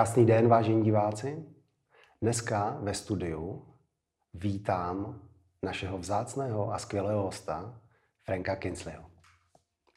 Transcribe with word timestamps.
Krásný 0.00 0.26
den, 0.26 0.48
vážení 0.48 0.84
diváci. 0.84 1.44
Dneska 2.22 2.78
ve 2.80 2.94
studiu 2.94 3.66
vítám 4.34 5.20
našeho 5.62 5.98
vzácného 5.98 6.72
a 6.72 6.78
skvělého 6.78 7.22
hosta, 7.22 7.80
Franka 8.24 8.56
Kinsleyho. 8.56 9.04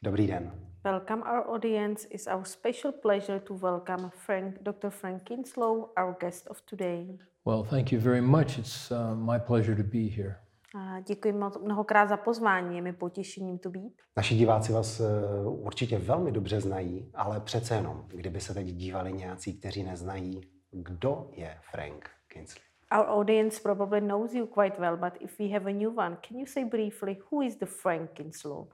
Dobrý 0.01 0.27
den. 0.27 0.51
Welcome 0.85 1.23
our 1.23 1.55
audience. 1.55 2.07
It's 2.11 2.27
our 2.27 2.45
special 2.45 2.91
pleasure 3.01 3.39
to 3.39 3.53
welcome 3.53 4.09
Frank, 4.25 4.55
Dr. 4.61 4.89
Frank 4.89 5.23
Kinslow, 5.23 5.89
our 5.97 6.15
guest 6.19 6.47
of 6.47 6.61
today. 6.61 7.19
Well, 7.45 7.63
thank 7.69 7.91
you 7.91 8.01
very 8.01 8.21
much. 8.21 8.57
It's 8.57 8.91
uh, 8.91 9.15
my 9.15 9.39
pleasure 9.39 9.75
to 9.75 9.83
be 9.83 10.09
here. 10.09 10.42
A 10.75 10.99
děkuji 10.99 11.33
mnohokrát 11.63 12.09
za 12.09 12.17
pozvání, 12.17 12.75
je 12.75 12.81
mi 12.81 12.93
potěšením 12.93 13.59
tu 13.59 13.69
být. 13.69 14.01
Naši 14.17 14.35
diváci 14.35 14.73
vás 14.73 14.99
uh, 14.99 15.65
určitě 15.65 15.97
velmi 15.97 16.31
dobře 16.31 16.61
znají, 16.61 17.11
ale 17.13 17.39
přece 17.39 17.75
jenom, 17.75 18.05
kdyby 18.07 18.41
se 18.41 18.53
teď 18.53 18.67
dívali 18.67 19.13
nějací, 19.13 19.59
kteří 19.59 19.83
neznají, 19.83 20.41
kdo 20.71 21.29
je 21.31 21.57
Frank 21.71 22.09
Kinsley. 22.27 22.63
Our 22.91 23.05
audience 23.07 23.61
probably 23.63 24.01
knows 24.01 24.33
you 24.33 24.45
quite 24.45 24.77
well, 24.79 24.97
but 24.97 25.13
if 25.19 25.39
we 25.39 25.47
have 25.47 25.69
a 25.69 25.73
new 25.73 25.97
one, 25.97 26.17
can 26.27 26.37
you 26.37 26.45
say 26.45 26.65
briefly 26.65 27.17
who 27.31 27.41
is 27.41 27.55
the 27.55 27.65
Frank 27.65 28.11
Kinslow? 28.11 28.67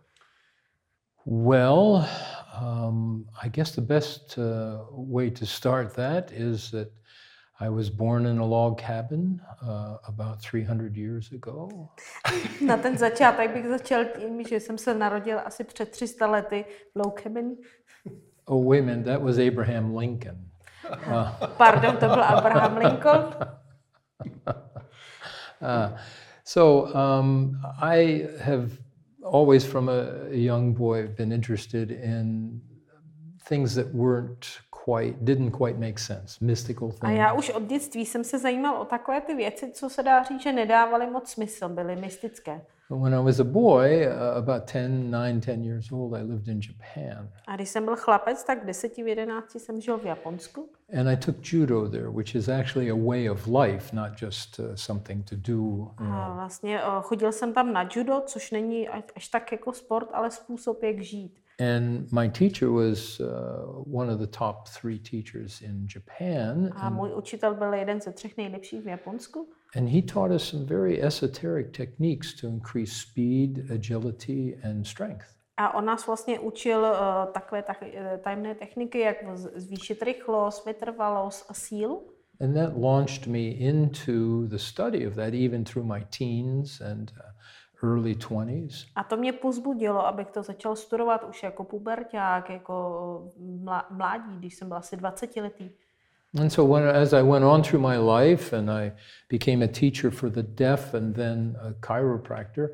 Well, 1.26 2.06
um, 2.62 3.26
I 3.44 3.50
guess 3.50 3.76
the 3.76 3.82
best 3.82 4.38
uh, 4.38 4.80
way 4.92 5.30
to 5.30 5.46
start 5.46 5.96
that 5.96 6.32
is 6.32 6.72
that 6.72 6.92
I 7.62 7.68
was 7.70 7.90
born 7.90 8.26
in 8.26 8.38
a 8.38 8.46
log 8.46 8.78
cabin 8.78 9.42
uh, 9.62 9.98
about 10.08 10.42
300 10.42 10.96
years 10.96 11.32
ago. 11.32 11.90
Na 12.66 12.78
ten 12.78 12.98
začátek 12.98 13.54
bych 13.54 13.68
začal 13.68 14.06
tím, 14.06 14.44
že 14.48 14.60
jsem 14.60 14.78
se 14.78 14.94
narodil 14.94 15.40
asi 15.46 15.64
před 15.64 15.90
300 15.90 16.28
lety 16.28 16.66
v 16.96 17.00
log 17.00 17.22
cabin. 17.22 17.56
Oh, 18.46 18.70
wait 18.70 18.80
a 18.80 18.86
minute, 18.86 19.06
that 19.06 19.22
was 19.22 19.38
Abraham 19.38 19.96
Lincoln. 19.96 20.50
Uh, 20.90 21.48
Pardon, 21.58 21.98
to 21.98 22.06
byl 22.06 22.24
Abraham 22.24 22.78
Lincoln. 22.78 23.26
uh, 25.62 25.98
so 26.44 26.96
um, 26.96 27.62
I 27.82 28.28
have 28.40 28.72
always, 29.24 29.66
from 29.66 29.90
a 29.90 30.30
young 30.32 30.74
boy, 30.74 31.08
been 31.08 31.32
interested 31.32 31.92
in 31.92 32.62
things 33.50 33.76
that 33.76 33.94
weren't 33.94 34.62
quite, 34.90 35.18
didn't 35.22 35.52
quite 35.52 35.80
make 35.80 36.00
sense, 36.00 36.46
mystical 36.46 36.90
things. 36.90 37.04
A 37.04 37.10
já 37.10 37.34
už 37.34 37.50
od 37.50 37.64
dětství 37.64 38.06
jsem 38.06 38.24
se 38.24 38.40
zajímal 38.40 38.82
o 38.82 38.86
takové 38.86 39.22
ty 39.22 39.36
věci, 39.36 39.72
co 39.72 39.90
se 39.90 40.04
dá 40.04 40.24
říct, 40.24 40.42
že 40.42 40.54
nedávaly 40.54 41.08
moc 41.08 41.30
smysl, 41.30 41.70
byly 41.70 41.96
mystické. 41.96 42.62
When 42.92 43.14
I 43.14 43.24
was 43.24 43.40
a 43.40 43.44
boy, 43.44 44.08
uh, 44.08 44.38
about 44.38 44.66
10, 44.74 45.12
9, 45.12 45.34
10 45.46 45.64
years 45.66 45.92
old, 45.92 46.14
I 46.14 46.24
lived 46.24 46.48
in 46.48 46.60
Japan. 46.60 47.30
A 47.48 47.56
když 47.56 47.70
jsem 47.70 47.86
byl 47.86 47.96
chlapec, 47.96 48.44
tak 48.44 48.64
v 48.64 48.66
10, 48.66 48.98
v 48.98 49.08
11 49.08 49.56
jsem 49.56 49.82
žil 49.82 49.98
v 49.98 50.06
Japonsku. 50.06 50.70
And 51.00 51.08
I 51.08 51.18
took 51.18 51.36
judo 51.54 51.90
there, 51.90 52.10
which 52.10 52.36
is 52.36 52.50
actually 52.50 52.92
a 52.92 52.96
way 52.96 53.30
of 53.30 53.48
life, 53.48 53.96
not 53.96 54.22
just 54.22 54.60
uh, 54.60 54.66
something 54.76 55.30
to 55.30 55.36
do. 55.36 55.54
You 55.54 55.92
A 55.98 56.04
know. 56.04 56.36
vlastně 56.36 56.84
uh, 56.84 57.02
chodil 57.02 57.32
jsem 57.32 57.54
tam 57.54 57.74
na 57.74 57.90
judo, 57.96 58.22
což 58.26 58.52
není 58.52 58.90
až 58.90 59.28
tak 59.28 59.52
jako 59.52 59.74
sport, 59.74 60.10
ale 60.14 60.32
způsob, 60.32 60.84
jak 60.84 61.00
žít. 61.00 61.40
And 61.60 62.12
my 62.12 62.30
teacher 62.30 62.72
was 62.72 63.20
uh, 63.20 63.28
one 63.84 64.10
of 64.10 64.20
the 64.20 64.28
top 64.28 64.70
three 64.70 64.98
teachers 64.98 65.62
in 65.62 65.88
Japan. 65.96 66.70
A 66.76 66.90
můj 66.90 67.14
učitel 67.16 67.56
byl 67.56 67.74
jeden 67.74 68.02
ze 68.02 68.12
třech 68.12 68.38
nejlepších 68.38 68.84
v 68.84 68.88
Japonsku. 68.88 69.50
And 69.76 69.90
he 69.90 70.02
taught 70.02 70.32
us 70.32 70.50
some 70.50 70.66
very 70.66 71.04
esoteric 71.04 71.78
techniques 71.78 72.34
to 72.42 72.48
increase 72.48 72.94
speed, 72.94 73.72
agility, 73.72 74.60
and 74.64 74.88
strength. 74.88 75.26
A 75.58 75.74
on 75.74 75.86
nás 75.86 76.08
vlastně 76.08 76.40
učil 76.40 76.80
uh, 76.80 77.34
takové 77.34 77.64
tak, 77.64 77.84
eh, 77.84 78.20
tajemné 78.24 78.56
techniky, 78.56 79.00
jak 79.00 79.18
zvýšit 79.56 80.02
rychlost, 80.02 80.66
vytrvalost 80.66 81.46
a 81.50 81.54
sílu. 81.54 82.14
And 82.42 82.54
that 82.54 82.78
launched 82.78 83.28
me 83.28 83.40
into 83.40 84.48
the 84.48 84.58
study 84.58 85.08
of 85.08 85.16
that, 85.16 85.34
even 85.34 85.64
through 85.64 85.88
my 85.88 86.06
teens 86.18 86.82
and 86.82 87.12
uh, 87.12 87.32
early 87.84 88.16
20s. 88.16 88.86
A 88.96 89.04
to 89.04 89.18
mě 89.18 89.34
pozbudilo, 89.34 90.08
abych 90.08 90.32
to 90.32 90.44
začal 90.44 90.76
studovat 90.76 91.24
už 91.30 91.44
jako 91.44 91.64
puberták, 91.64 92.50
jako 92.50 93.32
mládí, 93.90 94.38
když 94.38 94.56
jsem 94.56 94.68
byl 94.68 94.78
asi 94.78 94.98
20 94.98 95.36
letý. 95.36 95.70
And 96.40 96.50
so 96.50 96.74
when, 96.74 96.88
as 96.96 97.14
I 97.14 97.24
went 97.24 97.46
on 97.46 97.64
through 97.64 97.82
my 97.82 97.98
life 97.98 98.58
and 98.58 98.70
I 98.70 98.92
became 99.30 99.66
a 99.66 99.68
teacher 99.68 100.12
for 100.12 100.30
the 100.30 100.44
deaf 100.44 100.94
and 100.94 101.16
then 101.16 101.58
a 101.60 101.74
chiropractor, 101.82 102.70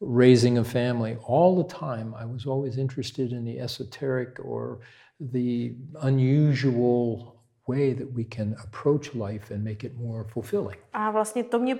raising 0.00 0.58
a 0.58 0.64
family, 0.64 1.18
all 1.26 1.56
the 1.56 1.74
time 1.74 2.14
I 2.14 2.24
was 2.24 2.46
always 2.46 2.76
interested 2.76 3.32
in 3.32 3.44
the 3.44 3.58
esoteric 3.58 4.38
or 4.44 4.78
the 5.18 5.74
unusual 6.02 7.41
way 7.72 7.94
that 7.94 8.08
we 8.10 8.24
can 8.36 8.54
approach 8.64 9.14
life 9.14 9.54
and 9.54 9.64
make 9.64 9.86
it 9.86 9.92
more 9.96 10.24
fulfilling. 10.24 10.78
A 10.92 11.10
vlastně 11.10 11.44
to 11.44 11.58
mě 11.58 11.76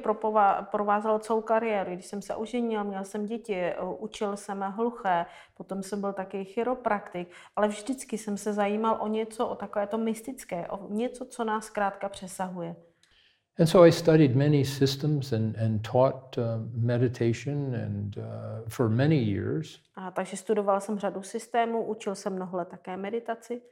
provázelo 0.70 1.18
celou 1.18 1.40
kariéru. 1.40 1.92
Když 1.92 2.06
jsem 2.06 2.22
se 2.22 2.34
oženil, 2.34 2.84
měl 2.84 3.04
jsem 3.04 3.26
děti, 3.26 3.72
učil 3.98 4.36
jsem 4.36 4.60
hluché, 4.60 5.26
potom 5.56 5.82
jsem 5.82 6.00
byl 6.00 6.12
taky 6.12 6.44
chiropraktik, 6.44 7.28
ale 7.56 7.68
vždycky 7.68 8.18
jsem 8.18 8.36
se 8.36 8.52
zajímal 8.52 8.98
o 9.00 9.08
něco, 9.08 9.46
o 9.46 9.54
takové 9.54 9.86
to 9.86 9.98
mystické, 9.98 10.68
o 10.68 10.88
něco, 10.92 11.24
co 11.24 11.44
nás 11.44 11.64
zkrátka 11.64 12.08
přesahuje. 12.08 12.76
And 13.58 13.66
so 13.66 13.86
I 13.88 13.92
studied 13.92 14.34
many 14.34 14.64
systems 14.64 15.32
and, 15.32 15.56
and 15.58 15.82
taught 15.82 16.38
uh, 16.38 16.44
meditation 16.74 17.74
and 17.74 18.16
uh, 18.16 18.24
for 18.68 18.88
many 18.88 19.16
years. 19.16 19.78
A 19.94 20.10
takže 20.10 20.36
studoval 20.36 20.80
jsem 20.80 20.98
řadu 20.98 21.22
systémů, 21.22 21.84
učil 21.84 22.14
jsem 22.14 22.32
mnoho 22.32 22.58
let 22.58 22.68
také 22.68 22.96
meditaci. 22.96 23.62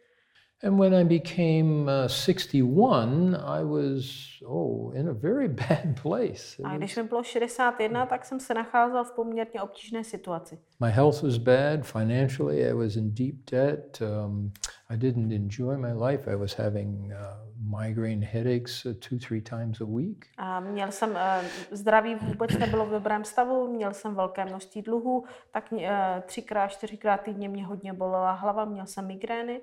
And 0.62 0.78
when 0.78 0.94
I 0.94 1.04
became 1.04 1.88
uh, 1.88 2.06
61, 2.08 3.34
I 3.34 3.64
was, 3.64 4.26
oh, 4.46 4.92
in 4.94 5.08
a 5.08 5.12
very 5.12 5.48
bad 5.68 5.96
place. 6.02 6.58
It 6.58 6.64
A 6.64 6.76
když 6.76 6.96
mi 6.96 7.02
bylo 7.02 7.22
61, 7.22 8.06
tak 8.06 8.24
jsem 8.24 8.40
se 8.40 8.54
nacházel 8.54 9.04
v 9.04 9.12
poměrně 9.12 9.62
obtížné 9.62 10.04
situaci. 10.04 10.58
my 10.80 10.90
health 10.90 11.22
was 11.22 11.38
bad. 11.38 11.86
Financially, 11.86 12.68
I 12.68 12.72
was 12.72 12.96
in 12.96 13.14
deep 13.14 13.34
debt. 13.50 14.00
Um, 14.00 14.52
I 14.88 14.96
didn't 14.96 15.32
enjoy 15.32 15.76
my 15.76 15.92
life. 16.06 16.32
I 16.32 16.36
was 16.36 16.54
having 16.54 17.12
uh, 17.12 17.50
migraine 17.78 18.26
headaches 18.26 18.86
uh, 18.86 18.92
two, 19.08 19.18
three 19.18 19.40
times 19.40 19.80
a 19.80 19.84
week. 19.84 20.26
A 20.38 20.60
měl 20.60 20.92
jsem, 20.92 21.16
eh, 21.16 21.40
zdraví 21.70 22.14
vůbec 22.14 22.58
nebylo 22.58 22.86
v 22.86 22.90
dobrém 22.90 23.24
stavu, 23.24 23.72
měl 23.72 23.94
jsem 23.94 24.14
velké 24.14 24.44
množství 24.44 24.82
dluhů, 24.82 25.24
tak 25.52 25.72
eh, 25.72 26.22
třikrát, 26.26 26.68
čtyřikrát 26.68 27.16
týdně 27.20 27.48
mě 27.48 27.66
hodně 27.66 27.92
bolela 27.92 28.32
hlava, 28.32 28.64
měl 28.64 28.86
jsem 28.86 29.06
migrény. 29.06 29.60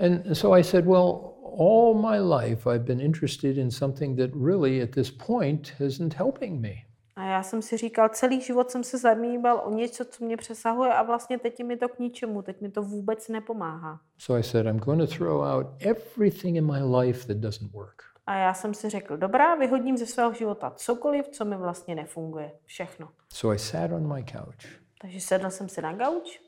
And 0.00 0.36
so 0.36 0.58
I 0.58 0.62
said, 0.62 0.86
well, 0.86 1.34
all 1.58 1.94
my 1.94 2.18
life 2.18 2.66
I've 2.66 2.84
been 2.84 3.00
interested 3.00 3.58
in 3.58 3.70
something 3.70 4.16
that 4.16 4.30
really 4.34 4.82
at 4.82 4.90
this 4.90 5.10
point 5.10 5.72
isn't 5.80 6.14
helping 6.14 6.60
me. 6.60 6.74
A 7.16 7.24
já 7.24 7.42
jsem 7.42 7.62
si 7.62 7.76
říkal, 7.76 8.08
celý 8.08 8.40
život 8.40 8.70
jsem 8.70 8.84
se 8.84 8.98
zamýval 8.98 9.62
o 9.64 9.70
něco, 9.70 10.04
co 10.04 10.24
mě 10.24 10.36
přesahuje 10.36 10.92
a 10.92 11.02
vlastně 11.02 11.38
teď 11.38 11.64
mi 11.64 11.76
to 11.76 11.88
k 11.88 11.98
ničemu, 11.98 12.42
teď 12.42 12.60
mi 12.60 12.70
to 12.70 12.82
vůbec 12.82 13.28
nepomáhá. 13.28 14.00
So 14.18 14.40
I 14.40 14.42
said, 14.42 14.66
I'm 14.66 14.78
going 14.78 15.00
to 15.00 15.16
throw 15.16 15.42
out 15.42 15.66
everything 15.78 16.56
in 16.56 16.72
my 16.72 16.98
life 16.98 17.26
that 17.26 17.36
doesn't 17.36 17.72
work. 17.72 18.02
A 18.26 18.34
já 18.34 18.54
jsem 18.54 18.74
si 18.74 18.88
řekl, 18.88 19.16
dobrá, 19.16 19.54
vyhodím 19.54 19.96
ze 19.96 20.06
svého 20.06 20.32
života 20.32 20.72
cokoliv, 20.76 21.28
co 21.28 21.44
mi 21.44 21.56
vlastně 21.56 21.94
nefunguje. 21.94 22.52
Všechno. 22.64 23.08
So 23.32 23.54
I 23.54 23.58
sat 23.58 23.92
on 23.92 24.14
my 24.14 24.24
couch. 24.24 24.80
Takže 25.02 25.20
sedl 25.20 25.50
jsem 25.50 25.68
si 25.68 25.82
na 25.82 25.92
gauč 25.92 26.40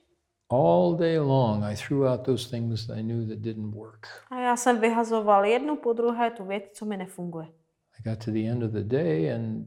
All 0.53 0.97
day 0.97 1.19
long, 1.19 1.65
I 1.65 1.75
threw 1.77 2.07
out 2.09 2.23
those 2.27 2.51
things 2.51 2.87
that 2.87 2.99
I 2.99 3.03
knew 3.03 3.29
that 3.29 3.39
didn't 3.39 3.75
work. 3.75 4.07
a 4.31 4.41
já 4.41 4.57
jsem 4.57 4.81
vyhazoval 4.81 5.45
jednu 5.45 5.77
po 5.77 5.93
druhé 5.93 6.31
tu 6.31 6.45
věc, 6.45 6.65
co 6.75 6.85
mi 6.85 6.97
nefunguje. 6.97 7.47
I 7.47 8.11
got 8.11 8.25
to 8.25 8.31
the 8.31 8.49
end 8.51 8.63
of 8.63 8.71
the 8.71 8.83
day 8.85 9.33
and 9.35 9.67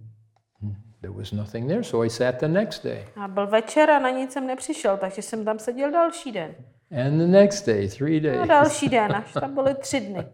there 1.01 1.13
was 1.13 1.31
nothing 1.31 1.67
there. 1.67 1.83
So 1.83 2.05
I 2.05 2.09
sat 2.09 2.35
the 2.39 2.47
next 2.47 2.83
day 2.83 3.05
A 3.15 3.27
byl 3.27 3.47
večer 3.47 3.89
a 3.89 3.99
na 3.99 4.09
nic 4.09 4.31
jsem 4.33 4.47
nepřišel, 4.47 4.97
takže 4.97 5.21
jsem 5.21 5.45
tam 5.45 5.59
seděl 5.59 5.91
další 5.91 6.31
den. 6.31 6.55
and 6.91 7.17
the 7.17 7.27
next 7.27 7.65
day, 7.65 7.89
three 7.89 8.17
A 8.17 8.21
days. 8.35 8.47
další 8.47 8.89
den, 8.89 9.11
až 9.15 9.33
tam 9.33 9.53
byly 9.53 9.75
tři 9.79 9.99
dny. 10.01 10.25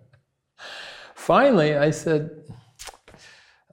Finally, 1.15 1.77
I 1.77 1.93
said, 1.93 2.21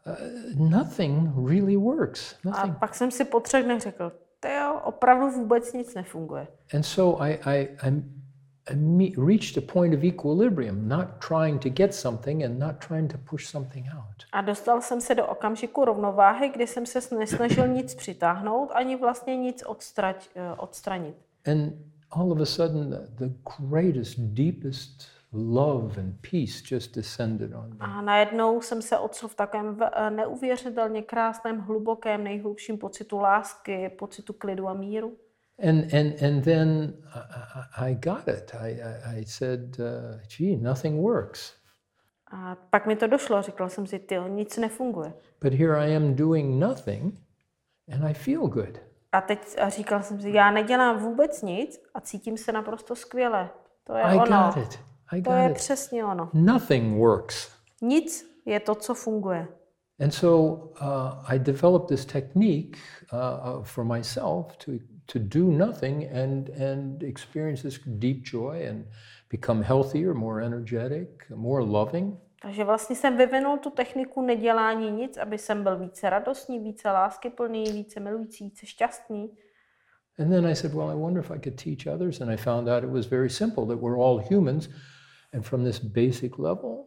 uh, 0.06 0.70
nothing 0.70 1.30
really 1.48 1.76
works. 1.76 2.34
A 2.34 2.38
Nothing. 2.48 2.78
pak 2.78 2.94
jsem 2.94 3.10
si 3.10 3.24
po 3.24 3.40
třech 3.40 3.64
dnech 3.64 3.80
řekl, 3.80 4.12
to 4.40 4.48
jo, 4.48 4.80
opravdu 4.84 5.30
vůbec 5.30 5.72
nic 5.72 5.94
nefunguje. 5.94 6.46
And 6.74 6.82
so 6.82 7.26
I, 7.26 7.32
I, 7.32 7.68
I, 7.82 8.02
I 8.70 8.76
me- 8.76 9.26
reached 9.26 9.64
a 9.64 9.72
point 9.72 9.94
of 9.94 10.04
equilibrium, 10.04 10.88
not 10.88 11.06
trying 11.28 11.62
to 11.62 11.68
get 11.68 11.94
something 11.94 12.44
and 12.44 12.58
not 12.58 12.78
trying 12.88 13.12
to 13.12 13.18
push 13.30 13.46
something 13.46 13.86
out. 13.96 14.24
A 14.32 14.40
dostal 14.40 14.80
jsem 14.80 15.00
se 15.00 15.14
do 15.14 15.26
okamžiku 15.26 15.84
rovnováhy, 15.84 16.48
kdy 16.48 16.66
jsem 16.66 16.86
se 16.86 17.16
nesnažil 17.16 17.68
nic 17.68 17.94
přitáhnout, 17.94 18.70
ani 18.74 18.96
vlastně 18.96 19.36
nic 19.36 19.62
odstrať, 19.66 20.28
eh, 20.34 20.52
odstranit. 20.56 21.16
And 21.46 21.72
all 22.10 22.32
of 22.32 22.40
a 22.40 22.46
sudden, 22.46 22.90
the, 22.90 23.26
the 23.26 23.34
greatest, 23.68 24.18
deepest 24.18 25.17
love 25.32 26.00
and 26.00 26.14
peace 26.30 26.74
just 26.74 26.94
descended 26.94 27.54
on 27.54 27.68
me. 27.70 27.76
A 27.80 28.00
najednou 28.02 28.60
jsem 28.60 28.82
se 28.82 28.98
ocitl 28.98 29.28
v 29.28 29.34
takovém 29.34 29.74
v- 29.74 29.90
eh, 29.92 30.10
neuvěřitelně 30.10 31.02
krásném, 31.02 31.58
hlubokém, 31.60 32.24
nejhlubším 32.24 32.78
pocitu 32.78 33.18
lásky, 33.18 33.88
pocitu 33.88 34.32
klidu 34.32 34.68
a 34.68 34.74
míru. 34.74 35.16
And, 35.68 35.94
and, 35.94 36.22
and 36.22 36.42
then 36.44 36.94
I, 37.76 37.90
I- 37.90 37.94
got 37.94 38.28
it. 38.28 38.54
I, 38.60 38.70
I, 38.82 39.18
I 39.20 39.24
said, 39.24 39.78
uh, 39.78 40.20
gee, 40.36 40.56
nothing 40.56 41.00
works. 41.02 41.54
A 42.32 42.56
pak 42.70 42.86
mi 42.86 42.96
to 42.96 43.06
došlo, 43.06 43.42
říkala 43.42 43.68
jsem 43.70 43.86
si, 43.86 43.98
ty, 43.98 44.16
nic 44.28 44.56
nefunguje. 44.56 45.12
But 45.42 45.52
here 45.52 45.76
I 45.88 45.96
am 45.96 46.14
doing 46.14 46.60
nothing 46.64 47.14
and 47.94 48.04
I 48.04 48.14
feel 48.14 48.46
good. 48.48 48.78
A 49.12 49.20
teď 49.20 49.56
a 49.60 49.68
říkala 49.68 50.02
jsem 50.02 50.20
si, 50.20 50.30
já 50.30 50.50
nedělám 50.50 50.98
vůbec 50.98 51.42
nic 51.42 51.80
a 51.94 52.00
cítím 52.00 52.36
se 52.38 52.52
naprosto 52.52 52.96
skvěle. 52.96 53.50
To 53.84 53.94
je 53.94 54.02
I 54.02 54.16
ono. 54.16 54.52
got 54.54 54.56
it. 54.56 54.78
I 55.12 55.22
To 55.22 55.30
got 55.30 55.36
je 55.38 55.50
it. 55.50 55.54
přesně 55.54 56.04
ono. 56.04 56.30
Nothing 56.34 56.98
works. 56.98 57.50
Nic 57.82 58.26
je 58.46 58.60
to, 58.60 58.74
co 58.74 58.94
funguje. 58.94 59.48
And 60.00 60.10
so 60.10 60.54
uh, 60.80 61.32
I 61.34 61.38
developed 61.38 61.88
this 61.88 62.04
technique 62.04 62.78
uh, 63.12 63.18
uh, 63.18 63.64
for 63.64 63.84
myself 63.84 64.56
to, 64.56 64.72
to 65.06 65.18
do 65.18 65.50
nothing 65.50 66.04
and, 66.12 66.48
and 66.50 67.02
experience 67.02 67.62
this 67.62 67.80
deep 67.86 68.24
joy 68.24 68.68
and 68.70 68.86
become 69.30 69.62
healthier, 69.64 70.14
more 70.14 70.44
energetic, 70.44 71.08
more 71.34 71.64
loving. 71.64 72.14
Takže 72.42 72.64
vlastně 72.64 72.96
jsem 72.96 73.16
vyvinul 73.16 73.58
tu 73.58 73.70
techniku 73.70 74.22
nedělání 74.22 74.90
nic, 74.90 75.16
aby 75.16 75.38
jsem 75.38 75.62
byl 75.62 75.78
více 75.78 76.10
radostný, 76.10 76.58
více 76.58 76.90
láskyplný, 76.90 77.64
více 77.72 78.00
milující, 78.00 78.44
více 78.44 78.66
šťastný. 78.66 79.30
And 80.18 80.30
then 80.30 80.46
I 80.46 80.56
said, 80.56 80.74
well, 80.74 80.90
I 80.90 80.94
wonder 80.94 81.22
if 81.24 81.30
I 81.30 81.38
could 81.38 81.62
teach 81.64 81.86
others. 81.94 82.20
And 82.20 82.30
I 82.30 82.36
found 82.36 82.68
out 82.68 82.84
it 82.84 82.90
was 82.90 83.06
very 83.06 83.30
simple 83.30 83.66
that 83.66 83.78
we're 83.82 83.98
all 83.98 84.18
humans. 84.30 84.68
And 85.34 85.42
from 85.42 85.64
this 85.64 85.78
basic 85.78 86.38
level, 86.38 86.86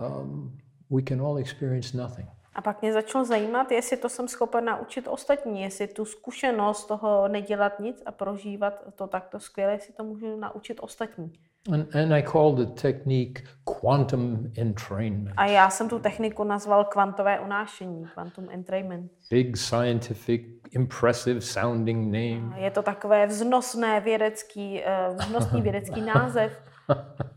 um, 0.00 0.58
we 0.90 1.02
can 1.02 1.20
all 1.20 1.38
experience 1.38 1.96
nothing. 1.96 2.28
A 2.56 2.62
pak 2.62 2.82
mě 2.82 2.92
začalo 2.92 3.24
zajímat, 3.24 3.72
jestli 3.72 3.96
to 3.96 4.08
jsem 4.08 4.28
schopen 4.28 4.64
naučit 4.64 5.08
ostatní, 5.08 5.62
jestli 5.62 5.86
tu 5.86 6.04
zkušenost 6.04 6.86
toho 6.86 7.28
nedělat 7.28 7.80
nic 7.80 8.02
a 8.06 8.12
prožívat 8.12 8.84
to 8.94 9.06
takto 9.06 9.40
skvěle, 9.40 9.72
jestli 9.72 9.92
to 9.92 10.04
můžu 10.04 10.36
naučit 10.36 10.78
ostatní. 10.80 11.32
And, 11.72 11.96
and 11.96 12.12
I 12.12 12.22
called 12.22 12.56
the 12.56 12.80
technique 12.80 13.42
quantum 13.64 14.52
entrainment. 14.58 15.34
A 15.36 15.46
já 15.46 15.70
jsem 15.70 15.88
tu 15.88 15.98
techniku 15.98 16.44
nazval 16.44 16.84
kvantové 16.84 17.40
unášení, 17.40 18.06
quantum 18.14 18.48
entrainment. 18.50 19.12
Big 19.30 19.56
scientific, 19.56 20.42
impressive 20.70 21.40
sounding 21.40 22.04
name. 22.04 22.54
A 22.54 22.58
Je 22.58 22.70
to 22.70 22.82
takové 22.82 23.26
vznosné 23.26 24.00
vědecký, 24.00 24.82
eh, 24.84 25.08
vznosný 25.14 25.62
vědecký 25.62 26.00
název 26.00 26.52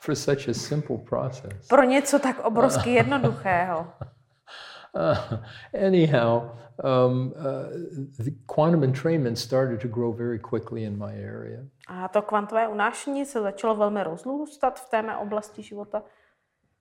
for 0.00 0.14
such 0.14 0.48
a 0.48 0.54
simple 0.54 0.98
process. 0.98 1.68
pro 1.68 1.84
něco 1.84 2.18
tak 2.18 2.44
obrovsky 2.44 2.90
jednoduchého. 2.90 3.86
Uh, 4.92 5.38
anyhow, 5.86 6.42
um, 6.84 7.32
uh, 7.36 8.24
the 8.24 8.30
quantum 8.46 8.84
entrainment 8.84 9.38
started 9.38 9.80
to 9.80 9.88
grow 9.88 10.12
very 10.12 10.38
quickly 10.38 10.84
in 10.84 10.98
my 10.98 11.12
area. 11.12 11.60
A 11.86 12.08
to 12.08 12.22
kvantové 12.22 12.68
unášení 12.68 13.26
se 13.26 13.40
začalo 13.40 13.76
velmi 13.76 14.02
rozrůstat 14.04 14.80
v 14.80 14.90
té 14.90 15.02
mé 15.02 15.16
oblasti 15.16 15.62
života. 15.62 16.02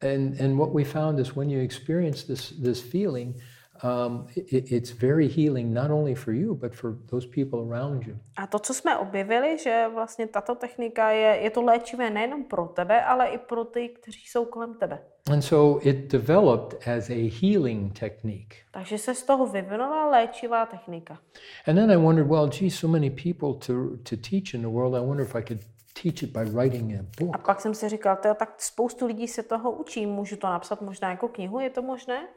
And, 0.01 0.41
and 0.41 0.57
what 0.57 0.73
we 0.73 0.83
found 0.83 1.19
is 1.19 1.35
when 1.35 1.49
you 1.49 1.61
experience 1.61 2.27
this, 2.27 2.53
this 2.61 2.81
feeling, 2.81 3.35
um, 3.83 4.27
it, 4.35 4.71
it's 4.71 4.91
very 4.91 5.27
healing 5.27 5.73
not 5.73 5.91
only 5.91 6.15
for 6.15 6.33
you, 6.33 6.55
but 6.55 6.73
for 6.75 6.95
those 7.11 7.27
people 7.27 7.59
around 7.71 8.07
you. 8.07 8.15
A 8.37 8.47
to, 8.47 8.59
co 8.59 8.73
jsme 8.73 8.97
objevili, 8.97 9.57
že 9.57 9.87
vlastně 9.93 10.27
tato 10.27 10.55
technika 10.55 11.09
je, 11.09 11.37
je 11.43 11.49
to 11.49 11.61
léčivé 11.61 12.09
nejenom 12.09 12.43
pro 12.43 12.65
tebe, 12.65 13.01
ale 13.03 13.27
i 13.27 13.37
pro 13.37 13.65
ty, 13.65 13.89
kteří 13.89 14.21
jsou 14.27 14.45
kolem 14.45 14.73
tebe. 14.73 14.99
And 15.31 15.41
so 15.41 15.87
it 15.89 16.11
developed 16.11 16.87
as 16.87 17.09
a 17.09 17.29
healing 17.41 17.99
technique. 17.99 18.55
Takže 18.71 18.97
se 18.97 19.15
z 19.15 19.23
toho 19.23 19.45
vyvinula 19.45 20.09
léčivá 20.09 20.65
technika. 20.65 21.17
And 21.67 21.75
then 21.75 21.91
I 21.91 21.95
wondered, 21.97 22.29
well, 22.31 22.47
gee, 22.47 22.69
so 22.71 22.87
many 22.87 23.09
people 23.09 23.53
to, 23.67 23.97
to 24.09 24.15
teach 24.29 24.53
in 24.53 24.61
the 24.61 24.67
world, 24.67 24.95
I 24.95 24.99
wonder 25.07 25.25
if 25.25 25.35
I 25.35 25.41
could 25.43 25.61
teach 26.03 26.23
it 26.23 26.31
by 26.31 26.45
writing 26.45 26.93
a 26.95 26.99
A 26.99 27.25
book. 27.25 27.45
pak 27.45 27.61
jsem 27.61 27.73
si 27.73 27.89
říkal, 27.89 28.15
"Tyjo, 28.15 28.33
tak 28.33 28.61
spoustu 28.61 29.05
lidí 29.05 29.27
se 29.27 29.43
toho 29.43 29.71
učí, 29.71 30.05
můžu 30.05 30.35
to 30.37 30.47
napsat 30.47 30.81
možná 30.81 31.09
jako 31.11 31.27
knihu, 31.27 31.59
je 31.59 31.69
to 31.69 31.81
možné? 31.81 32.27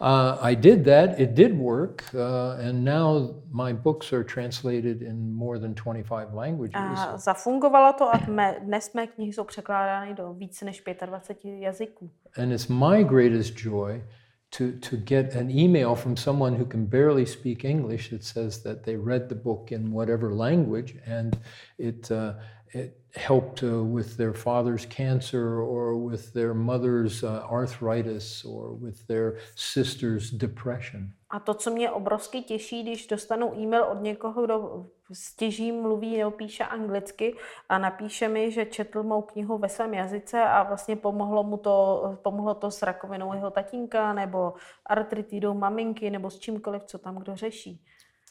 Uh, 0.00 0.38
I 0.40 0.54
did 0.54 0.84
that. 0.84 1.18
It 1.18 1.34
did 1.34 1.58
work, 1.58 2.04
uh, 2.14 2.56
and 2.60 2.84
now 2.84 3.34
my 3.50 3.72
books 3.72 4.12
are 4.12 4.22
translated 4.22 5.02
in 5.02 5.32
more 5.32 5.58
than 5.58 5.74
25 5.74 6.34
languages. 6.34 6.76
A 6.76 7.16
zafungovalo 7.16 7.92
to 7.92 8.04
a 8.04 8.18
mé, 8.18 8.60
dnes 8.60 8.92
mé 8.94 9.06
knihy 9.06 9.32
jsou 9.32 9.44
překládány 9.44 10.14
do 10.14 10.32
více 10.32 10.64
než 10.64 10.82
25 11.06 11.60
jazyků. 11.60 12.10
And 12.36 12.52
it's 12.52 12.68
my 12.68 13.04
greatest 13.04 13.54
joy 13.56 14.02
to, 14.50 14.64
to 14.90 14.96
get 14.96 15.36
an 15.36 15.50
email 15.50 15.94
from 15.94 16.16
someone 16.16 16.56
who 16.56 16.64
can 16.64 16.86
barely 16.86 17.26
speak 17.26 17.64
English 17.64 18.10
that 18.10 18.24
says 18.24 18.62
that 18.62 18.84
they 18.84 18.96
read 18.96 19.28
the 19.28 19.34
book 19.34 19.72
in 19.72 19.92
whatever 19.92 20.34
language 20.34 20.96
and 21.06 21.36
it, 21.78 22.10
uh, 22.10 22.34
it 22.72 22.97
helped 23.14 23.62
uh, 23.62 23.82
with 23.82 24.16
their 24.16 24.32
father's 24.32 24.86
cancer 24.86 25.60
or 25.60 25.96
with 25.96 26.32
their 26.32 26.54
mother's 26.54 27.22
uh, 27.22 27.46
arthritis 27.50 28.44
or 28.44 28.74
with 28.74 29.06
their 29.06 29.38
sister's 29.54 30.30
depression. 30.30 31.12
A 31.30 31.40
to, 31.40 31.54
co 31.54 31.70
mě 31.70 31.90
obrovsky 31.90 32.42
těší, 32.42 32.82
když 32.82 33.06
dostanu 33.06 33.54
e-mail 33.54 33.84
od 33.84 34.02
někoho, 34.02 34.44
kdo 34.44 34.86
stěží 35.12 35.72
mluví 35.72 36.16
nebo 36.16 36.30
píše 36.30 36.64
anglicky 36.64 37.36
a 37.68 37.78
napíše 37.78 38.28
mi, 38.28 38.50
že 38.50 38.66
četl 38.66 39.02
mou 39.02 39.22
knihu 39.22 39.58
ve 39.58 39.68
svém 39.68 39.94
jazyce 39.94 40.42
a 40.42 40.62
vlastně 40.62 40.96
pomohlo 40.96 41.42
mu 41.42 41.56
to, 41.56 42.02
pomohlo 42.22 42.54
to 42.54 42.70
s 42.70 42.82
rakovinou 42.82 43.34
jeho 43.34 43.50
tatínka 43.50 44.12
nebo 44.12 44.54
artritidou 44.86 45.54
maminky 45.54 46.10
nebo 46.10 46.30
s 46.30 46.38
čímkoliv, 46.38 46.84
co 46.84 46.98
tam 46.98 47.16
kdo 47.16 47.36
řeší. 47.36 47.84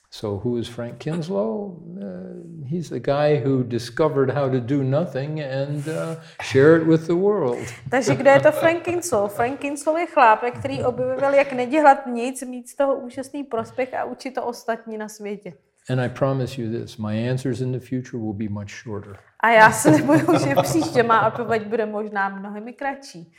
So, 0.09 0.37
who 0.37 0.57
is 0.57 0.67
Frank 0.69 0.99
Kinslow? 0.99 1.75
Uh, 2.01 2.65
he's 2.65 2.89
the 2.89 2.99
guy 2.99 3.35
who 3.35 3.63
discovered 3.63 4.31
how 4.31 4.49
to 4.49 4.59
do 4.59 4.83
nothing 4.83 5.41
and 5.41 5.87
uh, 5.87 6.15
share 6.41 6.77
it 6.77 6.87
with 6.87 7.07
the 7.07 7.15
world. 7.15 7.67
Takže 7.89 8.15
kdo 8.15 8.29
je 8.29 8.39
to 8.39 8.51
Frank 8.51 8.83
Kinslow? 8.83 9.27
Frank 9.27 9.59
Kinslow 9.59 9.97
je 9.97 10.05
chlápek, 10.05 10.59
který 10.59 10.83
objevil, 10.83 11.33
jak 11.33 11.53
nedělat 11.53 12.05
nic, 12.05 12.43
mít 12.43 12.69
z 12.69 12.75
toho 12.75 12.95
úžasný 12.95 13.43
prospěch 13.43 13.93
a 13.93 14.05
učit 14.05 14.31
to 14.31 14.45
ostatní 14.45 14.97
na 14.97 15.09
světě. 15.09 15.53
And 15.89 15.99
I 15.99 16.09
promise 16.09 16.61
you 16.61 16.81
this 16.81 16.97
my 16.97 17.29
answers 17.29 17.61
in 17.61 17.71
the 17.71 17.79
future 17.79 18.17
will 18.17 18.33
be 18.33 18.49
much 18.49 18.69
shorter. 18.83 19.17
A 19.39 19.49
já 19.49 19.71
se 19.71 19.91
neboju, 19.91 20.39
že 20.39 20.55
příště 20.61 21.03
má 21.03 21.27
odpověď 21.27 21.67
bude 21.67 21.85
možná 21.85 22.29
mnohem 22.29 22.73
kratší. 22.73 23.33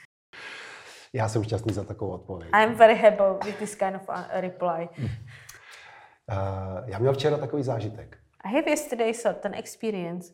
Já 1.13 1.29
jsem 1.29 1.45
šťastný 1.45 1.75
za 1.75 1.85
takovou 1.85 2.11
odpověď. 2.11 2.51
I'm 2.63 2.75
very 2.75 2.95
happy 2.95 3.47
with 3.47 3.57
this 3.57 3.75
kind 3.75 3.97
of 3.97 4.09
uh, 4.09 4.15
reply. 4.33 4.89
Uh, 6.29 6.35
já 6.87 6.99
měl 6.99 7.13
včera 7.13 7.37
takový 7.37 7.63
zážitek. 7.63 8.19
I 8.45 8.55
have 8.55 8.71
yesterday 8.71 9.15
certain 9.15 9.55
experience. 9.55 10.33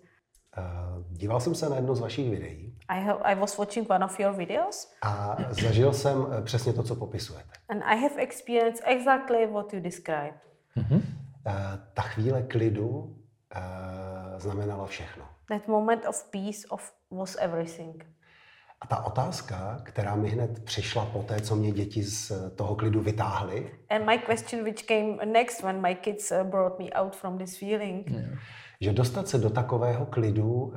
Uh, 0.58 0.64
díval 1.10 1.40
jsem 1.40 1.54
se 1.54 1.68
na 1.68 1.76
jedno 1.76 1.94
z 1.94 2.00
vašich 2.00 2.30
videí 2.30 2.74
I, 2.88 3.00
have, 3.00 3.18
I 3.22 3.34
was 3.34 3.58
watching 3.58 3.90
one 3.90 4.04
of 4.04 4.20
your 4.20 4.32
videos 4.32 4.92
a 5.02 5.36
zažil 5.50 5.92
jsem 5.92 6.26
eh, 6.38 6.42
přesně 6.42 6.72
to, 6.72 6.82
co 6.82 6.96
popisujete. 6.96 7.50
and 7.68 7.82
I 7.82 7.96
have 7.96 8.22
experienced 8.22 8.82
exactly 8.86 9.46
what 9.46 9.72
you 9.72 9.80
described. 9.80 10.40
Uh, 10.76 10.92
ta 11.94 12.02
chvíle 12.02 12.42
klidu 12.42 12.88
uh, 12.90 14.38
znamenala 14.38 14.86
všechno. 14.86 15.24
That 15.48 15.68
moment 15.68 16.06
of 16.08 16.24
peace 16.30 16.66
of, 16.68 16.92
was 17.10 17.36
everything. 17.40 18.06
A 18.84 18.86
ta 18.86 19.04
otázka, 19.04 19.80
která 19.82 20.14
mi 20.14 20.28
hned 20.28 20.64
přišla 20.64 21.06
po 21.06 21.22
té, 21.22 21.40
co 21.40 21.56
mě 21.56 21.72
děti 21.72 22.02
z 22.02 22.32
toho 22.56 22.74
klidu 22.76 23.00
vytáhly, 23.00 23.70
And 23.90 24.06
my 24.06 24.18
question, 24.18 24.64
which 24.64 24.82
came 24.86 25.16
next 25.24 25.62
when 25.62 25.80
my 25.80 25.94
kids 25.94 26.30
uh, 26.30 26.42
brought 26.42 26.78
me 26.78 26.90
out 26.90 27.16
from 27.16 27.38
this 27.38 27.58
feeling, 27.58 28.06
že 28.80 28.92
dostat 28.92 29.28
se 29.28 29.38
do 29.38 29.50
takového 29.50 30.06
klidu 30.06 30.52
uh, 30.52 30.72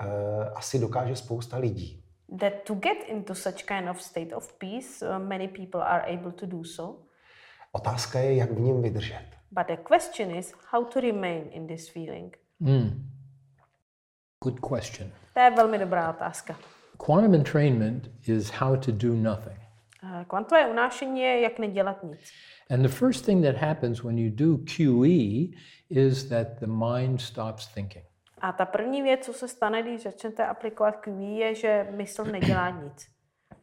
asi 0.56 0.80
dokáže 0.80 1.16
spousta 1.16 1.58
lidí. 1.58 2.04
that 2.40 2.54
to 2.66 2.76
get 2.76 2.98
into 3.08 3.36
such 3.36 3.66
kind 3.66 3.90
of 3.90 4.02
state 4.02 4.34
of 4.34 4.54
peace, 4.60 5.02
uh, 5.02 5.20
many 5.20 5.48
people 5.48 5.82
are 5.82 6.06
able 6.08 6.32
to 6.32 6.46
do 6.46 6.64
so. 6.64 6.96
Otázka 7.72 8.20
je, 8.20 8.36
jak 8.36 8.52
v 8.52 8.60
něm 8.60 8.82
vydržet. 8.82 9.26
But 9.52 9.68
the 9.68 9.78
question 9.96 10.36
is 10.36 10.54
how 10.72 10.84
to 10.86 11.02
remain 11.02 11.44
in 11.52 11.68
this 11.68 11.90
feeling. 11.90 12.38
Good 14.44 14.60
question. 14.60 15.12
To 15.34 15.40
je 15.40 15.52
velmi 15.52 15.78
dobrá 15.78 16.10
otázka. 16.10 16.56
Quantum 16.98 17.34
entrainment 17.34 18.10
is 18.27 18.50
how 18.50 18.75
to 18.75 18.92
do 18.92 19.13
nothing. 19.13 19.58
Kvantové 20.27 20.68
unášení 20.68 21.22
je, 21.22 21.42
jak 21.42 21.60
nedělat 21.60 22.04
nic. 22.04 22.32
And 22.70 22.82
the 22.82 22.88
first 22.88 23.25
thing 23.25 23.46
that 23.46 23.56
happens 23.56 24.04
when 24.04 24.18
you 24.18 24.32
do 24.36 24.58
QE 24.58 25.54
is 25.89 26.30
that 26.30 26.48
the 26.60 26.68
mind 26.68 27.22
stops 27.22 27.68
thinking. 27.68 28.06
A 28.42 28.51
ta 28.51 28.66
první 28.66 29.01
věc, 29.01 29.25
co 29.25 29.34
se 29.34 29.48
stane, 29.48 29.82
když 29.82 30.04
začnete 30.04 30.46
aplikovat 30.46 30.92
QE, 30.92 31.24
je, 31.24 31.56
že 31.56 31.88
mysl 31.92 32.25
nedělá 32.25 32.70
nic. 32.70 33.08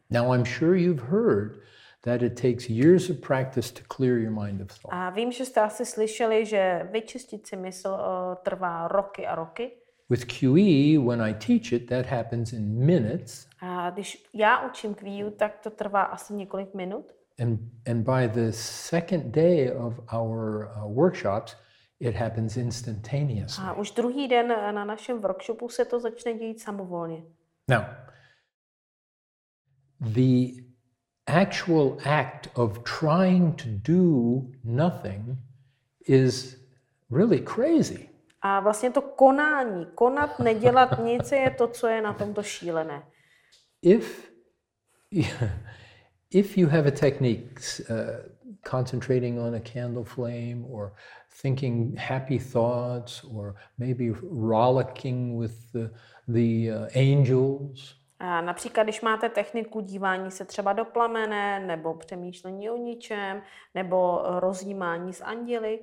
Now, 0.09 0.35
I'm 0.35 0.45
sure 0.45 0.79
you've 0.79 1.03
heard 1.03 1.59
that 2.01 2.21
it 2.21 2.41
takes 2.41 2.69
years 2.69 3.09
of 3.09 3.17
practice 3.17 3.73
to 3.73 3.81
clear 3.95 4.17
your 4.17 4.31
mind 4.31 4.61
of 4.61 4.67
thought. 4.67 4.93
A 4.93 5.09
vím, 5.09 5.31
že 5.31 5.45
jste 5.45 5.61
asi 5.61 5.85
slyšeli, 5.85 6.45
že 6.45 6.87
vyčistit 6.91 7.47
si 7.47 7.55
mysl 7.55 7.89
uh, 7.89 8.35
trvá 8.43 8.87
roky 8.87 9.27
a 9.27 9.35
roky. 9.35 9.71
With 10.09 10.27
QE, 10.27 10.99
when 10.99 11.19
I 11.19 11.33
teach 11.33 11.71
it, 11.73 11.89
that 11.89 12.05
happens 12.05 12.53
in 12.53 12.85
minutes. 12.85 13.47
A 13.59 13.89
když 13.89 14.23
já 14.33 14.67
učím 14.67 14.95
QE, 14.95 15.31
tak 15.31 15.59
to 15.59 15.69
trvá 15.69 16.01
asi 16.01 16.33
několik 16.33 16.73
minut. 16.73 17.11
And, 17.39 17.59
and 17.89 18.03
by 18.03 18.27
the 18.27 18.51
second 18.51 19.31
day 19.31 19.71
of 19.71 19.99
our 20.13 20.69
uh, 20.77 20.95
workshops, 20.95 21.55
it 21.99 22.15
happens 22.15 22.57
instantaneously. 22.57 23.63
A 23.63 23.73
už 23.73 23.91
druhý 23.91 24.27
den 24.27 24.51
eh, 24.51 24.71
na 24.71 24.85
našem 24.85 25.21
workshopu 25.21 25.69
se 25.69 25.85
to 25.85 25.99
začne 25.99 26.33
dít 26.33 26.61
samovolně. 26.61 27.23
Now, 27.69 27.83
the 29.99 30.61
actual 31.27 31.97
act 32.05 32.47
of 32.53 32.83
trying 32.83 33.55
to 33.55 33.67
do 33.93 34.41
nothing 34.63 35.37
is 36.07 36.57
really 37.09 37.39
crazy. 37.39 38.09
A 38.47 38.59
vlastně 38.59 38.91
to 38.91 39.01
konání, 39.01 39.85
konat, 39.95 40.39
nedělat 40.39 40.89
nic, 41.03 41.31
je 41.31 41.49
to, 41.49 41.67
co 41.67 41.87
je 41.87 42.01
na 42.01 42.13
tomto 42.13 42.43
šílené. 42.43 43.03
If 43.81 44.31
if 46.31 46.57
you 46.57 46.69
have 46.69 46.87
a 46.87 46.91
technique 46.91 47.61
uh, 47.89 47.95
concentrating 48.71 49.39
on 49.39 49.55
a 49.55 49.59
candle 49.59 50.03
flame 50.03 50.65
or 50.69 50.93
thinking 51.41 51.97
happy 51.97 52.39
thoughts 52.39 53.23
or 53.23 53.55
maybe 53.77 54.11
rollicking 54.31 55.39
with 55.39 55.71
the, 55.73 55.89
the 56.27 56.71
uh, 56.71 56.87
angels, 56.95 57.95
A 58.19 58.41
například, 58.41 58.83
když 58.83 59.01
máte 59.01 59.29
techniku 59.29 59.81
dívání 59.81 60.31
se 60.31 60.45
třeba 60.45 60.73
do 60.73 60.85
plamene, 60.85 61.59
nebo 61.59 61.93
přemýšlení 61.93 62.69
o 62.69 62.77
ničem, 62.77 63.41
nebo 63.75 64.21
rozjímání 64.39 65.13
s 65.13 65.23
anděli, 65.23 65.79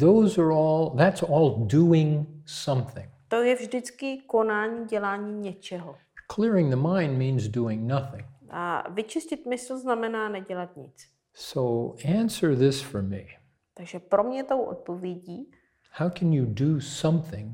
those 0.00 0.40
are 0.42 0.52
all, 0.52 0.90
that's 0.96 1.22
all 1.22 1.66
doing 1.66 2.28
something. 2.46 3.10
to 3.28 3.42
je 3.42 3.54
vždycky 3.54 4.18
konání, 4.26 4.86
dělání 4.86 5.40
něčeho. 5.40 5.96
Clearing 6.34 6.70
the 6.70 6.76
mind 6.76 7.18
means 7.18 7.48
doing 7.48 7.88
nothing. 7.88 8.24
A 8.50 8.90
vyčistit 8.90 9.46
mysl 9.46 9.78
znamená 9.78 10.28
nedělat 10.28 10.76
nic. 10.76 11.08
So 11.34 11.96
answer 12.20 12.56
this 12.56 12.80
for 12.80 13.02
me. 13.02 13.22
Takže 13.74 13.98
pro 13.98 14.24
mě 14.24 14.44
tou 14.44 14.62
odpovědí 14.62 15.50
How 15.92 16.10
can 16.10 16.32
you 16.32 16.46
do 16.48 16.80
something 16.80 17.52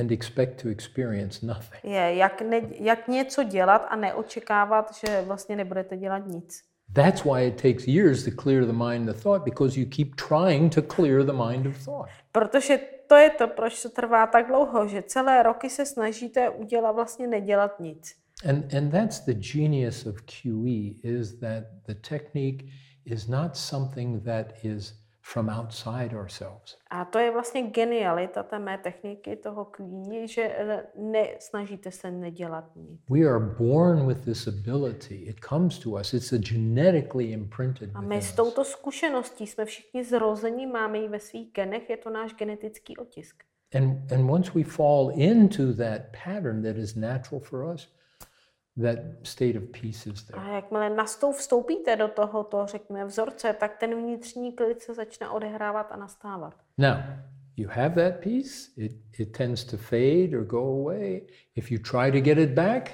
and 0.00 0.12
expect 0.12 0.62
to 0.62 0.68
experience 0.68 1.46
nothing? 1.46 1.84
je, 1.84 2.14
jak, 2.14 2.42
ne, 2.42 2.60
jak 2.70 3.08
něco 3.08 3.42
dělat 3.42 3.86
a 3.88 3.96
neočekávat, 3.96 4.94
že 4.94 5.22
vlastně 5.26 5.56
nebudete 5.56 5.96
dělat 5.96 6.26
nic. 6.26 6.62
That's 6.94 7.24
why 7.24 7.40
it 7.40 7.56
takes 7.56 7.88
years 7.88 8.24
to 8.24 8.30
clear 8.30 8.66
the 8.66 8.72
mind 8.72 9.08
of 9.08 9.16
thought 9.16 9.44
because 9.44 9.80
you 9.80 9.86
keep 9.86 10.16
trying 10.16 10.70
to 10.70 10.82
clear 10.82 11.24
the 11.24 11.32
mind 11.32 11.66
of 11.66 11.76
thought. 11.84 12.08
Protože 12.32 12.78
to 13.08 13.16
je 13.16 13.30
to, 13.30 13.48
proč 13.48 13.82
to 13.82 13.88
trvá 13.88 14.26
tak 14.26 14.46
dlouho, 14.46 14.88
že 14.88 15.02
celé 15.02 15.42
roky 15.42 15.70
se 15.70 15.86
snažíte 15.86 16.50
udělat, 16.50 16.92
vlastně 16.92 17.26
nedělat 17.26 17.80
nic. 17.80 18.14
And, 18.48 18.74
and 18.74 18.90
that's 18.90 19.20
the 19.20 19.34
genius 19.34 20.06
of 20.06 20.22
QE 20.22 20.94
is 21.02 21.32
that 21.40 21.64
the 21.86 21.94
technique 21.94 22.64
is 23.04 23.28
not 23.28 23.56
something 23.56 24.24
that 24.24 24.46
is 24.64 24.94
from 25.22 25.48
outside 25.48 26.14
ourselves. 26.14 26.76
A 26.90 27.04
to 27.04 27.18
je 27.18 27.30
vlastně 27.30 27.62
genialita 27.62 28.42
té 28.42 28.58
mé 28.58 28.78
techniky, 28.78 29.36
toho 29.36 29.64
kvíní, 29.64 30.28
že 30.28 30.42
eh, 30.42 30.86
ne, 30.96 31.28
snažíte 31.38 31.90
se 31.90 32.10
nedělat 32.10 32.76
nic. 32.76 33.00
We 33.10 33.20
are 33.20 33.40
born 33.58 34.06
with 34.06 34.24
this 34.24 34.48
ability. 34.48 35.14
It 35.14 35.36
comes 35.48 35.78
to 35.78 35.90
us. 35.90 36.14
It's 36.14 36.32
a 36.32 36.38
genetically 36.38 37.24
imprinted 37.24 37.90
A 37.94 38.00
my 38.00 38.22
s 38.22 38.32
touto 38.32 38.64
zkušeností 38.64 39.46
jsme 39.46 39.64
všichni 39.64 40.04
zrození, 40.04 40.66
máme 40.66 40.98
ji 40.98 41.08
ve 41.08 41.20
svých 41.20 41.52
genech, 41.52 41.90
je 41.90 41.96
to 41.96 42.10
náš 42.10 42.34
genetický 42.34 42.96
otisk. 42.96 43.44
And, 43.74 44.12
and 44.12 44.30
once 44.30 44.52
we 44.54 44.64
fall 44.64 45.12
into 45.14 45.72
that 45.72 46.02
pattern 46.24 46.62
that 46.62 46.76
is 46.76 46.96
natural 46.96 47.40
for 47.40 47.74
us, 47.74 47.88
that 48.76 48.98
state 49.22 49.56
of 49.56 49.62
peace 49.80 50.10
is 50.10 50.22
there. 50.22 50.42
A 50.42 50.48
jakmile 50.48 50.90
nastou 50.90 51.32
vstoupíte 51.32 51.96
do 51.96 52.08
tohoto, 52.08 52.66
řekněme, 52.66 53.04
vzorce, 53.04 53.52
tak 53.52 53.76
ten 53.76 53.94
vnitřní 53.94 54.52
klid 54.52 54.82
se 54.82 54.94
začne 54.94 55.28
odehrávat 55.28 55.92
a 55.92 55.96
nastávat. 55.96 56.54
Now, 56.78 56.96
you 57.56 57.68
have 57.68 57.94
that 57.94 58.20
peace, 58.20 58.70
it, 58.76 58.92
it 59.18 59.36
tends 59.36 59.64
to 59.64 59.76
fade 59.76 60.38
or 60.38 60.44
go 60.44 60.58
away. 60.58 61.20
If 61.54 61.70
you 61.70 61.78
try 61.78 62.12
to 62.12 62.20
get 62.20 62.38
it 62.38 62.50
back, 62.50 62.90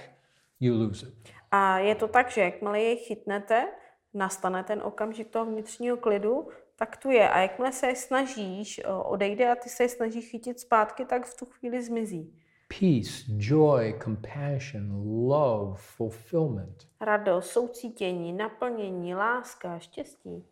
you 0.61 0.75
lose 0.75 1.07
it. 1.07 1.15
A 1.51 1.79
je 1.79 1.95
to 1.95 2.09
tak, 2.09 2.31
že 2.31 2.41
jakmile 2.41 2.81
jej 2.81 2.97
chytnete, 2.97 3.69
nastane 4.15 4.65
ten 4.65 4.83
okamžik 4.83 5.29
toho 5.29 5.45
vnitřního 5.45 5.97
klidu, 5.97 6.49
tak 6.77 6.97
tu 6.97 7.11
je. 7.11 7.29
A 7.29 7.39
jakmile 7.39 7.73
se 7.73 7.95
snažíš, 7.95 8.81
o, 8.85 9.05
odejde 9.05 9.51
a 9.51 9.55
ty 9.55 9.69
se 9.69 9.89
snažíš 9.89 10.31
chytit 10.31 10.61
zpátky, 10.61 11.05
tak 11.05 11.27
v 11.27 11.37
tu 11.37 11.45
chvíli 11.45 11.83
zmizí. 11.83 12.35
Peace, 12.69 13.25
joy, 13.39 13.95
compassion, 14.05 15.03
love, 15.29 15.79
fulfillment. 15.79 16.89
Radost, 17.01 17.51
soucítění, 17.51 18.33
naplnění, 18.33 19.15
láska, 19.15 19.79
štěstí. 19.79 20.45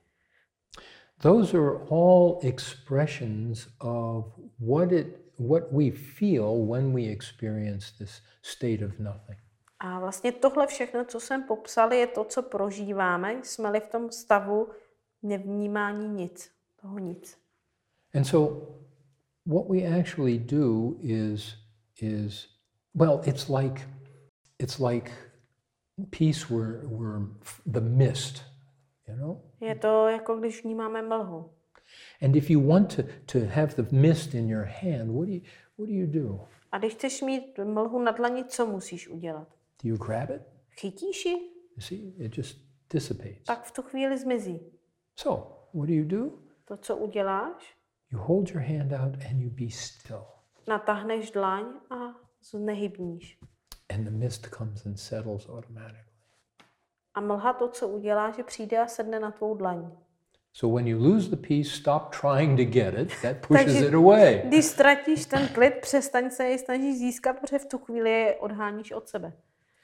Those 1.23 1.59
are 1.59 1.79
all 1.91 2.39
expressions 2.43 3.69
of 3.81 4.25
what 4.59 4.93
it 4.93 5.27
what 5.39 5.73
we 5.73 5.91
feel 5.91 6.67
when 6.67 6.93
we 6.93 7.03
experience 7.03 7.93
this 7.99 8.23
state 8.43 8.83
of 8.83 8.99
nothing. 8.99 9.39
A 9.79 10.01
vlastně 10.01 10.33
tohle 10.33 10.67
všechno, 10.67 11.05
co 11.05 11.21
jsem 11.21 11.43
popsal, 11.43 11.93
je 11.93 12.07
to, 12.07 12.25
co 12.25 12.43
prožíváme, 12.43 13.41
jsme-li 13.43 13.81
v 13.81 13.89
tom 13.89 14.11
stavu 14.11 14.69
nevnímání 15.23 16.09
nic, 16.09 16.51
toho 16.81 16.99
nic. 16.99 17.39
And 18.15 18.25
so 18.25 18.67
what 19.47 19.69
we 19.69 20.01
actually 20.01 20.39
do 20.39 20.95
is 21.01 21.55
is 22.03 22.49
well, 22.95 23.21
it's 23.25 23.49
like 23.49 23.81
it's 24.59 24.81
like 24.81 25.11
peace 26.11 26.51
were 26.51 26.81
were 26.89 27.27
the 27.67 27.81
mist, 27.81 28.43
you 29.09 29.17
know? 29.17 29.43
Je 29.61 29.75
to 29.75 30.09
jako 30.09 30.37
když 30.37 30.65
vnímáme 30.65 31.03
mlhu. 31.03 31.51
And 32.23 32.37
if 32.37 32.51
you 32.51 32.61
want 32.69 32.97
to, 32.97 33.03
to 33.27 33.47
have 33.47 33.75
the 33.75 33.97
mist 33.97 34.35
in 34.35 34.49
your 34.49 34.65
hand, 34.65 35.11
what 35.11 35.27
do 35.27 35.33
you 35.33 35.41
what 35.77 35.89
do 35.89 35.95
you 35.95 36.07
do? 36.07 36.49
A 36.73 36.79
když 36.79 36.95
chceš 36.95 37.23
mít 37.23 37.59
mlhu 37.65 38.03
na 38.03 38.13
dlani, 38.13 38.45
co 38.45 38.67
musíš 38.67 39.09
udělat? 39.09 39.49
Do 39.83 39.89
you 39.89 39.97
grab 39.97 40.31
it? 40.31 40.43
Chytíš 40.71 41.27
ji? 41.27 41.33
You 41.77 41.81
see, 41.81 42.15
it 42.19 42.39
just 42.39 42.59
dissipates. 42.91 43.43
Tak 43.47 43.65
v 43.65 43.73
tu 43.73 43.83
chvíli 43.83 44.19
zmizí. 44.19 44.61
So, 45.17 45.53
what 45.75 45.89
do 45.89 45.95
you 45.95 46.05
do? 46.05 46.39
To, 46.65 46.77
co 46.77 46.97
uděláš, 46.97 47.77
You 48.13 48.19
hold 48.19 48.51
your 48.51 48.63
hand 48.63 48.93
out 48.93 49.25
and 49.25 49.41
you 49.41 49.51
be 49.51 49.71
still. 49.71 50.27
Natáhneš 50.67 51.31
dlaň 51.31 51.65
a 51.91 52.15
znehybníš. 52.43 53.39
And 53.95 54.05
the 54.05 54.11
mist 54.11 54.47
comes 54.59 54.87
and 54.87 54.97
settles 54.97 55.49
automatically. 55.49 56.07
A 57.15 57.21
mlha 57.21 57.53
to, 57.53 57.69
co 57.69 57.89
udělá, 57.89 58.31
že 58.31 58.43
přijde 58.43 58.79
a 58.79 58.87
sedne 58.87 59.21
na 59.21 59.31
tvou 59.31 59.55
dlaň. 59.55 59.91
So 60.53 60.77
when 60.77 60.89
you 60.89 60.99
lose 60.99 61.31
the 61.31 61.37
peace, 61.49 61.71
stop 61.71 62.17
trying 62.21 62.57
to 62.57 62.65
get 62.65 62.95
it. 62.95 63.13
That 63.23 63.37
pushes 63.49 63.65
Takže 63.65 63.87
it 63.87 63.95
away. 63.95 64.43
když 64.49 64.65
ztratíš 64.65 65.27
ten 65.27 65.49
klid, 65.49 65.75
přestaň 65.81 66.31
se 66.31 66.45
jej 66.45 66.59
snažit 66.59 66.97
získat, 66.97 67.41
protože 67.41 67.59
v 67.59 67.67
tu 67.67 67.79
chvíli 67.79 68.11
je 68.11 68.35
odháníš 68.35 68.93
od 68.93 69.09
sebe. 69.09 69.33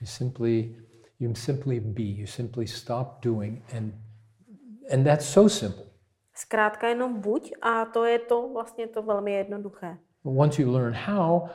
You 0.01 0.07
simply 0.07 0.77
you 1.21 1.35
simply 1.35 1.81
be. 1.81 2.03
You 2.03 2.27
simply 2.27 2.67
stop 2.67 3.07
doing 3.23 3.75
and 3.77 3.95
and 4.93 5.05
that's 5.05 5.33
so 5.33 5.49
simple. 5.49 5.85
Zkrátka 6.35 6.89
jenom 6.89 7.21
buď 7.21 7.53
a 7.62 7.85
to 7.85 8.05
je 8.05 8.19
to 8.19 8.49
vlastně 8.49 8.87
to 8.87 9.03
velmi 9.03 9.33
jednoduché. 9.33 9.99
But 10.25 10.33
once 10.35 10.62
you 10.62 10.73
learn 10.73 10.95
how, 10.95 11.49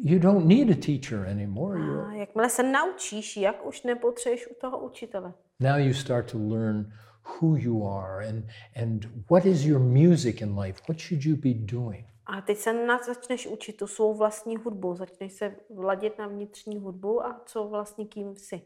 you 0.00 0.18
don't 0.18 0.46
need 0.46 0.70
a 0.70 0.74
teacher 0.74 1.26
anymore. 1.26 1.78
A 2.08 2.12
jakmile 2.12 2.50
se 2.50 2.62
naučíš, 2.62 3.36
jak 3.36 3.66
už 3.66 3.82
nepotřebuješ 3.82 4.46
u 4.46 4.54
toho 4.60 4.78
učitele. 4.78 5.32
now 5.60 5.76
you 5.76 5.94
start 5.94 6.30
to 6.32 6.38
learn 6.38 6.92
who 7.40 7.56
you 7.56 7.88
are 7.88 8.28
and 8.28 8.44
and 8.82 9.06
what 9.30 9.44
is 9.46 9.64
your 9.64 9.80
music 9.80 10.40
in 10.40 10.58
life. 10.58 10.80
What 10.88 11.00
should 11.00 11.24
you 11.24 11.36
be 11.36 11.54
doing? 11.54 12.06
A 12.26 12.40
teď 12.40 12.58
se 12.58 12.72
na, 12.86 12.98
začneš 13.06 13.46
učit 13.46 13.76
tu 13.76 13.86
svou 13.86 14.14
vlastní 14.14 14.56
hudbu, 14.56 14.94
začneš 14.94 15.32
se 15.32 15.56
vladit 15.74 16.18
na 16.18 16.26
vnitřní 16.26 16.78
hudbu 16.78 17.26
a 17.26 17.42
co 17.46 17.68
vlastně 17.68 18.06
kým 18.06 18.34
jsi. 18.36 18.62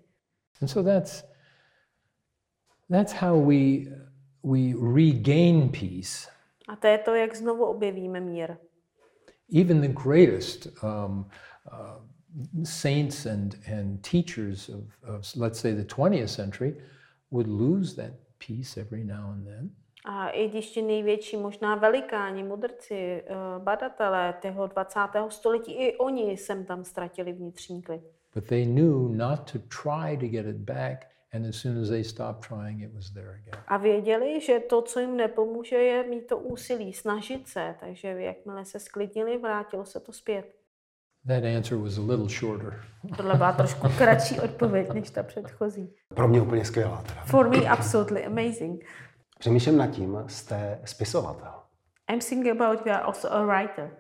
And 0.61 0.69
so 0.69 0.91
that's 0.91 1.25
that's 2.91 3.13
how 3.13 3.47
we 3.47 3.57
we 4.45 4.75
regain 4.95 5.69
peace. 5.69 6.31
A 6.69 6.77
to 6.77 6.87
je 6.87 6.99
to, 6.99 7.15
jak 7.15 7.37
znovu 7.37 7.65
objevíme 7.65 8.21
mír. 8.21 8.57
Even 9.53 9.81
the 9.81 9.89
greatest 9.89 10.69
um, 10.83 11.27
uh, 11.71 11.99
saints 12.65 13.27
and 13.27 13.57
and 13.67 14.03
teachers 14.03 14.69
of, 14.69 14.85
of 15.07 15.37
let's 15.37 15.61
say 15.61 15.75
the 15.75 15.85
20th 15.85 16.29
century 16.29 16.75
would 17.31 17.47
lose 17.47 17.95
that 17.97 18.13
peace 18.39 18.81
every 18.81 19.05
now 19.05 19.31
and 19.33 19.47
then. 19.47 19.71
A 20.05 20.29
i 20.29 20.49
když 20.49 20.71
ti 20.71 20.83
největší 20.83 21.37
možná 21.37 21.75
velikáni, 21.75 22.43
mudrci, 22.45 22.95
eh, 22.95 23.35
badatelé 23.59 24.35
toho 24.43 24.67
20. 24.67 25.31
století, 25.31 25.73
i 25.73 25.97
oni 25.97 26.37
sem 26.37 26.65
tam 26.65 26.85
ztratili 26.85 27.33
vnitřní 27.33 27.83
klid. 27.83 28.03
But 28.35 28.45
they 28.45 28.65
knew 28.67 29.09
not 29.09 29.53
to 29.53 29.59
try 29.59 30.17
to 30.17 30.27
get 30.27 30.47
it 30.47 30.57
back, 30.57 31.07
and 31.33 31.47
as 31.47 31.57
soon 31.57 31.83
as 31.83 31.89
they 31.89 32.05
stopped 32.05 32.49
trying, 32.49 32.83
it 32.83 32.91
was 32.95 33.11
there 33.11 33.31
again. 33.31 33.63
A 33.67 33.77
věděli, 33.77 34.41
že 34.41 34.61
to, 34.61 34.83
co 34.83 35.01
jim 35.01 35.17
nepomůže, 35.17 35.77
je 35.77 36.09
mít 36.09 36.27
to 36.27 36.39
úsilí, 36.39 36.93
snažit 36.93 37.49
se. 37.49 37.75
Takže 37.81 38.09
jakmile 38.09 38.65
se 38.65 38.81
sklidnili, 38.81 39.39
vrátilo 39.39 39.85
se 39.85 40.01
to 40.01 40.13
zpět. 40.13 40.55
That 41.27 41.45
answer 41.57 41.79
was 41.79 41.99
a 41.99 42.01
little 42.01 42.29
shorter. 42.29 42.85
Tohle 43.17 43.35
byla 43.35 43.53
trošku 43.53 43.89
kratší 43.99 44.41
odpověď 44.41 44.93
než 44.93 45.11
ta 45.11 45.23
předchozí. 45.23 45.95
Pro 46.15 46.29
mě 46.29 46.41
úplně 46.43 46.65
skvělá 46.65 47.03
teda. 47.09 47.25
For 47.25 47.49
me, 47.49 47.69
absolutely 47.69 48.25
amazing. 48.27 48.85
Přemýšlím 49.39 49.77
nad 49.77 49.87
tím, 49.87 50.19
jste 50.27 50.81
spisovatel. 50.85 51.53
I'm 52.11 52.21
thinking 52.21 52.61
about 52.61 52.87
you 52.87 52.93
are 52.93 53.03
also 53.03 53.33
a 53.33 53.45
writer. 53.45 53.91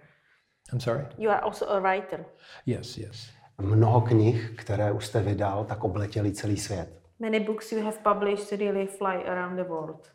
I'm 0.72 0.80
sorry. 0.80 1.06
You 1.18 1.30
are 1.30 1.40
also 1.40 1.70
a 1.70 1.78
writer. 1.80 2.24
Yes, 2.66 2.98
yes. 2.98 3.30
Mnoho 3.60 4.00
knih, 4.00 4.54
které 4.58 4.92
už 4.92 5.06
jste 5.06 5.20
vydal, 5.20 5.64
tak 5.64 5.84
obletěli 5.84 6.32
celý 6.32 6.56
svět. 6.56 7.01
Many 7.22 7.38
books 7.38 7.72
you 7.72 7.78
have 7.84 8.02
published 8.02 8.50
really 8.50 8.86
fly 8.86 9.22
around 9.22 9.56
the 9.56 9.64
world. 9.64 10.10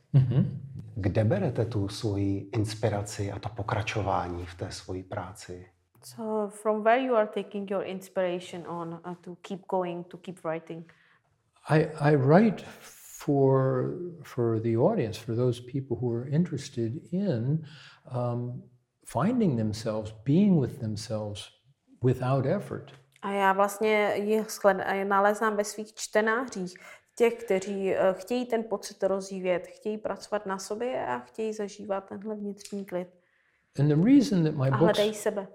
Kde 0.95 1.23
berete 1.23 1.65
tu 1.65 1.87
svoji 1.87 2.49
inspiraci 2.51 3.31
a 3.31 3.39
to 3.39 3.49
pokračování 3.49 4.45
v 4.45 4.55
té 4.55 4.71
svoji 4.71 5.03
práci? 5.03 5.65
So 6.03 6.49
from 6.49 6.83
where 6.83 7.01
you 7.01 7.15
are 7.15 7.27
taking 7.27 7.71
your 7.71 7.83
inspiration 7.83 8.67
on 8.67 8.99
uh, 9.05 9.15
to 9.21 9.35
keep 9.41 9.61
going, 9.67 10.07
to 10.07 10.17
keep 10.17 10.43
writing? 10.43 10.91
I, 11.69 11.87
I 11.99 12.15
write 12.15 12.63
for, 13.25 13.93
for 14.23 14.59
the 14.59 14.77
audience, 14.77 15.17
for 15.17 15.35
those 15.35 15.61
people 15.61 15.97
who 15.97 16.11
are 16.13 16.27
interested 16.27 16.91
in 17.11 17.65
um, 18.11 18.63
finding 19.05 19.55
themselves, 19.55 20.13
being 20.25 20.59
with 20.59 20.79
themselves 20.79 21.51
without 22.01 22.45
effort. 22.45 22.91
A 23.27 23.31
já 23.31 23.53
vlastně 23.53 24.13
a 24.85 24.93
je 24.93 25.05
nalezám 25.05 25.55
ve 25.57 25.63
svých 25.63 25.93
čtenářích, 25.93 26.73
těch, 27.15 27.33
kteří 27.33 27.93
eh, 27.93 28.13
chtějí 28.13 28.45
ten 28.45 28.63
pocit 28.63 29.03
rozvíjet, 29.03 29.67
chtějí 29.67 29.97
pracovat 29.97 30.45
na 30.45 30.57
sobě 30.59 31.05
a 31.07 31.19
chtějí 31.19 31.53
zažívat 31.53 32.01
tenhle 32.09 32.35
vnitřní 32.35 32.85
klid 32.85 33.07
And 33.79 33.87
the 33.87 33.95
reason 34.05 34.43
that 34.43 34.53
my 34.55 34.67
a 34.67 34.77
books 34.77 34.79
hledají 34.83 35.13
sebe. 35.13 35.47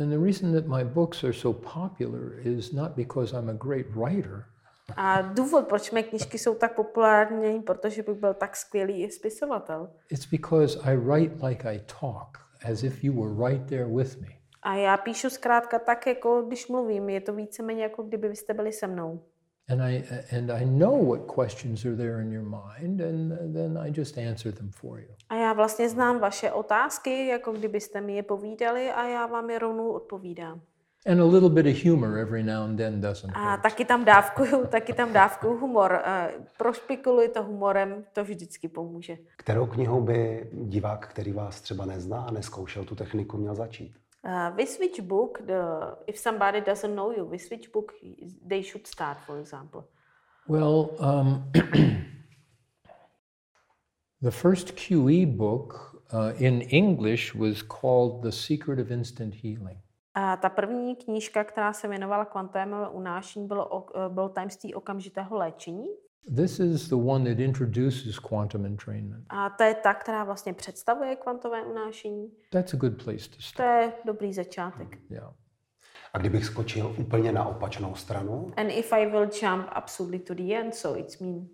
and 0.00 0.10
the 0.10 0.18
reason 0.18 0.52
that 0.54 0.66
my 0.66 0.84
books 0.84 1.24
are 1.24 1.32
so 1.32 1.60
popular 1.74 2.46
is 2.46 2.72
not 2.72 2.92
because 2.92 3.36
I'm 3.38 3.48
a 3.48 3.52
great 3.52 3.86
writer, 3.96 4.44
A 4.96 5.22
důvod, 5.22 5.68
proč 5.68 5.90
mé 5.90 6.02
knížky 6.02 6.38
jsou 6.38 6.54
tak 6.54 6.74
populární, 6.74 7.40
není 7.40 7.62
protože 7.62 8.02
bych 8.02 8.16
byl 8.16 8.34
tak 8.34 8.56
skvělý 8.56 9.10
spisovatel. 9.10 9.90
it's 10.10 10.26
because 10.26 10.78
I 10.84 10.96
write 10.96 11.46
like 11.46 11.68
I 11.70 11.80
talk, 12.00 12.38
as 12.72 12.82
if 12.82 13.04
you 13.04 13.12
were 13.22 13.50
right 13.50 13.68
there 13.68 13.86
with 13.86 14.20
me. 14.20 14.28
A 14.62 14.74
já 14.74 14.96
píšu 14.96 15.30
zkrátka 15.30 15.78
tak, 15.78 16.06
jako 16.06 16.42
když 16.42 16.68
mluvím. 16.68 17.08
Je 17.08 17.20
to 17.20 17.32
víceméně 17.32 17.82
jako 17.82 18.02
kdyby 18.02 18.28
vy 18.28 18.36
jste 18.36 18.54
byli 18.54 18.72
se 18.72 18.86
mnou. 18.86 19.20
And 19.68 19.80
I 19.82 20.04
and 20.38 20.50
I 20.50 20.64
know 20.64 21.06
what 21.06 21.20
questions 21.34 21.84
are 21.84 21.96
there 21.96 22.22
in 22.22 22.32
your 22.32 22.44
mind, 22.44 23.00
and 23.00 23.52
then 23.52 23.78
I 23.78 23.92
just 23.96 24.18
answer 24.18 24.52
them 24.52 24.70
for 24.70 24.98
you. 25.00 25.08
A 25.28 25.34
já 25.34 25.52
vlastně 25.52 25.88
znám 25.88 26.18
vaše 26.18 26.52
otázky, 26.52 27.26
jako 27.26 27.52
kdybyste 27.52 28.00
mi 28.00 28.16
je 28.16 28.22
povídali 28.22 28.90
a 28.90 29.08
já 29.08 29.26
vám 29.26 29.50
je 29.50 29.58
rovnou 29.58 29.90
odpovídám. 29.92 30.60
And 31.06 31.20
a 31.20 31.24
little 31.24 31.50
bit 31.50 31.66
of 31.66 31.84
humor 31.84 32.18
every 32.18 32.42
now 32.42 32.62
and 32.64 32.76
then 32.76 33.00
doesn't 33.00 33.32
A 33.36 33.50
hurt. 33.50 33.62
taky 33.62 33.84
tam 33.84 34.04
dávkuju, 34.04 34.66
taky 34.66 34.92
tam 34.92 35.12
dávkuju 35.12 35.56
humor. 35.58 36.00
Eh, 36.04 36.30
Prošpikuluji 36.58 37.28
to 37.28 37.42
humorem, 37.42 38.04
to 38.12 38.24
vždycky 38.24 38.68
pomůže. 38.68 39.16
Kterou 39.36 39.66
knihou 39.66 40.00
by 40.00 40.50
divák, 40.52 41.08
který 41.08 41.32
vás 41.32 41.60
třeba 41.60 41.84
nezná 41.86 42.20
a 42.22 42.30
neskoušel 42.30 42.84
tu 42.84 42.94
techniku, 42.94 43.36
měl 43.36 43.54
začít? 43.54 43.94
Uh, 44.24 44.52
with 44.56 44.78
which 44.78 45.00
book, 45.08 45.40
the, 45.46 45.96
if 46.06 46.16
somebody 46.16 46.60
doesn't 46.60 46.94
know 46.94 47.10
you, 47.10 47.24
with 47.24 47.50
which 47.50 47.72
book 47.72 47.92
they 48.46 48.62
should 48.62 48.86
start, 48.86 49.18
for 49.26 49.40
example? 49.40 49.84
Well, 50.46 50.94
um, 51.00 51.42
the 54.22 54.30
first 54.30 54.76
QE 54.76 55.36
book 55.36 56.04
uh, 56.12 56.34
in 56.38 56.60
English 56.62 57.34
was 57.34 57.62
called 57.62 58.22
The 58.22 58.30
Secret 58.30 58.78
of 58.78 58.90
Instant 58.92 59.34
Healing. 59.34 59.78
A 60.14 60.36
ta 60.36 60.48
první 60.48 60.96
knížka, 60.96 61.44
která 61.44 61.72
se 61.72 61.88
věnovala 61.88 62.24
kvantovému 62.24 62.90
unášení, 62.90 63.46
bylo, 63.46 63.86
bylo 64.08 64.28
tajemství 64.28 64.74
okamžitého 64.74 65.36
léčení. 65.36 65.86
This 66.36 66.60
is 66.60 66.88
the 66.88 66.94
one 66.96 67.24
that 67.34 67.40
introduces 67.40 68.18
quantum 68.18 68.64
entrainment. 68.66 69.24
A 69.28 69.50
to 69.50 69.62
je 69.64 69.74
ta, 69.74 69.94
která 69.94 70.24
vlastně 70.24 70.52
představuje 70.54 71.16
kvantové 71.16 71.62
unášení. 71.62 72.30
That's 72.50 72.74
a 72.74 72.76
good 72.76 73.04
place 73.04 73.28
to 73.30 73.36
To 73.36 73.42
start. 73.42 73.82
je 73.82 73.92
dobrý 74.04 74.32
začátek. 74.34 74.98
Yeah. 75.10 75.32
A 76.12 76.18
kdybych 76.18 76.44
skočil 76.44 76.94
úplně 76.98 77.32
na 77.32 77.44
opačnou 77.44 77.94
stranu, 77.94 78.52
And 78.56 78.70
if 78.70 78.92
I 78.92 79.06
will 79.06 79.28
jump 79.42 79.66
absolutely 79.72 80.18
to 80.18 80.34
the 80.34 80.54
end, 80.54 80.74
so 80.74 81.00
it's 81.00 81.18
mean. 81.18 81.48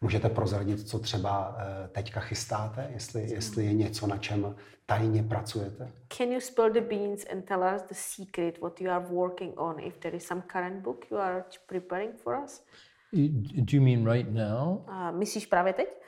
můžete 0.00 0.28
prozradit, 0.28 0.88
co 0.88 0.98
třeba 0.98 1.56
eh, 1.58 1.88
teďka 1.88 2.20
chystáte, 2.20 2.88
jestli, 2.92 3.30
jestli 3.30 3.64
je 3.64 3.72
něco, 3.72 4.06
na 4.06 4.16
čem 4.18 4.54
tajně 4.86 5.22
pracujete? 5.22 5.92
Can 6.08 6.28
you 6.32 6.40
spill 6.40 6.70
the 6.72 6.80
beans 6.80 7.24
and 7.32 7.42
tell 7.44 7.62
us 7.76 7.82
the 7.82 7.94
secret, 7.94 8.58
what 8.60 8.80
you 8.80 8.90
are 8.90 9.04
working 9.06 9.60
on, 9.60 9.80
if 9.80 9.98
there 9.98 10.16
is 10.16 10.26
some 10.26 10.42
current 10.52 10.82
book 10.82 11.10
you 11.10 11.18
are 11.18 11.44
preparing 11.66 12.12
for 12.16 12.38
us? 12.44 12.64
Do 13.12 13.76
you 13.76 13.82
mean 13.82 14.10
right 14.12 14.30
now? 14.30 14.84
A 14.88 15.10
myslíš 15.10 15.46
právě 15.46 15.72
teď? 15.72 16.00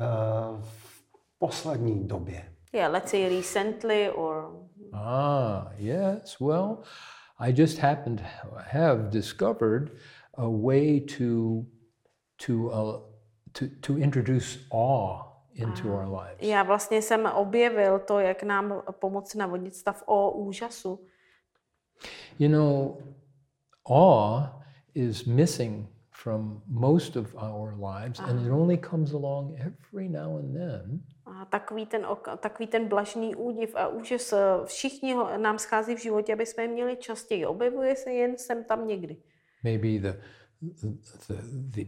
Eh, 0.00 0.04
v 0.60 1.02
poslední 1.38 2.08
době. 2.08 2.52
Yeah, 2.72 2.92
let's 2.92 3.10
say 3.10 3.28
recently 3.28 4.10
or 4.10 4.62
Ah, 4.92 5.72
yes. 5.76 6.40
Well, 6.40 6.78
I 7.38 7.52
just 7.56 7.78
happened 7.78 8.20
to 8.20 8.56
have 8.56 9.10
discovered 9.10 9.90
a 10.34 10.48
way 10.48 11.00
to 11.00 11.64
to 12.46 12.52
uh, 12.54 13.00
to 13.52 13.64
to 13.80 13.96
introduce 13.98 14.58
awe 14.70 15.32
into 15.54 15.88
our 15.88 16.06
lives. 16.20 16.40
já 16.42 16.62
vlastně 16.62 17.02
jsem 17.02 17.26
objevil 17.26 17.98
to, 17.98 18.18
jak 18.18 18.42
nám 18.42 18.82
pomoci 19.00 19.38
navodit 19.38 19.74
stav 19.74 20.02
o 20.06 20.30
úžasu. 20.30 21.06
You 22.38 22.48
know, 22.48 22.96
awe 23.84 24.52
is 24.94 25.24
missing 25.24 25.88
from 26.22 26.62
most 26.66 27.16
of 27.16 27.34
our 27.34 27.74
lives, 27.74 28.20
and 28.20 28.46
it 28.46 28.52
only 28.52 28.76
comes 28.76 29.12
along 29.12 29.56
every 29.58 30.08
now 30.08 30.38
and 30.38 30.54
then. 30.54 31.00
A 31.26 31.44
takový 31.44 31.86
ten, 31.86 32.06
ok- 32.06 32.36
takový 32.38 32.66
ten 32.66 32.88
blažný 32.88 33.34
údiv 33.34 33.74
a 33.76 33.88
úžas, 33.88 34.32
eh, 34.32 34.38
všichni 34.64 35.14
ho, 35.14 35.38
nám 35.38 35.58
schází 35.58 35.94
v 35.94 36.02
životě, 36.02 36.32
aby 36.32 36.46
jsme 36.46 36.62
je 36.62 36.68
měli 36.68 36.96
častěji. 36.96 37.46
Objevuje 37.46 37.96
se 37.96 38.10
jen 38.12 38.38
sem 38.38 38.64
tam 38.64 38.86
někdy. 38.86 39.16
Maybe 39.64 39.98
the 39.98 40.18
the, 40.62 41.34
the 41.50 41.84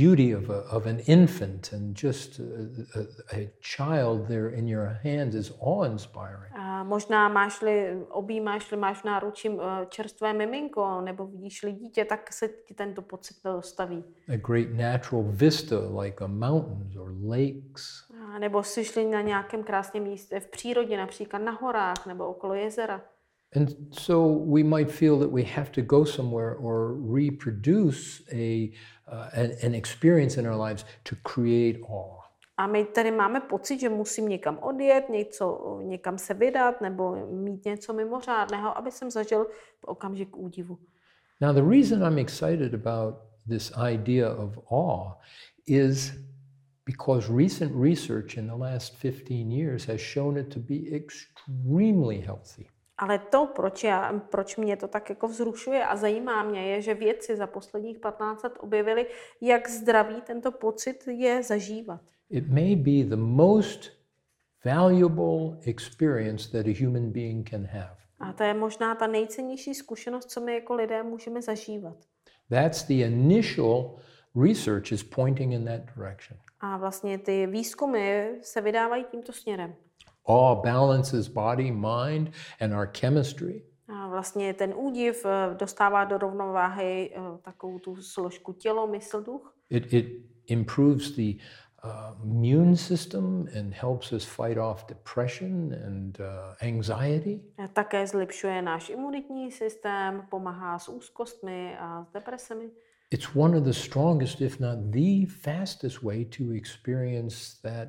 beauty 0.00 0.34
of, 0.34 0.50
a, 0.50 0.60
of 0.76 0.86
an 0.86 0.98
infant 1.06 1.72
and 1.72 1.96
just 2.02 2.38
a, 2.38 3.00
a, 3.00 3.40
a 3.40 3.50
child 3.60 4.28
there 4.28 4.48
in 4.48 4.68
your 4.68 5.00
hands 5.04 5.34
is 5.34 5.52
awe-inspiring. 5.60 6.52
A 6.58 6.84
možná 6.84 7.28
máš-li, 7.28 8.04
objímáš-li, 8.08 8.76
máš 8.76 9.00
v 9.00 9.04
náručí 9.04 9.48
eh, 9.48 9.86
čerstvé 9.88 10.32
miminko, 10.32 11.00
nebo 11.00 11.26
vidíš-li 11.26 11.72
dítě, 11.72 12.04
tak 12.04 12.32
se 12.32 12.48
ti 12.48 12.74
tento 12.74 13.02
pocit 13.02 13.36
dostaví. 13.44 14.04
A 14.28 14.36
great 14.36 14.68
natural 14.70 15.24
vista 15.28 15.76
like 16.00 16.24
a 16.24 16.26
mountains 16.26 16.96
or 16.96 17.14
lakes. 17.24 18.04
A 18.34 18.38
nebo 18.38 18.62
jsi 18.62 19.06
na 19.06 19.20
nějakém 19.20 19.62
krásném 19.62 20.02
místě 20.02 20.40
v 20.40 20.46
přírodě, 20.46 20.96
například 20.96 21.38
na 21.38 21.52
horách 21.52 22.06
nebo 22.06 22.26
okolo 22.26 22.54
jezera. 22.54 23.02
And 23.56 23.74
so 23.90 24.26
we 24.26 24.62
might 24.62 24.90
feel 24.90 25.18
that 25.20 25.32
we 25.32 25.42
have 25.44 25.72
to 25.72 25.82
go 25.82 26.04
somewhere 26.04 26.56
or 26.56 26.92
reproduce 26.92 28.20
a, 28.30 28.70
uh, 29.10 29.30
an, 29.32 29.56
an 29.62 29.74
experience 29.74 30.36
in 30.36 30.44
our 30.46 30.54
lives 30.54 30.84
to 31.04 31.16
create 31.24 31.80
awe. 31.88 32.22
A 32.58 32.66
my 32.66 32.84
tady 32.84 33.10
máme 33.10 33.40
pocit, 33.40 33.80
že 33.80 33.88
musím 33.88 34.28
někam 34.28 34.58
odjet, 34.58 35.08
něco, 35.08 35.78
někam 35.82 36.18
se 36.18 36.34
vydat 36.34 36.80
nebo 36.80 37.16
mít 37.30 37.64
něco 37.64 37.92
mimořádného, 37.92 38.78
aby 38.78 38.90
jsem 38.90 39.10
zažil 39.10 39.46
okamžik 39.84 40.36
údivu. 40.36 40.78
Now, 41.40 41.52
the 41.52 41.62
reason 41.62 42.02
I'm 42.02 42.18
excited 42.18 42.74
about 42.74 43.14
this 43.48 43.72
idea 43.92 44.30
of 44.30 44.58
awe 44.70 45.14
is 45.66 46.12
because 46.86 47.32
recent 47.32 47.72
research 47.74 48.36
in 48.36 48.46
the 48.46 48.56
last 48.56 48.94
15 48.96 49.52
years 49.52 49.86
has 49.86 50.00
shown 50.00 50.36
it 50.36 50.48
to 50.54 50.60
be 50.60 50.94
extremely 50.94 52.20
healthy. 52.20 52.68
Ale 52.98 53.18
to, 53.18 53.46
proč, 53.46 53.84
já, 53.84 54.20
proč 54.30 54.56
mě 54.56 54.76
to 54.76 54.88
tak 54.88 55.10
jako 55.10 55.28
vzrušuje 55.28 55.84
a 55.84 55.96
zajímá 55.96 56.42
mě, 56.42 56.66
je, 56.66 56.82
že 56.82 56.94
vědci 56.94 57.36
za 57.36 57.46
posledních 57.46 57.98
15 57.98 58.42
let 58.42 58.52
objevili, 58.60 59.06
jak 59.40 59.68
zdravý 59.68 60.20
tento 60.20 60.52
pocit 60.52 61.04
je 61.06 61.42
zažívat. 61.42 62.00
It 62.30 62.48
may 62.48 62.76
be 62.76 63.10
the 63.10 63.16
most 63.16 63.92
valuable 64.64 65.58
experience 65.66 66.50
that 66.50 66.66
a 66.66 66.84
human 66.84 67.12
being 67.12 67.50
can 67.50 67.64
have. 67.64 67.96
A 68.20 68.32
to 68.32 68.42
je 68.42 68.54
možná 68.54 68.94
ta 68.94 69.06
nejcennější 69.06 69.74
zkušenost, 69.74 70.30
co 70.30 70.40
my 70.40 70.54
jako 70.54 70.74
lidé 70.74 71.02
můžeme 71.02 71.42
zažívat. 71.42 71.96
That's 72.50 72.82
the 72.82 72.94
initial 72.94 73.96
research 74.48 74.92
is 74.92 75.02
pointing 75.02 75.52
in 75.52 75.64
that 75.64 75.96
direction. 75.96 76.38
A 76.60 76.76
vlastně 76.76 77.18
ty 77.18 77.46
výzkumy 77.46 78.30
se 78.42 78.60
vydávají 78.60 79.04
tímto 79.10 79.32
směrem. 79.32 79.74
Awe 80.26 80.62
balances 80.62 81.28
body, 81.28 81.70
mind, 81.70 82.34
and 82.60 82.72
our 82.72 82.90
chemistry. 83.00 83.62
A 83.88 84.08
vlastně 84.08 84.54
ten 84.54 84.74
údiv 84.76 85.26
eh, 85.26 85.54
dostává 85.54 86.04
do 86.04 86.18
rovnováhy 86.18 87.10
eh, 87.14 87.20
takovou 87.42 87.78
tu 87.78 87.96
složku 87.96 88.52
tělo, 88.52 88.86
mysl, 88.86 89.22
duch. 89.22 89.54
It, 89.70 89.92
it 89.92 90.06
improves 90.46 91.10
the 91.10 91.42
uh, 91.84 92.14
immune 92.24 92.76
system 92.76 93.46
and 93.58 93.74
helps 93.74 94.12
us 94.12 94.24
fight 94.24 94.58
off 94.58 94.86
depression 94.86 95.74
and 95.86 96.20
uh, 96.20 96.26
anxiety. 96.62 97.40
Také 97.72 98.06
zlepšuje 98.06 98.62
náš 98.62 98.90
imunitní 98.90 99.50
systém, 99.50 100.26
pomáhá 100.30 100.78
s 100.78 100.88
úzkostmi 100.88 101.76
a 101.78 102.04
s 102.04 102.12
depresemi. 102.12 102.70
It's 103.10 103.34
one 103.36 103.58
of 103.58 103.64
the 103.64 103.72
strongest, 103.72 104.40
if 104.40 104.60
not 104.60 104.78
the 104.90 105.26
fastest 105.26 106.02
way 106.02 106.24
to 106.24 106.52
experience 106.52 107.60
that 107.62 107.88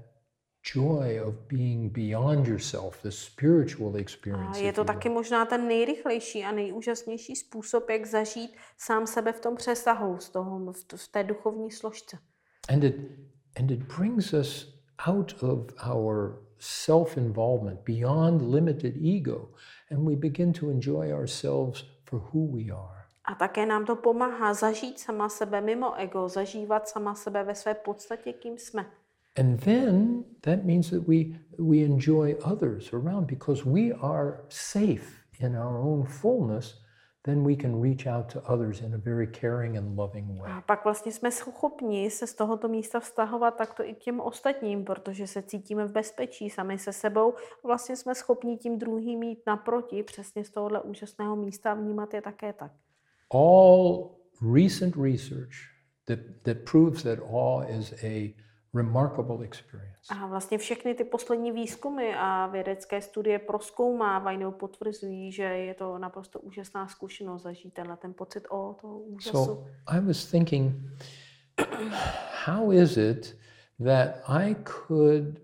joy 0.73 1.19
of 1.19 1.35
being 1.47 1.91
beyond 1.91 2.47
yourself, 2.47 3.01
the 3.01 3.09
spiritual 3.09 3.95
A 3.95 3.99
experience. 3.99 4.59
je 4.59 4.69
if 4.69 4.75
to 4.75 4.83
taky 4.83 5.09
možná 5.09 5.45
ten 5.45 5.67
nejrychlejší 5.67 6.45
a 6.45 6.51
nejúžasnější 6.51 7.35
způsob, 7.35 7.89
jak 7.89 8.05
zažít 8.05 8.55
sám 8.77 9.07
sebe 9.07 9.31
v 9.33 9.39
tom 9.39 9.55
přesahu, 9.55 10.17
z 10.19 10.29
toho, 10.29 10.73
v 10.95 11.07
té 11.07 11.23
duchovní 11.23 11.71
složce. 11.71 12.17
And 12.69 12.83
it 12.83 12.95
and 13.59 13.71
it 13.71 13.79
brings 13.97 14.33
us 14.33 14.73
out 15.07 15.43
of 15.43 15.73
our 15.83 16.43
self-involvement, 16.59 17.79
beyond 17.85 18.41
limited 18.41 18.95
ego, 18.95 19.49
and 19.91 20.05
we 20.05 20.15
begin 20.15 20.53
to 20.53 20.69
enjoy 20.69 21.13
ourselves 21.13 21.85
for 22.09 22.19
who 22.19 22.47
we 22.47 22.71
are. 22.71 22.97
A 23.25 23.35
také 23.35 23.65
nám 23.65 23.85
to 23.85 23.95
pomáhá 23.95 24.53
zažít 24.53 24.99
sama 24.99 25.29
sebe 25.29 25.61
mimo 25.61 25.99
ego, 25.99 26.29
zažívat 26.29 26.87
sama 26.87 27.15
sebe 27.15 27.43
ve 27.43 27.55
své 27.55 27.73
podstatě, 27.73 28.33
kým 28.33 28.57
jsme. 28.57 28.85
And 29.37 29.59
then 29.59 30.23
that 30.41 30.65
means 30.65 30.89
that 30.89 31.07
we 31.07 31.35
we 31.57 31.83
enjoy 31.83 32.35
others 32.43 32.93
around 32.93 33.27
because 33.27 33.65
we 33.65 33.93
are 33.93 34.45
safe 34.49 35.23
in 35.39 35.55
our 35.55 35.77
own 35.77 36.05
fullness, 36.05 36.75
then 37.23 37.43
we 37.43 37.55
can 37.55 37.81
reach 37.81 38.07
out 38.07 38.29
to 38.29 38.41
others 38.45 38.81
in 38.81 38.93
a 38.93 38.97
very 38.97 39.27
caring 39.27 39.77
and 39.77 39.97
loving 39.97 40.39
way. 40.39 40.51
A 40.51 40.61
pak 40.61 40.83
vlastně 40.83 41.11
jsme 41.11 41.31
schopni 41.31 42.09
se 42.11 42.27
z 42.27 42.33
tohoto 42.33 42.67
místa 42.67 42.99
vztahovat 42.99 43.55
takto 43.57 43.83
i 43.83 43.93
k 43.93 43.97
těm 43.97 44.19
ostatním, 44.19 44.85
protože 44.85 45.27
se 45.27 45.41
cítíme 45.41 45.85
v 45.85 45.91
bezpečí 45.91 46.49
sami 46.49 46.77
se 46.77 46.93
sebou. 46.93 47.33
Vlastně 47.63 47.95
jsme 47.95 48.15
schopni 48.15 48.57
tím 48.57 48.79
druhým 48.79 49.19
mít 49.19 49.39
naproti, 49.47 50.03
přesně 50.03 50.43
z 50.43 50.49
tohohle 50.49 50.81
úžasného 50.81 51.35
místa 51.35 51.71
a 51.71 51.75
vnímat 51.75 52.13
je 52.13 52.21
také 52.21 52.53
tak. 52.53 52.71
All 53.33 54.09
recent 54.53 54.95
research 54.95 55.55
that, 56.05 56.19
that 56.43 56.57
proves 56.71 57.03
that 57.03 57.19
awe 57.19 57.67
is 57.67 57.93
a 58.03 58.35
remarkable 58.77 59.45
experience. 59.45 60.13
A 60.13 60.27
vlastně 60.27 60.57
všechny 60.57 60.95
ty 60.95 61.03
poslední 61.03 61.51
výzkumy 61.51 62.15
a 62.17 62.47
vědecké 62.47 63.01
studie 63.01 63.39
proskoumávají 63.39 64.37
nebo 64.37 64.51
potvrzují, 64.51 65.31
že 65.31 65.43
je 65.43 65.73
to 65.73 65.97
naprosto 65.97 66.39
úžasná 66.39 66.87
zkušenost 66.87 67.41
zažít 67.43 67.73
tenhle 67.73 67.97
ten 67.97 68.13
pocit 68.13 68.43
o 68.49 68.75
toho 68.81 68.99
úžasu. 68.99 69.45
So 69.45 69.63
I 69.87 69.99
was 69.99 70.31
thinking, 70.31 70.75
how 72.45 72.71
is 72.71 72.97
it 72.97 73.37
that 73.85 74.09
I 74.27 74.55
could 74.55 75.39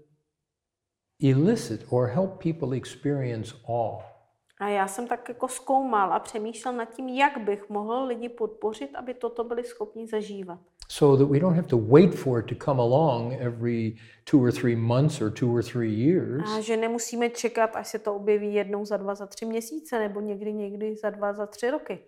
elicit 1.23 1.85
or 1.89 2.07
help 2.07 2.43
people 2.43 2.77
experience 2.77 3.55
awe? 3.67 4.13
A 4.59 4.67
já 4.67 4.87
jsem 4.87 5.07
tak 5.07 5.29
jako 5.29 5.47
zkoumal 5.47 6.13
a 6.13 6.19
přemýšlel 6.19 6.73
nad 6.73 6.85
tím, 6.85 7.09
jak 7.09 7.37
bych 7.37 7.69
mohl 7.69 8.05
lidi 8.05 8.29
podpořit, 8.29 8.95
aby 8.95 9.13
toto 9.13 9.43
byli 9.43 9.63
schopni 9.63 10.07
zažívat. 10.07 10.59
So 10.89 11.17
that 11.17 11.25
we 11.25 11.39
don't 11.39 11.55
have 11.55 11.67
to 11.67 11.77
wait 11.77 12.13
for 12.15 12.39
it 12.39 12.45
to 12.47 12.55
come 12.55 12.81
along 12.81 13.33
every 13.33 13.95
two 14.25 14.43
or 14.43 14.51
three 14.51 14.75
months 14.75 15.21
or 15.21 15.31
two 15.31 15.55
or 15.55 15.63
three 15.63 15.91
years, 15.91 16.43
A 16.57 16.61
že 16.61 16.77
nemusíme 16.77 17.29
čekat, 17.29 17.75
až 17.75 17.87
se 17.87 17.99
to 17.99 18.15
objeví 18.15 18.53
jednou 18.53 18.85
za 18.85 18.97
dva, 18.97 19.15
za 19.15 19.25
tři 19.25 19.45
měsíce, 19.45 19.99
nebo 19.99 20.21
někdy, 20.21 20.53
někdy 20.53 20.95
za 20.95 21.09
dva, 21.09 21.33
za 21.33 21.45
tři 21.45 21.71
roky. 21.71 21.99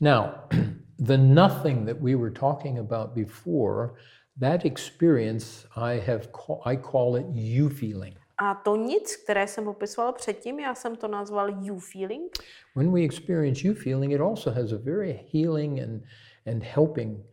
Now, 0.00 0.24
the 0.98 1.16
nothing 1.16 1.86
that 1.86 2.00
we 2.00 2.14
were 2.14 2.30
talking 2.30 2.78
about 2.78 3.10
before, 3.14 3.90
that 4.40 4.64
experience 4.64 5.66
I 5.76 6.00
have 6.00 6.28
I 6.64 6.76
call 6.76 7.16
it 7.16 7.26
you 7.32 7.68
feeling. 7.68 8.16
A 8.38 8.54
to 8.54 8.76
nic, 8.76 9.16
které 9.16 9.46
jsem 9.46 9.64
popisoval 9.64 10.12
předtím, 10.12 10.60
já 10.60 10.74
jsem 10.74 10.96
to 10.96 11.08
nazval 11.08 11.48
you 11.48 11.78
feeling. 11.78 12.32
When 12.74 12.92
we 12.92 13.02
experience 13.02 13.66
you 13.66 13.74
feeling, 13.74 14.12
it 14.12 14.20
also 14.20 14.50
has 14.50 14.72
a 14.72 14.78
very 14.78 15.20
healing 15.32 15.80
and 15.80 16.02
and 16.46 16.62
helping 16.62 17.24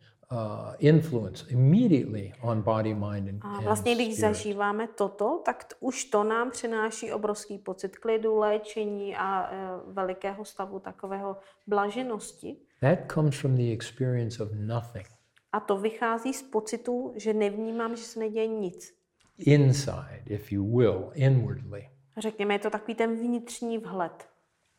influence 0.78 1.44
immediately 1.48 2.32
on 2.42 2.62
body, 2.62 2.94
mind, 2.94 3.28
and, 3.28 3.40
A 3.42 3.60
vlastně, 3.60 3.94
když 3.94 4.06
spirit. 4.06 4.20
zažíváme 4.20 4.88
toto, 4.88 5.42
tak 5.44 5.64
t- 5.64 5.74
už 5.80 6.04
to 6.04 6.24
nám 6.24 6.50
přináší 6.50 7.12
obrovský 7.12 7.58
pocit 7.58 7.98
klidu, 7.98 8.38
léčení 8.38 9.16
a 9.16 9.50
e, 9.52 9.56
velikého 9.92 10.44
stavu 10.44 10.78
takového 10.80 11.36
blaženosti. 11.66 12.56
That 12.80 12.98
comes 13.14 13.38
from 13.40 13.54
the 13.56 13.72
experience 13.72 14.42
of 14.42 14.48
nothing 14.54 15.06
A 15.52 15.60
to 15.60 15.76
vychází 15.78 16.34
z 16.34 16.42
pocitu, 16.42 17.12
že 17.16 17.34
nevnímám, 17.34 17.96
že 17.96 18.02
se 18.02 18.18
neděje 18.20 18.46
nic. 18.46 18.94
inside, 19.38 20.22
if 20.26 20.52
you 20.52 20.76
will, 20.78 21.10
inwardly. 21.14 21.88
Řekněme, 22.18 22.54
je 22.54 22.58
to 22.58 22.70
takový 22.70 22.94
ten 22.94 23.16
vnitřní 23.16 23.78
vhled. 23.78 24.28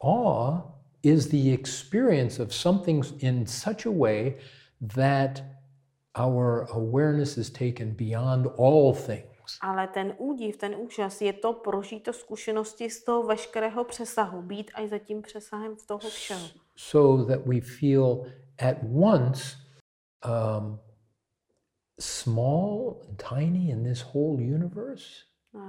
Awe 0.04 0.62
is 1.04 1.28
the 1.28 1.54
experience 1.54 2.44
of 2.44 2.54
something 2.56 3.24
in 3.24 3.46
such 3.48 3.86
a 3.88 3.92
way 4.00 4.34
that 4.82 5.44
our 6.18 6.68
awareness 6.72 7.38
is 7.38 7.50
taken 7.50 7.92
beyond 7.92 8.48
all 8.58 8.94
things. 8.94 9.60
Ale 9.62 9.88
ten 9.88 10.14
údiv, 10.18 10.58
ten 10.58 10.76
úžas 10.76 11.22
je 11.22 11.34
to 11.34 11.54
prožít 11.54 12.04
to 12.04 12.14
zkušenosti 12.14 12.90
z 12.90 13.04
toho 13.04 13.24
veškerého 13.24 13.84
přesahu, 13.84 14.42
být 14.42 14.72
až 14.74 14.90
za 14.90 15.00
tím 15.00 15.22
přesahem 15.22 15.76
v 15.76 15.88
toho 15.88 16.00
všeho. 16.10 16.48
so 16.76 17.24
that 17.34 17.46
we 17.46 17.62
feel 17.62 18.26
at 18.60 18.78
once 18.84 19.56
um, 20.26 20.80
small 22.00 23.02
and 23.08 23.18
tiny 23.18 23.70
in 23.72 23.84
this 23.84 24.02
whole 24.02 24.42
universe, 24.42 25.24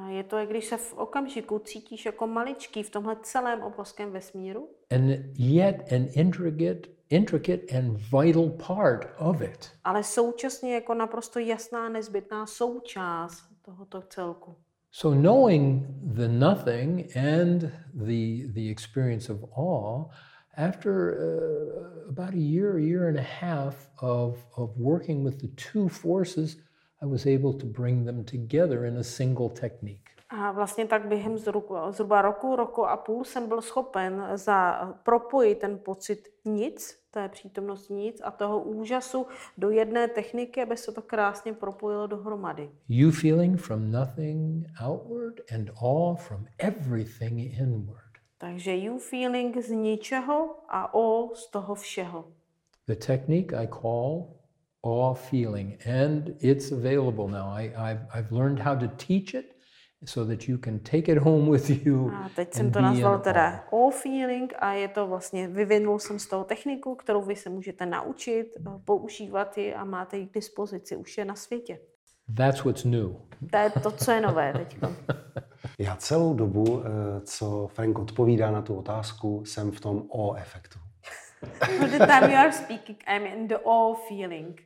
Je 0.08 0.24
to, 0.24 0.38
jak 0.38 0.48
když 0.48 0.64
se 0.64 0.76
v 0.76 0.94
okamžiku 0.94 1.58
cítíš 1.58 2.06
jako 2.06 2.26
maličký 2.26 2.82
v 2.82 2.90
tomhle 2.90 3.16
celém 3.22 3.62
obrovském 3.62 4.10
vesmíru, 4.12 4.68
and 4.90 5.10
yet 5.38 5.92
an 5.92 6.06
intricate, 6.14 6.88
intricate 7.10 7.78
and 7.78 7.98
vital 8.12 8.50
part 8.66 9.08
of 9.18 9.40
it. 9.40 9.70
ale 9.84 10.04
současně 10.04 10.74
jako 10.74 10.94
naprosto 10.94 11.38
jasná, 11.38 11.88
nezbytná 11.88 12.46
součást 12.46 13.42
tohoto 13.62 14.02
celku. 14.08 14.56
So 14.90 15.20
knowing 15.20 15.86
the 16.14 16.28
nothing 16.28 17.16
and 17.16 17.60
the 17.94 18.46
the 18.52 18.70
experience 18.70 19.32
of 19.32 19.44
awe, 19.56 20.04
after 20.56 21.18
uh, 21.18 22.08
about 22.08 22.34
a 22.34 22.38
year, 22.38 22.76
a 22.76 22.80
year 22.80 23.08
and 23.08 23.18
a 23.18 23.46
half 23.46 23.90
of 24.02 24.46
of 24.56 24.70
working 24.76 25.24
with 25.24 25.36
the 25.40 25.48
two 25.72 25.88
forces, 25.88 26.56
I 27.02 27.06
was 27.06 27.26
able 27.26 27.52
to 27.52 27.66
bring 27.66 28.06
them 28.06 28.24
together 28.24 28.84
in 28.84 28.98
a 28.98 29.02
single 29.02 29.48
technique. 29.48 30.16
A 30.28 30.52
vlastně 30.52 30.86
tak 30.86 31.08
během 31.08 31.38
zhruba, 31.38 32.22
roku, 32.22 32.56
roku 32.56 32.86
a 32.86 32.96
půl 32.96 33.24
jsem 33.24 33.48
byl 33.48 33.62
schopen 33.62 34.28
za 34.34 34.80
propojit 35.02 35.58
ten 35.58 35.78
pocit 35.78 36.28
nic, 36.44 36.98
té 37.10 37.28
přítomnosti 37.28 37.94
nic 37.94 38.20
a 38.24 38.30
toho 38.30 38.60
úžasu 38.60 39.26
do 39.58 39.70
jedné 39.70 40.08
techniky, 40.08 40.62
aby 40.62 40.76
se 40.76 40.92
to 40.92 41.02
krásně 41.02 41.52
propojilo 41.52 42.06
dohromady. 42.06 42.70
You 42.88 43.10
feeling 43.10 43.60
from 43.60 43.90
nothing 43.90 44.66
outward 44.84 45.40
and 45.54 45.70
awe 45.82 46.16
from 46.16 46.46
everything 46.58 47.60
inward. 47.60 48.02
Takže 48.38 48.76
you 48.76 48.98
feeling 48.98 49.56
z 49.56 49.70
ničeho 49.70 50.54
a 50.68 50.94
o 50.94 51.34
z 51.34 51.50
toho 51.50 51.74
všeho. 51.74 52.24
The 52.86 52.94
technique 52.94 53.56
I 53.62 53.66
call 53.66 54.35
awe 54.86 55.14
feeling, 55.14 55.78
and 55.84 56.34
it's 56.40 56.72
available 56.72 57.28
now. 57.28 57.48
I, 57.48 57.72
I've, 57.76 58.00
I've 58.14 58.32
learned 58.32 58.58
how 58.60 58.74
to 58.74 58.88
teach 58.96 59.34
it 59.34 59.56
so 60.04 60.24
that 60.24 60.48
you 60.48 60.58
can 60.58 60.78
take 60.78 61.12
it 61.12 61.18
home 61.18 61.50
with 61.50 61.86
you. 61.86 62.10
A 62.14 62.28
teď 62.36 62.54
jsem 62.54 62.70
to 62.70 62.80
nazval 62.80 63.18
teda 63.18 63.46
awe. 63.46 63.62
all 63.72 63.90
feeling 63.90 64.52
a 64.58 64.72
je 64.72 64.88
to 64.88 65.06
vlastně, 65.06 65.48
vyvinul 65.48 65.98
jsem 65.98 66.18
z 66.18 66.26
toho 66.26 66.44
techniku, 66.44 66.94
kterou 66.94 67.22
vy 67.22 67.36
se 67.36 67.50
můžete 67.50 67.86
naučit, 67.86 68.46
eh, 68.58 68.70
používat 68.84 69.58
ji 69.58 69.74
a 69.74 69.84
máte 69.84 70.18
ji 70.18 70.26
k 70.26 70.34
dispozici, 70.34 70.96
už 70.96 71.18
je 71.18 71.24
na 71.24 71.34
světě. 71.34 71.78
That's 72.36 72.64
what's 72.64 72.84
new. 72.84 73.10
To 73.50 73.56
je 73.56 73.70
to, 73.70 73.90
co 73.90 74.10
je 74.10 74.20
nové 74.20 74.52
teď. 74.52 74.76
Já 75.78 75.96
celou 75.96 76.34
dobu, 76.34 76.82
eh, 76.84 77.20
co 77.20 77.66
Frank 77.66 77.98
odpovídá 77.98 78.50
na 78.50 78.62
tu 78.62 78.74
otázku, 78.74 79.44
jsem 79.44 79.70
v 79.70 79.80
tom 79.80 80.02
o 80.08 80.34
efektu. 80.34 80.78
The 81.80 82.06
time 82.06 82.30
you 82.30 82.36
are 82.36 82.52
speaking, 82.52 82.98
I'm 83.06 83.26
in 83.26 83.48
the 83.48 83.58
all 83.64 83.94
feeling. 84.08 84.65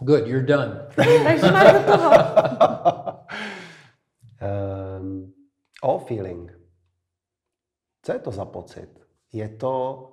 Good, 0.00 0.26
you're 0.26 0.46
done. 0.46 0.86
Takže 1.24 1.52
máte 1.52 1.84
toho. 1.84 2.10
Um, 4.40 5.32
all 5.82 5.98
feeling. 5.98 6.52
Co 8.02 8.12
je 8.12 8.18
to 8.18 8.30
za 8.30 8.44
pocit? 8.44 9.00
Je 9.32 9.48
to, 9.48 10.06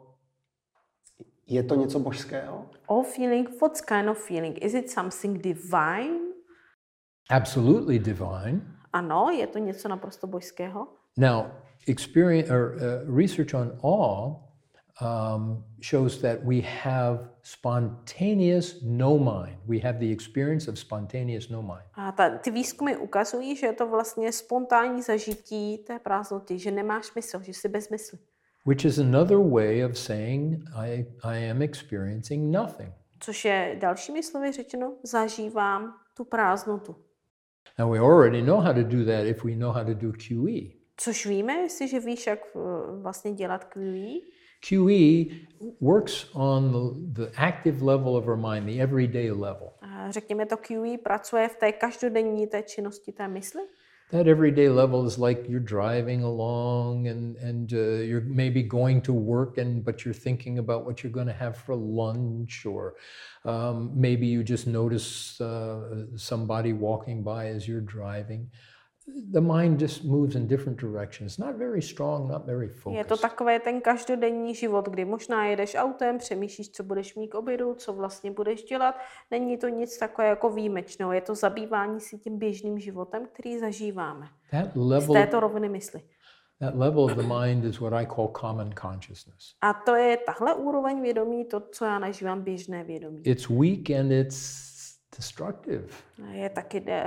je 1.47 1.63
to 1.63 1.75
něco 1.75 1.99
božského? 1.99 2.69
All 2.89 3.03
feeling, 3.03 3.49
what 3.61 3.81
kind 3.81 4.09
of 4.09 4.17
feeling? 4.27 4.63
Is 4.63 4.73
it 4.73 4.89
something 4.91 5.41
divine? 5.41 6.19
Absolutely 7.29 7.99
divine. 7.99 8.61
Ano, 8.93 9.29
je 9.29 9.47
to 9.47 9.59
něco 9.59 9.87
naprosto 9.87 10.27
božského. 10.27 10.87
Now, 11.17 11.45
experience 11.87 12.53
or 12.53 12.75
uh, 12.75 13.15
research 13.17 13.53
on 13.53 13.77
awe 13.81 14.46
um, 15.01 15.63
shows 15.81 16.21
that 16.21 16.39
we 16.43 16.61
have 16.83 17.19
spontaneous 17.43 18.81
no 18.83 19.17
mind. 19.17 19.57
We 19.67 19.79
have 19.79 19.99
the 19.99 20.11
experience 20.11 20.71
of 20.71 20.79
spontaneous 20.79 21.49
no 21.49 21.61
mind. 21.61 21.85
A 21.93 22.11
ta, 22.11 22.29
ty 22.37 22.51
výzkumy 22.51 22.97
ukazují, 22.97 23.55
že 23.55 23.67
je 23.67 23.73
to 23.73 23.87
vlastně 23.87 24.31
spontánní 24.31 25.01
zažití 25.01 25.77
té 25.77 25.99
prázdnoty, 25.99 26.59
že 26.59 26.71
nemáš 26.71 27.15
mysl, 27.15 27.41
že 27.41 27.53
jsi 27.53 27.69
bez 27.69 27.89
mysli. 27.89 28.19
which 28.65 28.85
is 28.85 28.99
another 28.99 29.37
way 29.39 29.85
of 29.85 29.97
saying 29.97 30.63
I, 30.75 31.05
I 31.23 31.37
am 31.49 31.61
experiencing 31.61 32.51
nothing. 32.51 32.93
Což 33.19 33.45
je 33.45 33.77
dalšími 33.81 34.23
slovy 34.23 34.51
řečeno, 34.51 34.93
zažívám 35.03 35.93
tu 36.13 36.23
prázdnotu. 36.23 36.95
Now, 37.79 37.91
we 37.91 37.99
already 37.99 38.41
know 38.41 38.59
how 38.59 38.73
to 38.73 38.83
do 38.83 39.05
that 39.05 39.25
if 39.25 39.43
we 39.43 39.55
know 39.55 39.71
how 39.71 39.83
to 39.83 39.93
do 39.93 40.11
QE. 40.11 40.77
Což 40.97 41.25
víme, 41.25 41.53
jestliže 41.53 41.99
víš, 41.99 42.27
jak 42.27 42.39
eh, 42.55 42.59
vlastně 43.01 43.33
dělat 43.33 43.63
QE. 43.63 44.19
QE 44.61 45.47
works 45.79 46.25
on 46.33 46.71
the, 46.71 47.23
the 47.23 47.31
active 47.35 47.81
level 47.81 48.15
of 48.15 48.27
our 48.27 48.37
mind, 48.37 48.67
the 48.67 48.81
everyday 48.81 49.31
level. 49.31 49.73
A 49.81 50.11
Řekněme 50.11 50.45
to 50.45 50.57
QE 50.57 50.97
pracuje 51.03 51.47
v 51.47 51.55
té 51.55 51.71
každodenní 51.71 52.47
té 52.47 52.63
činnosti 52.63 53.11
té 53.11 53.27
mysli. 53.27 53.61
That 54.11 54.27
everyday 54.27 54.69
level 54.69 55.05
is 55.05 55.17
like 55.17 55.49
you're 55.49 55.59
driving 55.59 56.23
along 56.23 57.07
and, 57.07 57.35
and 57.37 57.73
uh, 57.73 58.01
you're 58.01 58.23
maybe 58.25 58.63
going 58.63 59.01
to 59.01 59.13
work, 59.13 59.57
and 59.57 59.83
but 59.83 60.05
you're 60.05 60.13
thinking 60.13 60.59
about 60.59 60.85
what 60.85 61.03
you're 61.03 61.11
going 61.11 61.27
to 61.27 61.33
have 61.33 61.57
for 61.57 61.75
lunch, 61.75 62.65
or 62.65 62.95
um, 63.43 63.91
maybe 63.93 64.25
you 64.25 64.43
just 64.43 64.65
notice 64.65 65.41
uh, 65.41 66.05
somebody 66.15 66.71
walking 66.71 67.21
by 67.21 67.47
as 67.47 67.67
you're 67.67 67.81
driving. 67.81 68.49
The 69.31 69.41
mind 69.41 69.81
just 69.81 70.03
moves 70.03 70.35
in 70.35 70.47
different 70.47 70.79
directions, 70.81 71.37
not 71.37 71.55
very 71.55 71.81
strong, 71.81 72.29
not 72.31 72.45
very 72.45 72.65
Je 72.65 72.73
to 72.73 72.79
focused. 73.15 73.21
takové 73.21 73.59
ten 73.59 73.81
každodenní 73.81 74.55
život, 74.55 74.89
kdy 74.89 75.05
možná 75.05 75.45
jedeš 75.45 75.75
autem, 75.75 76.17
přemýšlíš, 76.17 76.71
co 76.71 76.83
budeš 76.83 77.15
mít 77.15 77.27
k 77.27 77.35
obědu, 77.35 77.73
co 77.73 77.93
vlastně 77.93 78.31
budeš 78.31 78.63
dělat. 78.63 78.95
Není 79.31 79.57
to 79.57 79.67
nic 79.67 79.97
takové 79.97 80.27
jako 80.27 80.49
výjimečného. 80.49 81.13
Je 81.13 81.21
to 81.21 81.35
zabývání 81.35 81.99
si 81.99 82.17
tím 82.17 82.37
běžným 82.37 82.79
životem, 82.79 83.27
který 83.33 83.59
zažíváme. 83.59 84.27
That 84.51 84.71
Z 84.73 84.75
level, 84.75 85.13
této 85.13 85.39
roviny 85.39 85.69
mysli. 85.69 86.01
that 86.59 86.75
level 86.75 87.03
of 87.03 87.11
the 87.11 87.23
mind 87.41 87.65
is 87.65 87.79
what 87.79 87.93
I 87.93 88.05
call 88.15 88.27
common 88.41 88.69
consciousness. 88.81 89.53
A 89.61 89.73
to 89.73 89.95
je 89.95 90.17
tahle 90.17 90.55
úroveň 90.55 91.01
vědomí, 91.01 91.45
to, 91.45 91.59
co 91.71 91.85
já 91.85 91.99
nazývám 91.99 92.41
běžné 92.41 92.83
vědomí. 92.83 93.21
It's 93.25 93.49
weak 93.49 93.89
and 93.99 94.11
it's. 94.11 94.76
Je 96.31 96.49
taky 96.49 96.83
eh, 96.87 97.03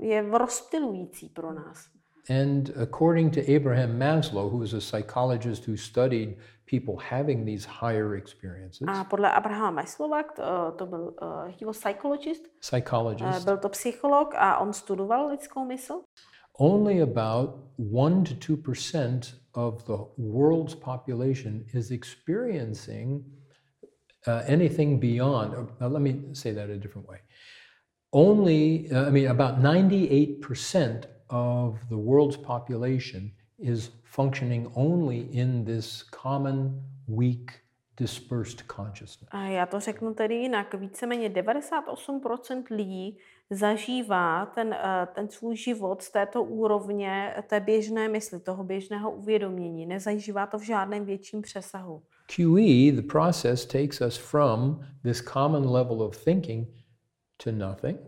je 0.00 0.22
rozptilující 0.22 1.28
pro 1.28 1.52
nás. 1.52 1.88
And 2.30 2.70
according 2.76 3.34
to 3.34 3.40
Abraham 3.40 3.98
Maslow, 3.98 4.50
who 4.50 4.58
was 4.58 4.72
a 4.72 4.80
psychologist 4.80 5.66
who 5.66 5.76
studied 5.76 6.36
people 6.70 6.94
having 7.10 7.44
these 7.44 7.66
higher 7.80 8.14
experiences, 8.14 8.86
A 8.88 9.04
podle 9.04 9.28
Abrahama 9.28 9.70
Maslova, 9.70 10.22
to, 10.22 10.74
to 10.76 10.86
byl 10.86 11.14
uh, 11.22 11.28
he 11.60 11.66
was 11.66 11.76
psychologist, 11.78 12.42
eh, 12.46 12.50
psychologist, 12.60 13.44
byl 13.44 13.56
to 13.58 13.68
psycholog 13.68 14.34
a 14.34 14.58
on 14.58 14.72
studoval 14.72 15.28
lidskou 15.28 15.64
mysl. 15.64 16.00
only 16.58 17.00
about 17.02 17.50
1 17.78 18.24
to 18.24 18.34
2% 18.56 19.34
of 19.54 19.84
the 19.84 19.96
world's 20.18 20.74
population 20.74 21.64
is 21.74 21.90
experiencing 21.90 23.24
uh, 24.26 24.42
anything 24.46 25.00
beyond. 25.00 25.54
uh, 25.80 25.88
let 25.88 26.02
me 26.02 26.34
say 26.34 26.52
that 26.52 26.70
a 26.70 26.76
different 26.76 27.08
way. 27.08 27.18
Only, 28.12 28.90
uh, 28.92 29.06
I 29.06 29.10
mean, 29.10 29.28
about 29.28 29.60
98% 29.60 31.04
of 31.30 31.78
the 31.88 31.96
world's 31.96 32.36
population 32.36 33.32
is 33.58 33.90
functioning 34.04 34.70
only 34.74 35.28
in 35.32 35.64
this 35.64 36.02
common, 36.10 36.82
weak, 37.06 37.60
dispersed 37.96 38.66
consciousness. 38.66 39.28
A 39.30 39.44
já 39.44 39.66
to 39.66 39.80
řeknu 39.80 40.14
tedy 40.14 40.34
jinak. 40.34 40.74
Víceméně 40.74 41.28
98% 41.28 42.70
lidí 42.70 43.18
zažívá 43.50 44.46
ten, 44.46 44.72
eh, 44.72 45.08
ten 45.14 45.28
svůj 45.28 45.56
život 45.56 46.02
z 46.02 46.10
této 46.10 46.42
úrovně 46.42 47.34
té 47.46 47.60
běžné 47.60 48.08
mysli, 48.08 48.40
toho 48.40 48.64
běžného 48.64 49.10
uvědomění. 49.10 49.86
Nezažívá 49.86 50.46
to 50.46 50.58
v 50.58 50.62
žádném 50.62 51.04
větším 51.04 51.42
přesahu. 51.42 52.02
QE, 52.36 52.92
the 52.92 53.02
process 53.02 53.66
takes 53.66 54.00
us 54.00 54.16
from 54.16 54.80
this 55.02 55.20
common 55.20 55.72
level 55.72 56.02
of 56.02 56.16
thinking 56.16 56.66
to 57.36 57.52
nothing. 57.52 57.98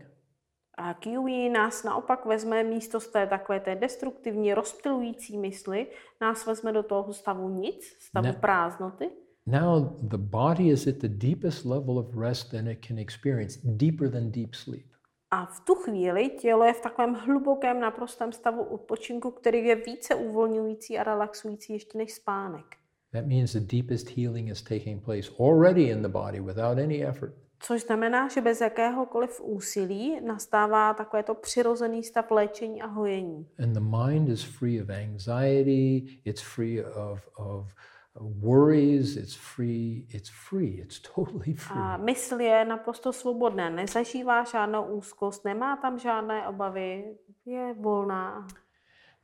A 0.77 0.93
QE 0.93 1.49
nás 1.49 1.83
naopak 1.83 2.25
vezme 2.25 2.63
místo 2.63 2.99
z 2.99 3.07
té 3.07 3.27
takové 3.27 3.59
té 3.59 3.75
destruktivní, 3.75 4.53
rozptilující 4.53 5.37
mysli, 5.37 5.87
nás 6.21 6.45
vezme 6.45 6.71
do 6.71 6.83
toho 6.83 7.13
stavu 7.13 7.49
nic, 7.49 7.95
stavu 7.99 8.25
Ne. 8.27 8.33
prázdnoty. 8.33 9.09
Now 9.45 9.97
the 10.01 10.17
body 10.17 10.69
is 10.69 10.87
at 10.87 10.95
the 10.95 11.07
deepest 11.07 11.65
level 11.65 11.99
of 11.99 12.15
rest 12.17 12.51
than 12.51 12.67
it 12.67 12.85
can 12.87 12.97
experience, 12.99 13.59
deeper 13.63 14.11
than 14.11 14.31
deep 14.31 14.55
sleep. 14.55 14.85
A 15.31 15.45
v 15.45 15.59
tu 15.59 15.75
chvíli 15.75 16.29
tělo 16.29 16.63
je 16.63 16.73
v 16.73 16.81
takovém 16.81 17.13
hlubokém, 17.13 17.79
naprostém 17.79 18.31
stavu 18.31 18.63
odpočinku, 18.63 19.31
který 19.31 19.65
je 19.65 19.75
více 19.75 20.15
uvolňující 20.15 20.99
a 20.99 21.03
relaxující 21.03 21.73
ještě 21.73 21.97
než 21.97 22.13
spánek. 22.13 22.65
That 23.13 23.27
means 23.27 23.53
the 23.53 23.59
deepest 23.59 24.09
healing 24.09 24.49
is 24.49 24.61
taking 24.61 24.99
place 24.99 25.29
already 25.39 25.89
in 25.89 26.01
the 26.01 26.09
body 26.09 26.39
without 26.39 26.79
any 26.79 27.03
effort. 27.03 27.33
Což 27.59 27.81
znamená, 27.81 28.27
že 28.27 28.41
bez 28.41 28.61
jakéhokoliv 28.61 29.41
úsilí 29.41 30.21
nastává 30.21 30.93
takovéto 30.93 31.35
přirozený 31.35 32.03
stav 32.03 32.31
léčení 32.31 32.81
a 32.81 32.87
hojení. 32.87 33.47
And 33.63 33.73
the 33.73 33.79
mind 33.79 34.29
is 34.29 34.43
free 34.43 34.81
of 34.81 34.89
anxiety, 34.89 36.19
it's 36.25 36.41
free 36.41 36.83
of, 36.83 37.29
of 37.37 37.73
worries, 38.19 39.15
it's 39.15 39.35
free, 39.35 40.07
it's 40.13 40.29
free, 40.29 40.81
it's 40.81 40.99
totally 41.15 41.53
free. 41.53 41.79
A 41.79 41.97
mysl 41.97 42.41
je 42.41 42.65
naprosto 42.65 43.13
svobodná, 43.13 43.69
nezažívá 43.69 44.43
žádnou 44.43 44.83
úzkost, 44.85 45.45
nemá 45.45 45.77
tam 45.77 45.99
žádné 45.99 46.47
obavy, 46.47 47.15
je 47.45 47.75
volná. 47.79 48.47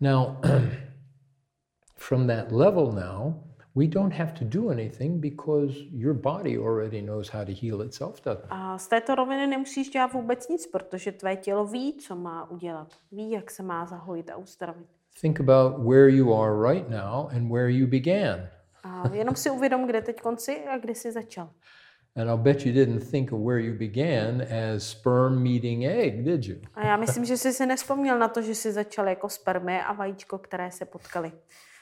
Now, 0.02 0.36
from 1.95 2.28
that 2.28 2.52
level 2.52 2.91
now, 2.91 3.34
we 3.80 3.88
don't 3.88 4.13
have 4.13 4.34
to 4.34 4.46
do 4.46 4.72
anything 4.72 5.20
because 5.20 5.74
your 5.92 6.13
body 6.13 6.58
already 6.58 7.02
knows 7.02 7.30
how 7.30 7.46
to 7.46 7.52
heal 7.52 7.82
itself, 7.82 8.22
doesn't 8.26 8.46
it? 8.46 8.50
A 8.50 8.78
z 8.78 8.88
této 8.88 9.15
roviny 9.15 9.48
nemusíš 9.48 9.89
dělat 9.89 10.13
vůbec 10.13 10.48
nic, 10.48 10.68
protože 10.68 11.12
tvé 11.12 11.36
tělo 11.36 11.65
ví, 11.65 11.94
co 11.94 12.15
má 12.15 12.52
udělat. 12.52 12.88
Ví, 13.12 13.32
jak 13.32 13.52
se 13.52 13.63
má 13.63 13.86
zahojit 13.86 14.30
a 14.30 14.38
uzdravit. 14.38 14.88
Think 15.22 15.39
about 15.39 15.88
where 15.88 16.10
you 16.10 16.34
are 16.34 16.74
right 16.74 16.89
now 16.89 17.28
and 17.36 17.50
where 17.52 17.72
you 17.72 17.88
began. 17.88 18.39
A 18.84 19.10
jenom 19.13 19.36
si 19.36 19.50
uvědom, 19.50 19.88
kde 19.88 20.02
teď 20.02 20.22
konci 20.22 20.60
a 20.65 20.78
kde 20.78 20.96
jsi 20.96 21.12
začal. 21.12 21.50
And 22.15 22.28
I'll 22.28 22.38
bet 22.38 22.65
you 22.65 22.74
didn't 22.74 23.12
think 23.12 23.32
of 23.32 23.39
where 23.39 23.62
you 23.62 23.74
began 23.74 24.42
as 24.42 24.84
sperm 24.84 25.44
meeting 25.44 25.84
egg, 25.84 26.24
did 26.24 26.46
you? 26.46 26.56
A 26.74 26.88
já 26.88 26.98
myslím, 26.98 27.26
že 27.26 27.38
jsi 27.38 27.54
si 27.54 27.65
nespomněl 27.65 28.20
na 28.20 28.28
to, 28.28 28.42
že 28.42 28.56
jsi 28.56 28.72
začal 28.72 29.08
jako 29.08 29.30
spermy 29.30 29.82
a 29.82 29.94
vajíčko, 29.94 30.38
které 30.38 30.72
se 30.72 30.86
potkaly. 30.86 31.32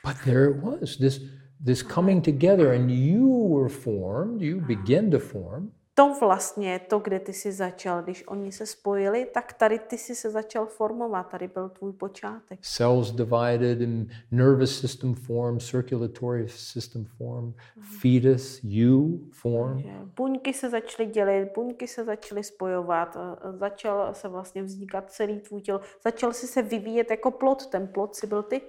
But 0.06 0.16
there 0.26 0.50
it 0.50 0.64
was, 0.64 0.98
this, 0.98 1.22
this 1.66 1.84
coming 1.84 2.26
together, 2.26 2.68
and 2.68 2.92
you 2.92 3.58
were 3.58 3.70
formed, 3.70 4.42
you 4.42 4.62
began 4.62 5.10
to 5.10 5.20
form. 5.20 5.72
To 5.94 6.14
vlastně, 6.20 6.80
to, 6.80 7.00
kde 7.00 7.20
ty 7.20 7.34
jsi 7.34 7.52
začal, 7.52 8.02
když 8.04 8.28
oni 8.28 8.52
se 8.52 8.66
spojili, 8.66 9.28
tak 9.34 9.54
tady 9.54 9.80
ty 9.80 9.98
jsi 9.98 10.16
se 10.16 10.30
začal 10.30 10.66
formovat, 10.66 11.24
tady 11.24 11.48
byl 11.48 11.70
tvůj 11.70 11.94
počátek. 11.94 12.60
Cells 12.62 13.12
divided, 13.12 13.82
and 13.82 14.10
nervous 14.32 14.80
system 14.80 15.16
formed, 15.16 15.62
circulatory 15.62 16.50
system 16.50 17.06
formed, 17.06 17.56
fetus, 18.02 18.60
you 18.64 19.20
formed. 19.32 19.86
Buňky 20.16 20.54
se 20.54 20.70
začaly 20.70 21.10
dělit, 21.10 21.50
buňky 21.56 21.88
se 21.88 22.04
začaly 22.04 22.44
spojovat, 22.44 23.18
a 23.18 23.38
začal 23.52 24.14
se 24.14 24.28
vlastně 24.28 24.64
vznikat 24.64 25.12
celý 25.12 25.40
tvůj 25.40 25.62
tělo, 25.62 25.82
začal 26.04 26.34
si 26.34 26.48
se 26.48 26.62
vyvíjet 26.62 27.12
jako 27.12 27.32
plod, 27.32 27.66
ten 27.66 27.88
plod 27.88 28.16
si 28.16 28.28
byl 28.28 28.44
ty. 28.44 28.62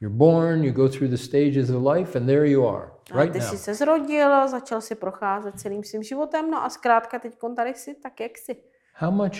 You're 0.00 0.16
born, 0.16 0.64
you 0.64 0.72
go 0.72 0.88
through 0.88 1.10
the 1.10 1.16
stages 1.16 1.70
of 1.70 1.82
life, 1.82 2.18
and 2.18 2.26
there 2.26 2.46
you 2.46 2.68
are, 2.68 2.90
A 3.12 3.20
right 3.20 3.32
ty 3.32 3.38
now. 3.38 3.48
jsi 3.48 3.58
se 3.58 3.74
zrodil, 3.74 4.48
začal 4.48 4.80
si 4.80 4.94
procházet 4.94 5.60
celým 5.60 5.84
svým 5.84 6.02
životem, 6.02 6.50
no 6.50 6.64
a 6.64 6.70
zkrátka 6.70 7.18
teď 7.18 7.36
tady 7.56 7.74
jsi 7.74 7.94
tak, 7.94 8.20
jak 8.20 8.38
jsi. 8.38 8.56
How 8.94 9.10
much 9.10 9.36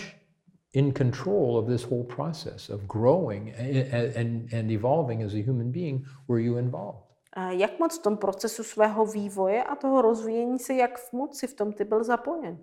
in 0.73 0.93
control 0.93 1.57
of 1.57 1.67
this 1.67 1.83
whole 1.83 2.03
process 2.03 2.69
of 2.69 2.81
growing 2.81 3.55
and, 3.59 4.15
and, 4.17 4.53
and 4.53 4.71
evolving 4.71 5.23
as 5.23 5.33
a 5.33 5.43
human 5.47 5.71
being 5.71 6.05
were 6.29 6.41
you 6.41 6.57
involved? 6.57 7.07
A 7.33 7.51
jak 7.51 7.79
moc 7.79 7.99
v 7.99 8.01
tom 8.03 8.17
procesu 8.17 8.63
svého 8.63 9.05
vývoje 9.05 9.63
a 9.63 9.75
toho 9.75 10.01
rozvíjení 10.01 10.59
se, 10.59 10.73
jak 10.73 10.97
v 10.97 11.13
moc 11.13 11.39
si 11.39 11.47
v 11.47 11.53
tom 11.53 11.73
ty 11.73 11.83
byl 11.83 12.03
zapojen? 12.03 12.57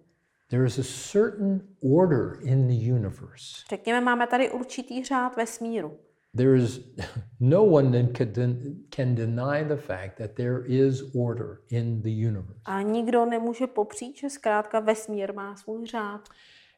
There 0.50 0.66
is 0.66 0.78
a 0.78 0.82
certain 1.12 1.76
order 1.82 2.38
in 2.42 2.68
the 2.68 2.92
universe. 2.92 3.64
Řekněme, 3.70 4.00
máme 4.00 4.26
tady 4.26 4.50
určitý 4.50 5.04
řád 5.04 5.36
vesmíru. 5.36 5.98
There 6.36 6.56
is 6.56 6.80
no 7.40 7.62
one 7.62 7.90
that 7.92 8.14
can, 8.14 8.84
can 8.90 9.14
deny 9.14 9.64
the 9.64 9.76
fact 9.76 10.18
that 10.18 10.36
there 10.36 10.64
is 10.66 11.02
order 11.14 11.60
in 11.70 12.02
the 12.02 12.10
universe. 12.10 12.60
A 12.64 12.82
nikdo 12.82 13.26
nemůže 13.26 13.66
popřít, 13.66 14.16
že 14.16 14.30
zkrátka 14.30 14.80
vesmír 14.80 15.34
má 15.34 15.56
svůj 15.56 15.86
řád. 15.86 16.28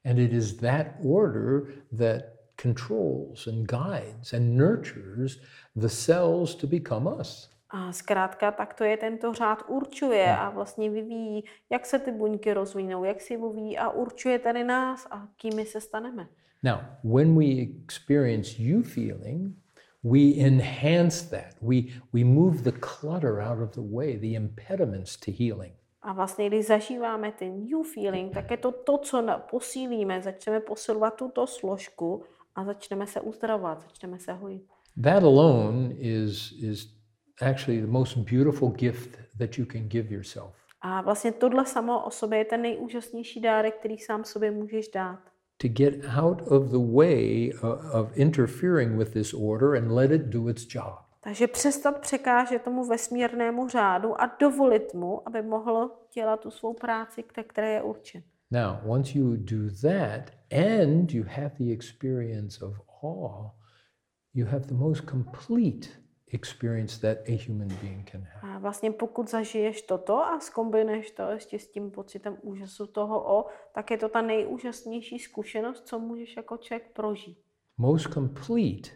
And 0.05 0.19
it 0.19 0.33
is 0.33 0.57
that 0.57 0.87
order 1.05 1.63
that 1.99 2.23
controls 2.63 3.47
and 3.47 3.67
guides 3.67 4.33
and 4.33 4.57
nurtures 4.57 5.39
the 5.77 5.89
cells 5.89 6.55
to 6.55 6.67
become 6.67 7.11
us. 7.21 7.51
A 7.71 7.93
zkrátka 7.93 8.51
tak 8.51 8.75
to 8.75 8.85
je 8.85 8.97
tento 8.97 9.35
řád 9.35 9.63
určuje 9.69 10.37
a 10.37 10.51
vlastně 10.51 10.91
vyvíjí, 10.91 11.45
jak 11.71 11.87
se 11.87 11.99
ty 11.99 12.13
buňky 12.13 12.55
rozvinou, 12.55 13.05
jak 13.05 13.21
si 13.21 13.37
vyvíjí 13.37 13.79
a 13.79 13.91
určuje 13.91 14.39
tady 14.39 14.65
nás 14.65 15.07
a 15.11 15.29
kým 15.37 15.57
my 15.57 15.67
se 15.67 15.81
staneme. 15.81 16.29
Now, 16.63 16.81
when 17.05 17.37
we 17.37 17.71
experience 17.85 18.59
you 18.59 18.83
feeling, 18.83 19.55
we 20.03 20.39
enhance 20.39 21.23
that. 21.23 21.55
We, 21.61 21.93
we 22.13 22.25
move 22.25 22.63
the 22.63 22.73
clutter 22.73 23.41
out 23.41 23.63
of 23.63 23.73
the 23.73 23.83
way, 23.83 24.17
the 24.17 24.35
impediments 24.35 25.17
to 25.17 25.33
healing. 25.33 25.73
A 26.03 26.13
vlastně, 26.13 26.49
když 26.49 26.67
zažíváme 26.67 27.33
ten 27.33 27.65
new 27.65 27.83
feeling, 27.95 28.35
tak 28.35 28.51
je 28.51 28.57
to 28.57 28.73
to, 28.73 28.99
co 28.99 29.27
posílíme, 29.51 30.23
začneme 30.23 30.61
posilovat 30.61 31.15
tuto 31.15 31.47
složku 31.47 32.25
a 32.55 32.65
začneme 32.65 33.07
se 33.07 33.21
uzdravovat, 33.21 33.83
začneme 33.83 34.19
se 34.19 34.33
hojit. 34.33 34.63
That 35.03 35.23
alone 35.23 35.95
is, 35.99 36.53
is 36.63 36.97
actually 37.41 37.81
the 37.81 37.87
most 37.87 38.17
beautiful 38.17 38.71
gift 38.71 39.19
that 39.39 39.59
you 39.59 39.67
can 39.67 39.89
give 39.89 40.15
yourself. 40.15 40.55
A 40.81 41.01
vlastně 41.01 41.33
tohle 41.33 41.67
samo 41.67 42.05
o 42.05 42.11
sobě 42.11 42.39
je 42.39 42.45
ten 42.45 42.63
nejúžasnější 42.63 43.41
dárek, 43.41 43.75
který 43.79 43.99
sám 43.99 44.25
sobě 44.25 44.51
můžeš 44.51 44.89
dát. 44.89 45.21
To 45.59 45.69
get 45.69 46.05
out 46.19 46.43
of 46.43 46.71
the 46.71 46.79
way 46.79 47.53
of, 47.63 47.85
of 47.95 48.19
interfering 48.19 48.99
with 48.99 49.13
this 49.13 49.35
order 49.35 49.75
and 49.75 49.95
let 49.95 50.11
it 50.11 50.23
do 50.23 50.49
its 50.49 50.75
job. 50.75 51.07
Takže 51.21 51.47
přestat 51.47 52.01
překážet 52.01 52.63
tomu 52.63 52.85
vesmírnému 52.85 53.69
řádu 53.69 54.21
a 54.21 54.37
dovolit 54.41 54.95
mu, 54.95 55.29
aby 55.29 55.43
mohl 55.43 55.91
dělat 56.15 56.41
tu 56.41 56.51
svou 56.51 56.75
práci, 56.75 57.23
k 57.23 57.33
té, 57.33 57.43
které 57.43 57.71
je 57.71 57.83
určen. 57.83 58.23
Now, 58.51 58.77
once 58.85 59.19
you 59.19 59.37
do 59.37 59.71
that 59.83 60.31
and 60.53 61.13
you 61.13 61.25
have 61.25 61.51
the 61.59 61.73
experience 61.73 62.65
of 62.65 62.81
awe, 63.03 63.51
you 64.35 64.47
have 64.47 64.67
the 64.67 64.75
most 64.75 65.05
complete 65.11 65.89
experience 66.33 67.01
that 67.01 67.29
a 67.29 67.39
human 67.47 67.69
being 67.69 68.11
can 68.11 68.27
have. 68.33 68.55
A 68.55 68.59
vlastně 68.59 68.91
pokud 68.91 69.31
zažiješ 69.31 69.83
toto 69.83 70.19
a 70.19 70.41
skombinuješ 70.41 71.11
to 71.11 71.23
ještě 71.23 71.59
s 71.59 71.69
tím 71.69 71.91
pocitem 71.91 72.37
úžasu 72.43 72.87
toho 72.87 73.39
o, 73.39 73.47
tak 73.75 73.91
je 73.91 73.99
to 73.99 74.09
ta 74.09 74.23
nejúžasnější 74.23 75.19
zkušenost, 75.19 75.87
co 75.87 75.99
můžeš 75.99 76.37
jako 76.37 76.57
člověk 76.57 76.93
prožít. 76.93 77.39
Most 77.79 78.13
complete 78.13 78.91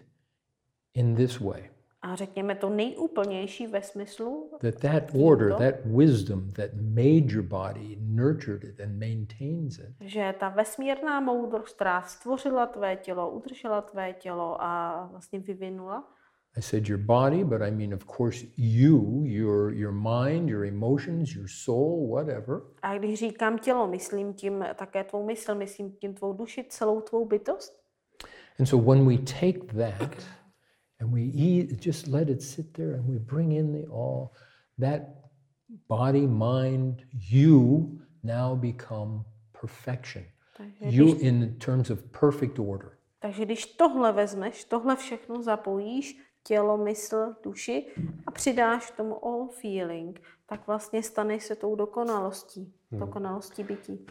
in 0.94 1.16
this 1.16 1.40
way. 1.40 1.70
A 2.02 2.16
řekněme 2.16 2.54
to 2.54 2.70
nejúplnější 2.70 3.66
ve 3.66 3.82
smyslu, 3.82 4.50
That 4.60 4.80
that 4.80 5.02
order, 5.14 5.54
that 5.54 5.74
wisdom 5.84 6.52
that 6.52 6.70
made 6.74 7.34
your 7.34 7.42
body, 7.42 7.98
nurtured 8.00 8.64
it 8.64 8.80
and 8.80 8.98
maintains 8.98 9.78
it, 9.78 9.94
že 10.00 10.34
ta 10.40 10.48
vesmírná 10.48 11.20
moudrost, 11.20 11.74
která 11.74 12.02
stvořila 12.02 12.66
tvé 12.66 12.96
tělo, 12.96 13.30
udržela 13.30 13.82
tvé 13.82 14.12
tělo 14.12 14.62
a 14.62 15.04
vlastně 15.12 15.38
vyvinula, 15.38 16.08
I 16.56 16.60
said 16.60 16.88
your 16.88 16.98
body, 16.98 17.44
but 17.44 17.62
I 17.62 17.70
mean, 17.70 17.94
of 17.94 18.06
course, 18.06 18.44
you, 18.56 19.22
your, 19.24 19.72
your 19.72 19.92
mind, 19.92 20.48
your 20.48 20.64
emotions, 20.64 21.34
your 21.34 21.48
soul, 21.48 22.08
whatever. 22.08 22.62
a 22.82 22.98
když 22.98 23.18
říkám 23.18 23.58
tělo, 23.58 23.88
myslím 23.88 24.34
tím 24.34 24.64
také 24.74 25.04
tvou 25.04 25.26
mysl, 25.26 25.54
myslím 25.54 25.92
tím 25.92 26.14
tvou 26.14 26.32
duši, 26.32 26.64
celou 26.68 27.00
tvou 27.00 27.24
bytost. 27.24 27.80
And 28.58 28.66
so 28.66 28.92
when 28.92 29.06
we 29.06 29.16
take 29.18 29.58
that 29.58 30.16
and 31.00 31.12
we 31.12 31.20
eat, 31.20 31.86
just 31.86 32.06
let 32.08 32.28
it 32.28 32.42
sit 32.42 32.72
there 32.72 32.94
and 32.94 33.06
we 33.06 33.18
bring 33.18 33.52
in 33.52 33.72
the 33.72 33.88
all, 33.88 34.30
that 34.80 35.02
body, 35.88 36.26
mind, 36.26 37.02
you 37.30 37.88
now 38.22 38.56
become 38.56 39.24
perfection. 39.60 40.24
Takže 40.56 40.96
You 40.96 41.16
in 41.20 41.58
terms 41.58 41.90
of 41.90 42.02
perfect 42.20 42.58
order. 42.58 42.90
Takže 43.18 43.44
když 43.44 43.66
tohle 43.66 44.12
vezmeš, 44.12 44.64
tohle 44.64 44.96
všechno 44.96 45.42
zapojíš, 45.42 46.18
tělo, 46.42 46.76
mysl, 46.76 47.34
duši 47.42 47.86
a 48.26 48.30
přidáš 48.30 48.90
k 48.90 48.96
tomu 48.96 49.24
all 49.24 49.48
feeling, 49.48 50.20
tak 50.46 50.66
vlastně 50.66 51.02
staneš 51.02 51.44
se 51.44 51.56
tou 51.56 51.76
dokonalostí, 51.76 52.74
dokonalostí 52.92 53.64
bytí. 53.64 54.06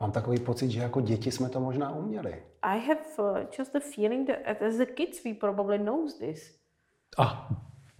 Mám 0.00 0.12
takový 0.12 0.40
pocit, 0.40 0.70
že 0.70 0.80
jako 0.80 1.00
děti 1.00 1.30
jsme 1.30 1.48
to 1.48 1.60
možná 1.60 1.94
uměli. 1.94 2.42
I 2.62 2.80
have 2.80 3.00
uh, 3.18 3.38
just 3.58 3.72
the 3.72 3.80
feeling 3.80 4.26
that 4.26 4.62
as 4.62 4.76
the 4.76 4.86
kids 4.86 5.24
we 5.24 5.34
probably 5.34 5.78
knows 5.78 6.18
this. 6.18 6.58
Ah, 7.18 7.48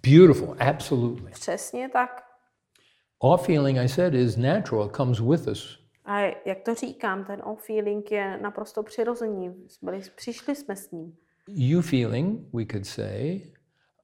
beautiful, 0.03 0.57
absolutely. 0.59 1.31
Přesně 1.31 1.89
tak. 1.89 2.25
All 3.23 3.37
feeling, 3.37 3.79
I 3.79 3.89
said, 3.89 4.15
is 4.15 4.37
natural, 4.37 4.89
comes 4.89 5.21
with 5.21 5.49
us. 5.49 5.79
A 6.05 6.21
jak 6.21 6.63
to 6.65 6.75
říkám, 6.75 7.25
ten 7.25 7.43
all 7.45 7.57
feeling 7.57 8.11
je 8.13 8.39
naprosto 8.43 8.83
přirozený. 8.83 9.55
Byli, 9.83 10.01
přišli 10.17 10.57
jsme 10.57 10.77
s 10.77 10.91
ním. 10.91 11.17
You 11.49 11.81
feeling, 11.81 12.41
we 12.55 12.65
could 12.73 12.87
say, 12.87 13.41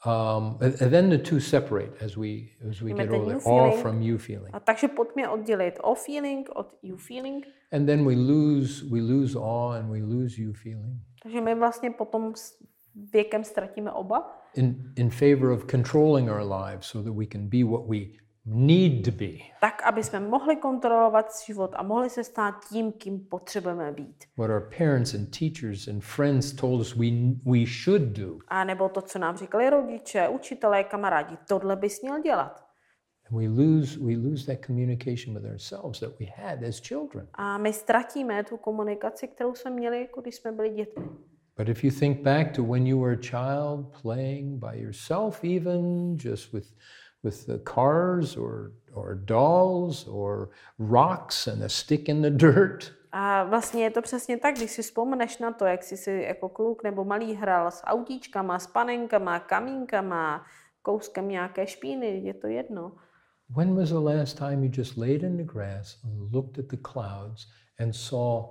um, 0.07 0.57
and 0.61 0.91
then 0.93 1.11
the 1.11 1.19
two 1.19 1.41
separate 1.41 1.93
as 2.01 2.17
we 2.17 2.51
as 2.71 2.81
we 2.83 2.93
get 2.95 3.11
older. 3.11 3.35
All 3.45 3.71
feeling. 3.71 3.83
from 3.83 4.03
you 4.03 4.19
feeling, 4.19 4.51
A 4.55 4.61
takže 4.61 4.89
pojďme 4.89 5.29
oddělit 5.29 5.79
all 5.85 5.95
feeling 5.95 6.49
od 6.55 6.75
you 6.83 6.97
feeling. 6.97 7.45
and 7.73 7.87
then 7.87 8.05
we 8.07 8.15
lose 8.17 8.85
we 8.91 9.01
lose 9.01 9.39
awe 9.39 9.79
and 9.79 9.91
we 9.91 10.03
lose 10.03 10.43
you 10.43 10.53
feeling 10.53 11.01
Takže 11.23 11.41
my 11.41 11.55
vlastně 11.55 11.91
potom 11.91 12.33
věkem 13.13 13.45
ztratíme 13.45 13.93
oba. 13.93 14.37
in 14.55 14.93
in 14.97 15.11
favor 15.11 15.51
of 15.51 15.65
controlling 15.71 16.31
our 16.31 16.43
lives 16.43 16.87
so 16.87 17.03
that 17.03 17.15
we 17.19 17.27
can 17.27 17.49
be 17.49 17.65
what 17.65 17.87
we 17.89 17.99
need 18.45 19.09
be, 19.09 19.31
tak, 19.61 19.83
aby 19.83 20.05
jsme 20.05 20.21
mohli 20.21 20.57
kontrolovat 20.57 21.27
život 21.47 21.71
a 21.75 21.83
mohli 21.83 22.11
se 22.11 22.25
stát 22.25 22.55
tím, 22.69 22.93
kým 22.93 23.21
potřebujeme 23.21 23.93
být. 23.93 24.25
what 24.37 24.51
our 24.51 24.71
parents 24.79 25.15
and 25.15 25.39
teachers 25.39 25.89
and 25.89 26.05
friends 26.05 26.53
told 26.53 26.81
us 26.81 26.95
we 26.97 27.07
we 27.45 27.67
should 27.67 28.03
do. 28.03 28.39
A 28.49 28.65
nebo 28.65 28.89
to, 28.89 29.03
co 29.03 29.19
nám 29.19 29.37
říkali 29.37 29.71
rodiče, 29.71 30.29
učitelé, 30.29 30.85
kamarádi, 30.85 31.37
tohle 31.49 31.77
bys 31.77 32.03
měl 32.03 32.23
dělat. 32.23 32.65
And 33.31 33.39
we 33.39 33.49
lose 33.49 33.99
we 34.01 34.17
lose 34.29 34.47
that 34.47 34.67
communication 34.67 35.35
with 35.35 35.45
ourselves 35.53 36.01
that 36.01 36.11
we 36.21 36.27
had 36.37 36.63
as 36.69 36.81
children. 36.81 37.29
A 37.35 37.59
my 37.59 37.73
ztratíme 37.73 38.45
tu 38.45 38.57
komunikaci, 38.57 39.29
kterou 39.29 39.55
jsme 39.55 39.71
měli, 39.71 40.01
jako 40.01 40.21
když 40.21 40.35
jsme 40.35 40.53
byli 40.53 40.71
dětmi. 40.71 41.05
But 41.57 41.69
if 41.69 41.85
you 41.85 41.91
think 41.91 42.21
back 42.23 42.57
to 42.57 42.63
when 42.65 42.87
you 42.87 43.01
were 43.01 43.13
a 43.13 43.21
child 43.21 44.03
playing 44.03 44.65
by 44.65 44.81
yourself, 44.81 45.45
even 45.45 46.17
just 46.25 46.53
with, 46.53 46.67
with 47.23 47.47
the 47.47 47.59
cars 47.59 48.37
or, 48.37 48.73
or 48.95 49.15
dolls 49.15 50.09
or 50.09 50.49
rocks 50.79 51.47
and 51.49 51.63
a 51.63 51.69
stick 51.69 52.09
in 52.09 52.23
the 52.23 52.31
dirt, 52.31 52.93
A 53.13 53.45
vlastně 53.45 53.83
je 53.85 53.91
to 53.91 54.03
přesně 54.03 54.37
tak, 54.37 54.55
když 54.57 54.71
si 54.71 54.83
vzpomeneš 54.83 55.39
na 55.39 55.53
to, 55.53 55.65
jak 55.65 55.83
jsi 55.83 55.97
si 55.97 56.25
jako 56.29 56.49
kluk 56.49 56.83
nebo 56.83 57.05
malý 57.05 57.35
hrál 57.35 57.71
s 57.71 57.83
autíčkama, 57.85 58.59
s 58.59 58.67
panenkama, 58.67 59.39
kamínkama, 59.41 60.45
kouskem 60.83 61.29
nějaké 61.29 61.67
špíny, 61.67 62.07
je 62.25 62.35
to 62.35 62.47
jedno. 62.47 62.93
when 63.57 63.75
was 63.75 63.89
the 63.89 63.99
last 63.99 64.39
time 64.39 64.65
you 64.65 64.71
just 64.77 64.97
laid 64.97 65.23
in 65.23 65.37
the 65.37 65.43
grass 65.53 65.99
and 66.05 66.33
looked 66.33 66.59
at 66.59 66.67
the 66.69 66.77
clouds 66.77 67.47
and 67.81 67.93
saw 67.93 68.45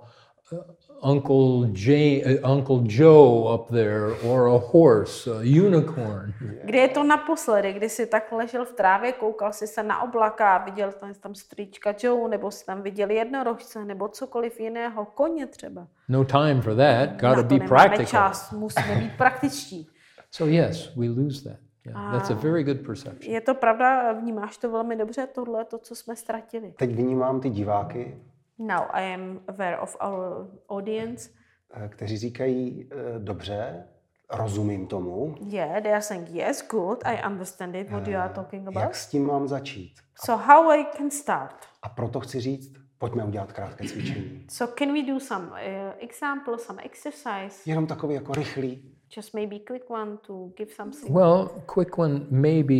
Uncle 1.02 1.70
Jay, 1.72 2.22
uh, 2.24 2.50
Uncle 2.52 2.82
Joe 2.88 3.54
up 3.54 3.70
there, 3.70 4.12
or 4.24 4.48
a 4.48 4.58
horse, 4.58 5.30
a 5.30 5.42
unicorn? 5.42 6.34
Kdy 6.64 6.78
je 6.78 6.88
to 6.88 7.04
naposledy, 7.04 7.72
kdy 7.72 7.88
jsi 7.88 8.06
tak 8.06 8.32
ležel 8.32 8.64
v 8.64 8.72
trávě, 8.72 9.12
koukal 9.12 9.52
jsi 9.52 9.66
se 9.66 9.82
na 9.82 10.02
oblaka, 10.02 10.58
viděl 10.58 10.92
tam, 10.92 11.14
tam 11.14 11.34
strýčka 11.34 11.94
Joe, 12.02 12.28
nebo 12.28 12.50
jsi 12.50 12.66
tam 12.66 12.82
viděl 12.82 13.10
jednorožce, 13.10 13.84
nebo 13.84 14.08
cokoliv 14.08 14.60
jiného, 14.60 15.04
koně 15.04 15.46
třeba. 15.46 15.86
No 16.08 16.24
time 16.24 16.60
for 16.62 16.76
that. 16.76 17.10
Got 17.10 17.20
to 17.20 17.26
Na 17.28 17.42
to 17.42 17.58
be 17.58 17.66
practical. 17.68 18.06
čas, 18.06 18.52
musíme 18.52 18.96
být 18.96 19.12
praktičtí. 19.16 19.88
So 20.32 20.52
yes, 20.52 20.94
we 20.96 21.08
lose 21.08 21.48
that. 21.50 21.58
Yeah, 21.86 22.12
that's 22.12 22.30
a 22.30 22.34
very 22.34 22.64
good 22.64 22.86
perception. 22.86 23.34
Je 23.34 23.40
to 23.40 23.54
pravda, 23.54 24.12
vnímáš 24.12 24.56
to 24.56 24.70
velmi 24.70 24.96
dobře, 24.96 25.26
tohle, 25.26 25.64
to, 25.64 25.78
co 25.78 25.94
jsme 25.94 26.16
ztratili. 26.16 26.72
Teď 26.78 26.90
vnímám 26.90 27.40
ty 27.40 27.50
diváky, 27.50 28.16
Now 28.60 28.82
I 28.90 29.14
am 29.14 29.40
aware 29.48 29.78
of 29.80 29.96
our 30.00 30.46
audience. 30.68 31.30
eh, 31.74 31.88
kteří 31.88 32.16
říkají, 32.18 32.88
eh, 32.92 33.18
dobře, 33.18 33.84
rozumím 34.32 34.86
tomu, 34.86 35.34
Yeah, 35.40 35.82
they 35.82 35.92
are 35.92 36.02
saying, 36.02 36.28
yes, 36.30 36.68
good, 36.70 36.98
I 37.04 37.26
understand 37.26 37.74
it, 37.74 37.90
what 37.90 38.08
you 38.08 38.16
are 38.18 38.34
talking 38.34 38.64
jak 38.66 38.76
about. 38.76 38.94
s 38.94 39.06
tím 39.06 39.26
mám 39.26 39.48
začít. 39.48 39.94
So 40.24 40.44
how 40.46 40.70
I 40.70 40.84
can 40.96 41.10
start? 41.10 41.54
A 41.82 41.88
proto 41.88 42.20
chci 42.20 42.40
říct, 42.40 42.72
pojďme 42.98 43.24
udělat 43.24 43.52
krátké 43.52 43.88
cvičení. 43.88 44.46
So 44.48 44.74
can 44.78 44.92
we 44.92 45.02
do 45.12 45.20
some 45.20 45.46
uh, 45.46 45.56
example, 45.98 46.58
some 46.58 46.82
exercise? 46.82 47.70
Jenom 47.70 47.86
takový 47.86 48.14
jako 48.14 48.32
rychlý. 48.32 48.94
Just 49.16 49.34
maybe 49.34 49.58
quick 49.58 49.90
one 49.90 50.16
to 50.26 50.50
give 50.56 50.70
something. 50.74 51.10
Well, 51.16 51.50
quick 51.66 51.98
one, 51.98 52.20
maybe 52.30 52.74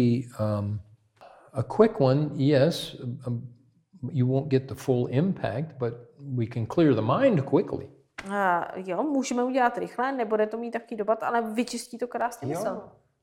um, 0.59 0.81
a 1.53 1.63
quick 1.63 2.01
one, 2.01 2.29
yes. 2.35 3.01
Um, 3.27 3.55
you 4.13 4.27
won't 4.27 4.49
get 4.49 4.63
the 4.69 4.75
full 4.75 5.07
impact, 5.11 5.79
but 5.79 5.95
we 6.37 6.47
can 6.55 6.67
clear 6.67 6.95
the 6.95 7.01
mind 7.03 7.43
quickly. 7.45 7.89
Uh, 8.27 8.33
jo, 8.89 9.03
můžeme 9.03 9.45
udělat 9.45 9.79
rychle, 9.79 10.13
nebude 10.13 10.47
to 10.47 10.57
mít 10.57 10.71
takový 10.71 10.97
dopad, 10.97 11.23
ale 11.23 11.43
vyčistí 11.55 11.99
to 11.99 12.09
krásně 12.09 12.53
Jo. 12.53 12.59
mysl. 12.59 12.83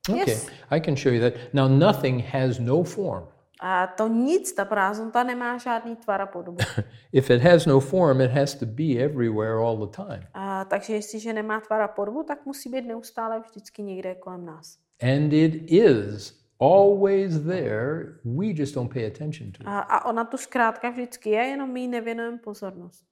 Okay, 0.10 0.20
Yes. 0.28 0.48
I 0.70 0.82
can 0.82 0.96
show 0.96 1.14
you 1.14 1.22
that. 1.22 1.34
Now, 1.54 1.68
nothing 1.70 2.26
has 2.26 2.60
no 2.60 2.84
form. 2.84 3.28
A 3.62 3.88
to 3.88 4.08
nic, 4.08 4.54
ta 4.54 4.66
prázdnota 4.66 5.24
nemá 5.24 5.58
žádný 5.58 5.96
tvar 5.96 6.22
a 6.22 6.26
podobu. 6.26 6.58
If 7.12 7.30
it 7.30 7.42
has 7.42 7.66
no 7.66 7.80
form, 7.80 8.22
it 8.22 8.32
has 8.32 8.56
to 8.56 8.66
be 8.66 8.84
everywhere 9.04 9.54
all 9.54 9.78
the 9.88 9.96
time. 9.96 10.24
A, 10.34 10.66
takže 10.66 10.94
jestliže 10.94 11.34
nemá 11.34 11.60
tvar 11.60 11.82
a 11.82 11.88
podobu, 11.88 12.24
tak 12.24 12.46
musí 12.46 12.70
být 12.70 12.82
neustále 12.86 13.40
vždycky 13.40 13.84
někde 13.84 14.16
kolem 14.16 14.46
nás. 14.46 14.78
And 15.02 15.34
it 15.34 15.72
is 15.72 16.34
always 16.60 17.44
there. 17.44 18.20
We 18.26 18.54
just 18.54 18.76
don't 18.76 18.94
pay 18.94 19.06
attention 19.08 19.52
to 19.52 19.62
it. 19.62 19.68
A, 19.68 19.80
a 19.80 20.06
ona 20.10 20.26
tu 20.26 20.38
zkrátka 20.38 20.90
vždycky 20.90 21.30
je, 21.30 21.42
jenom 21.44 21.74
my 21.74 21.88
nevěnujeme 21.88 22.38
pozornost. 22.38 23.06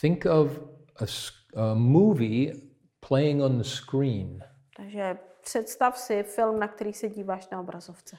Think 0.00 0.24
of 0.26 0.60
a, 1.00 1.04
a 1.62 1.74
movie 1.74 2.52
playing 3.08 3.42
on 3.42 3.58
the 3.58 3.64
screen. 3.64 4.40
Takže 4.76 5.18
představ 5.44 5.98
si 5.98 6.22
film, 6.22 6.58
na 6.60 6.68
který 6.68 6.92
se 6.92 7.08
díváš 7.08 7.48
na 7.52 7.60
obrazovce. 7.60 8.16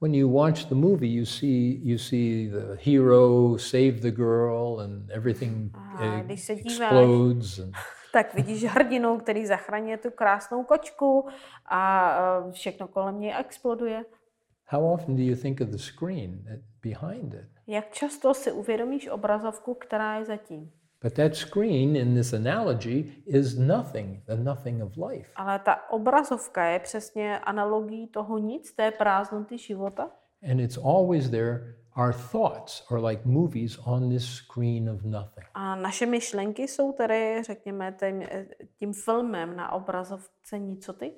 When 0.00 0.14
you 0.14 0.28
watch 0.28 0.64
the 0.64 0.74
movie, 0.74 1.10
you 1.18 1.24
see 1.26 1.80
you 1.82 1.98
see 1.98 2.50
the 2.50 2.90
hero 2.90 3.58
save 3.58 3.92
the 3.92 4.10
girl, 4.10 4.80
and 4.80 5.10
everything 5.10 5.76
A 5.76 6.36
se 6.36 6.54
díváš- 6.54 6.80
explodes. 6.80 7.58
And 7.58 7.72
tak 8.14 8.34
vidíš 8.34 8.64
hrdinu, 8.64 9.18
který 9.18 9.46
zachraňuje 9.46 9.98
tu 9.98 10.10
krásnou 10.10 10.64
kočku 10.64 11.26
a 11.66 12.12
eh, 12.48 12.52
všechno 12.52 12.88
kolem 12.88 13.20
něj 13.20 13.34
exploduje. 13.40 14.04
How 14.66 14.92
often 14.92 15.16
do 15.16 15.22
you 15.22 15.36
think 15.36 15.60
of 15.60 15.68
the 15.68 15.78
screen 15.78 16.44
behind 16.82 17.34
it? 17.34 17.48
Jak 17.66 17.90
často 17.90 18.34
si 18.34 18.52
uvědomíš 18.52 19.08
obrazovku, 19.08 19.74
která 19.74 20.16
je 20.16 20.24
zatím? 20.24 20.70
But 21.02 21.12
that 21.12 21.34
screen 21.36 21.96
in 21.96 22.14
this 22.14 22.34
analogy 22.34 23.04
is 23.26 23.58
nothing, 23.58 24.24
the 24.24 24.36
nothing 24.36 24.82
of 24.82 24.96
life. 24.96 25.30
Ale 25.36 25.58
ta 25.58 25.90
obrazovka 25.90 26.64
je 26.64 26.78
přesně 26.78 27.38
analogií 27.38 28.06
toho 28.06 28.38
nic, 28.38 28.72
té 28.72 28.90
prázdnoty 28.90 29.58
života. 29.58 30.10
And 30.50 30.60
it's 30.60 30.78
always 30.84 31.30
there. 31.30 31.74
Our 31.96 32.12
thoughts 32.12 32.82
are 32.90 33.00
like 33.00 33.22
movies 33.24 33.78
on 33.84 34.10
this 34.10 34.24
screen 34.24 34.90
of 34.90 35.02
nothing. 35.02 35.46
A 35.54 35.76
naše 35.76 36.06
myšlenky 36.06 36.68
jsou 36.68 36.92
tedy, 36.92 37.42
řekněme, 37.42 37.96
tím, 38.00 38.22
tím 38.78 38.92
filmem 38.92 39.56
na 39.56 39.72
obrazovce 39.72 40.58
nicoty. 40.58 41.12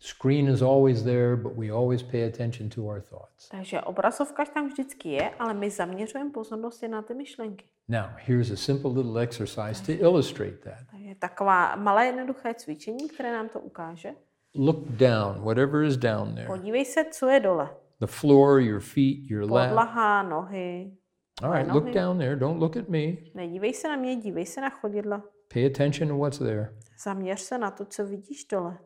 Screen 0.00 0.48
is 0.48 0.62
always 0.62 1.02
there, 1.02 1.36
but 1.36 1.52
we 1.56 1.70
always 1.70 2.02
pay 2.02 2.24
attention 2.24 2.68
to 2.68 2.82
our 2.82 3.00
thoughts. 3.00 3.48
Takže 3.48 3.80
obrazovka 3.80 4.44
tam 4.44 4.68
vždycky 4.68 5.08
je, 5.08 5.30
ale 5.30 5.54
my 5.54 5.70
zaměřujeme 5.70 6.30
pozornost 6.30 6.82
na 6.82 7.02
ty 7.02 7.14
myšlenky. 7.14 7.64
Now, 7.88 8.04
here's 8.16 8.50
a 8.50 8.56
simple 8.56 8.90
little 8.90 9.22
exercise 9.22 9.82
to 9.86 9.92
illustrate 9.92 10.56
that. 10.56 10.78
Takže 10.90 11.14
taková 11.14 11.76
malé 11.76 12.06
jednoduché 12.06 12.54
cvičení, 12.54 13.08
které 13.08 13.32
nám 13.32 13.48
to 13.48 13.60
ukáže. 13.60 14.14
Look 14.54 14.88
down, 14.88 15.40
whatever 15.40 15.84
is 15.84 15.96
down 15.96 16.34
there 16.34 16.46
Podívej 16.46 16.84
se, 16.84 17.04
co 17.04 17.28
je 17.28 17.40
dole. 17.40 17.68
The 18.00 18.06
floor, 18.06 18.60
your 18.60 18.80
feet, 18.80 19.30
your 19.30 19.44
lap. 19.44 19.70
Podlaha, 19.70 20.22
nohy. 20.28 20.96
All 21.42 21.50
right, 21.50 21.68
look 21.74 21.92
down 21.92 22.18
there. 22.18 22.36
Don't 22.36 22.58
look 22.58 22.76
at 22.76 22.88
me. 22.88 23.16
Nedívej 23.34 23.74
se 23.74 23.88
na 23.88 23.96
mě, 23.96 24.16
dívej 24.16 24.46
se 24.46 24.60
na 24.60 24.70
chodidla. 24.70 25.22
Pay 25.54 25.66
attention 25.66 26.08
to 26.08 26.16
what's 26.16 26.38
there. 26.38 26.74
Zaměř 27.04 27.40
se 27.40 27.58
na 27.58 27.70
to, 27.70 27.84
co 27.84 28.06
vidíš 28.06 28.44
dole. 28.44 28.78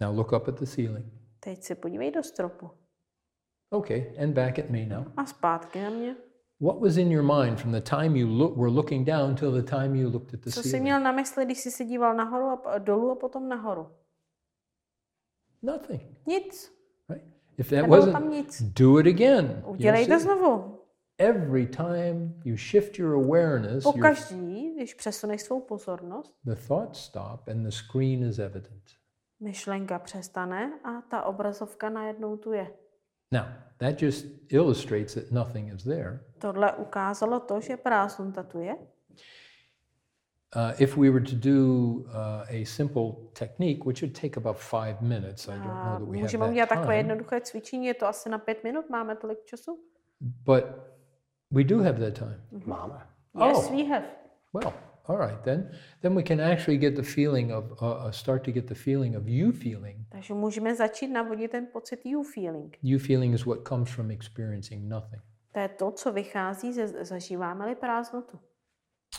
Now 0.00 0.16
look 0.16 0.32
up 0.32 0.48
at 0.48 0.58
the 0.58 0.66
ceiling. 0.66 1.06
Teď 1.40 1.62
se 1.62 1.74
podívej 1.74 2.10
do 2.10 2.22
stropu. 2.22 2.70
Okay, 3.70 4.14
and 4.22 4.34
back 4.34 4.58
at 4.58 4.70
me 4.70 4.86
now. 4.86 5.04
A 5.16 5.24
zpátky 5.26 5.80
na 5.82 5.90
mě. 5.90 6.16
What 6.60 6.80
was 6.80 6.96
in 6.96 7.12
your 7.12 7.22
mind 7.22 7.60
from 7.60 7.72
the 7.72 7.80
time 7.80 8.16
you 8.16 8.28
look, 8.38 8.56
were 8.56 8.70
looking 8.70 9.06
down 9.06 9.34
till 9.34 9.52
the 9.52 9.62
time 9.70 9.94
you 9.96 10.10
looked 10.10 10.34
at 10.34 10.40
the 10.40 10.50
Co 10.50 10.62
jsi 10.62 10.68
ceiling? 10.68 10.82
měl 10.82 11.00
na 11.00 11.12
mysli, 11.12 11.44
když 11.44 11.58
jsi 11.58 11.70
se 11.70 11.84
díval 11.84 12.14
nahoru 12.14 12.68
a 12.68 12.78
dolů 12.78 13.10
a 13.10 13.14
potom 13.14 13.48
nahoru? 13.48 13.88
Nothing, 15.62 16.02
Nic. 16.26 16.72
If 17.62 17.70
that 17.70 17.88
wasn't, 17.88 18.30
nic. 18.30 18.62
do 18.62 18.98
it 18.98 19.06
again. 19.06 19.62
Udělej 19.66 20.06
to 20.06 20.18
znovu. 20.18 20.78
Every 21.18 21.66
time 21.66 22.34
you 22.44 22.56
shift 22.56 22.98
your 22.98 23.14
awareness, 23.14 23.84
your, 23.84 23.92
Pokaždý, 23.92 24.74
když 24.74 24.94
přesuneš 24.94 25.42
svou 25.42 25.60
pozornost, 25.60 26.34
the 26.44 26.54
thoughts 26.68 27.00
stop 27.00 27.48
and 27.48 27.62
the 27.62 27.70
screen 27.70 28.22
is 28.22 28.38
evident. 28.38 28.82
myšlenka 29.40 29.98
přestane 29.98 30.72
a 30.84 31.00
ta 31.00 31.22
obrazovka 31.22 31.90
najednou 31.90 32.36
tu 32.36 32.52
je. 32.52 32.70
Now, 33.32 33.44
that 33.78 34.02
just 34.02 34.26
illustrates 34.48 35.14
that 35.14 35.30
nothing 35.30 35.74
is 35.74 35.84
there. 35.84 36.20
Tohle 36.38 36.72
ukázalo 36.72 37.40
to, 37.40 37.60
že 37.60 37.76
prázdnota 37.76 38.42
tu 38.42 38.58
je. 38.60 38.76
Uh, 40.56 40.74
if 40.78 40.96
we 40.96 41.10
were 41.10 41.24
to 41.24 41.34
do 41.34 42.04
uh, 42.14 42.44
a 42.48 42.64
simple 42.64 43.12
technique, 43.32 43.86
which 43.86 44.02
would 44.02 44.14
take 44.14 44.36
about 44.36 44.58
five 44.58 45.00
minutes, 45.00 45.48
I 45.48 45.52
don't 45.52 45.66
know 45.66 45.74
that 45.98 46.00
we 46.00 46.16
have 46.18 46.22
můžeme 46.22 46.44
that 46.44 46.50
udělat 46.50 46.68
takové 46.68 46.86
time, 46.86 46.96
jednoduché 46.96 47.40
cvičení, 47.40 47.86
je 47.86 47.94
to 47.94 48.06
asi 48.06 48.28
na 48.28 48.38
pět 48.38 48.64
minut, 48.64 48.90
máme 48.90 49.16
tolik 49.16 49.44
času? 49.44 49.78
but 50.44 50.64
we 51.50 51.64
do 51.64 51.78
have 51.78 51.98
that 51.98 52.14
time. 52.18 52.40
Máme. 52.66 53.06
Yes, 53.46 53.68
Oh. 53.68 53.76
we 53.76 53.84
have. 53.84 54.04
Well, 54.52 54.72
all 55.06 55.16
right 55.18 55.40
then. 55.42 55.70
Then 56.02 56.14
we 56.14 56.22
can 56.22 56.40
actually 56.40 56.78
get 56.78 56.94
the 56.96 57.02
feeling 57.02 57.52
of 57.52 57.64
uh, 57.82 57.86
uh, 57.86 58.10
start 58.10 58.44
to 58.44 58.50
get 58.52 58.66
the 58.66 58.74
feeling 58.74 59.16
of 59.16 59.22
you 59.28 59.52
feeling. 59.52 60.06
Takže 60.08 60.34
můžeme 60.34 60.74
začít 60.74 61.08
navodit 61.08 61.50
ten 61.50 61.66
pocit 61.72 62.00
you 62.06 62.22
feeling. 62.22 62.76
You 62.82 62.98
feeling 62.98 63.34
is 63.34 63.44
what 63.46 63.58
comes 63.68 63.90
from 63.90 64.10
experiencing 64.10 64.88
nothing. 64.88 65.22
To 65.52 65.60
je 65.60 65.68
to, 65.68 65.90
co 65.90 66.12
vychází 66.12 66.72
ze 66.72 67.04
zažíváme-li 67.04 67.74
prázdnotu. 67.74 68.38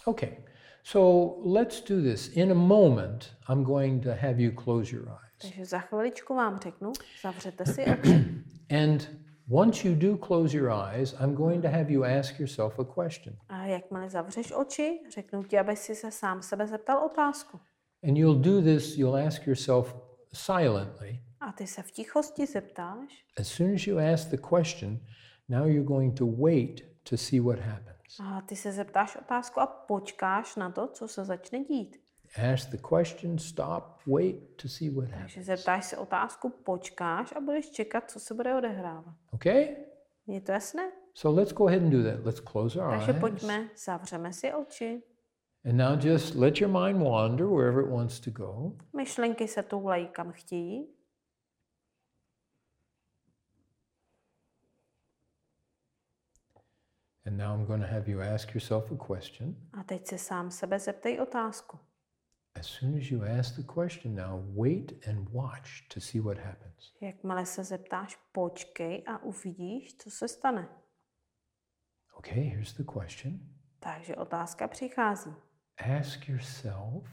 Okay, 0.06 0.38
so 0.84 1.36
let's 1.44 1.82
do 1.82 2.02
this. 2.02 2.28
In 2.28 2.52
a 2.52 2.56
moment, 2.56 3.32
I'm 3.48 3.64
going 3.64 4.04
to 4.04 4.16
have 4.16 4.40
you 4.40 4.52
close 4.52 4.96
your 4.96 5.10
eyes. 5.10 5.42
Takže 5.42 5.66
za 5.66 5.80
chviličku 5.80 6.36
vám 6.36 6.60
řeknu, 6.60 6.92
zavřete 7.22 7.66
si 7.66 7.86
oči. 7.94 8.44
And 8.70 9.10
once 9.52 9.88
you 9.88 9.96
do 9.96 10.18
close 10.18 10.58
your 10.58 10.70
eyes, 10.72 11.14
I'm 11.20 11.36
going 11.36 11.62
to 11.62 11.68
have 11.70 11.92
you 11.92 12.04
ask 12.04 12.40
yourself 12.40 12.80
a 12.80 12.84
question. 12.84 13.36
A 13.50 13.66
jakmile 13.66 14.10
zavřeš 14.10 14.52
oči, 14.52 15.00
řeknu 15.14 15.44
ti, 15.44 15.60
aby 15.60 15.76
si 15.76 15.96
se 15.96 16.12
sám 16.12 16.42
sebe 16.42 16.68
zeptal 16.68 17.06
otázku. 17.06 17.60
And 18.04 18.18
you'll 18.18 18.42
do 18.42 18.62
this, 18.62 18.98
you'll 18.98 19.28
ask 19.28 19.48
yourself 19.48 19.96
silently. 20.34 21.20
A 21.40 21.52
ty 21.52 21.68
se 21.68 21.82
v 21.82 21.92
tichosti 21.92 22.46
zeptáš 22.46 23.26
As 23.40 23.48
soon 23.48 23.76
as 23.76 23.88
you 23.88 24.00
ask 24.14 24.30
the 24.30 24.38
question, 24.38 25.00
now 25.50 25.66
you're 25.66 25.88
going 25.88 26.18
to 26.18 26.26
wait 26.26 26.82
to 27.04 27.18
see 27.18 27.40
what 27.40 27.60
happens. 27.60 27.93
A 28.20 28.42
ty 28.42 28.56
se 28.56 28.72
zeptáš 28.72 29.16
otázku 29.16 29.60
a 29.60 29.66
počkáš 29.68 30.56
na 30.56 30.72
to, 30.72 30.88
co 30.88 31.08
se 31.08 31.26
začne 31.26 31.64
dít. 31.64 32.04
Ask 32.54 32.70
the 32.70 32.78
question, 32.78 33.40
stop, 33.40 33.84
wait 34.08 34.36
to 34.62 34.68
see 34.70 34.90
what 34.90 35.10
happens. 35.10 35.22
Takže 35.34 35.44
zeptáš 35.44 35.86
se 35.86 35.98
otázku, 35.98 36.50
počkáš 36.50 37.34
a 37.36 37.40
budeš 37.42 37.70
čekat, 37.70 38.12
co 38.12 38.20
se 38.20 38.34
bude 38.34 38.56
odehrávat. 38.56 39.16
Okay? 39.32 39.76
Je 40.28 40.42
to 40.42 40.52
jasné? 40.52 40.92
So 41.14 41.40
let's 41.40 41.54
go 41.54 41.68
ahead 41.68 41.84
and 41.84 41.90
do 41.90 42.04
that. 42.04 42.26
Let's 42.26 42.40
close 42.40 42.82
our 42.82 42.90
Takže 42.90 43.12
eyes. 43.12 43.20
pojďme, 43.20 43.70
zavřeme 43.86 44.34
si 44.34 44.54
oči. 44.54 45.04
And 45.66 45.78
now 45.78 46.06
just 46.06 46.36
let 46.36 46.62
your 46.62 46.72
mind 46.72 47.04
wander 47.04 47.48
wherever 47.48 47.84
it 47.84 47.90
wants 47.90 48.20
to 48.20 48.32
go. 48.32 48.72
Myšlenky 48.96 49.48
se 49.48 49.64
toulají 49.64 50.08
kam 50.08 50.32
chtějí. 50.32 50.88
And 57.26 57.38
now 57.38 57.54
I'm 57.54 57.66
going 57.66 57.82
to 57.82 57.88
have 57.88 58.12
you 58.12 58.22
ask 58.22 58.54
yourself 58.54 58.92
a 58.92 58.96
question. 58.96 59.56
A 59.74 59.84
teď 59.84 60.08
se 60.08 60.18
sám 60.18 60.52
sebe 60.52 60.80
zeptej 60.80 61.22
otázku. 61.22 61.80
As 62.56 62.68
soon 62.68 62.98
as 62.98 63.12
you 63.12 63.24
ask 63.40 63.56
the 63.56 63.64
question, 63.64 64.16
now 64.16 64.44
wait 64.56 65.08
and 65.08 65.30
watch 65.30 65.88
to 65.94 66.00
see 66.00 66.22
what 66.22 66.38
happens. 66.38 66.94
Jakmile 67.02 67.46
se 67.46 67.64
zeptáš, 67.64 68.16
počkej 68.32 69.04
a 69.08 69.24
uvidíš, 69.24 69.98
co 69.98 70.12
se 70.12 70.28
stane. 70.28 70.70
Okay, 72.14 72.44
here's 72.44 72.74
the 72.74 72.84
question. 72.84 73.40
Takže 73.80 74.16
otázka 74.16 74.68
přichází. 74.68 75.34
Ask 76.00 76.30
yourself, 76.30 77.04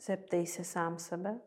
Zeptej 0.00 0.46
se 0.46 0.64
sám 0.64 0.98
sebe, 0.98 1.40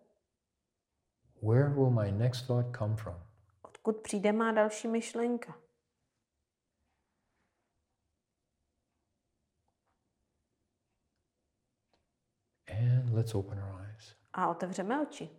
where 1.42 1.70
will 1.70 1.90
my 1.90 2.12
next 2.12 2.48
thought 2.48 2.78
come 2.78 2.96
from? 2.96 3.16
odkud 3.62 4.02
přijde 4.02 4.32
má 4.32 4.52
další 4.52 4.88
myšlenka. 4.88 5.56
And 12.68 13.05
let's 13.16 13.36
open 13.36 13.60
our 13.60 13.82
eyes. 13.82 14.16
A 14.34 14.48
otevřeme 14.48 15.02
oči. 15.02 15.30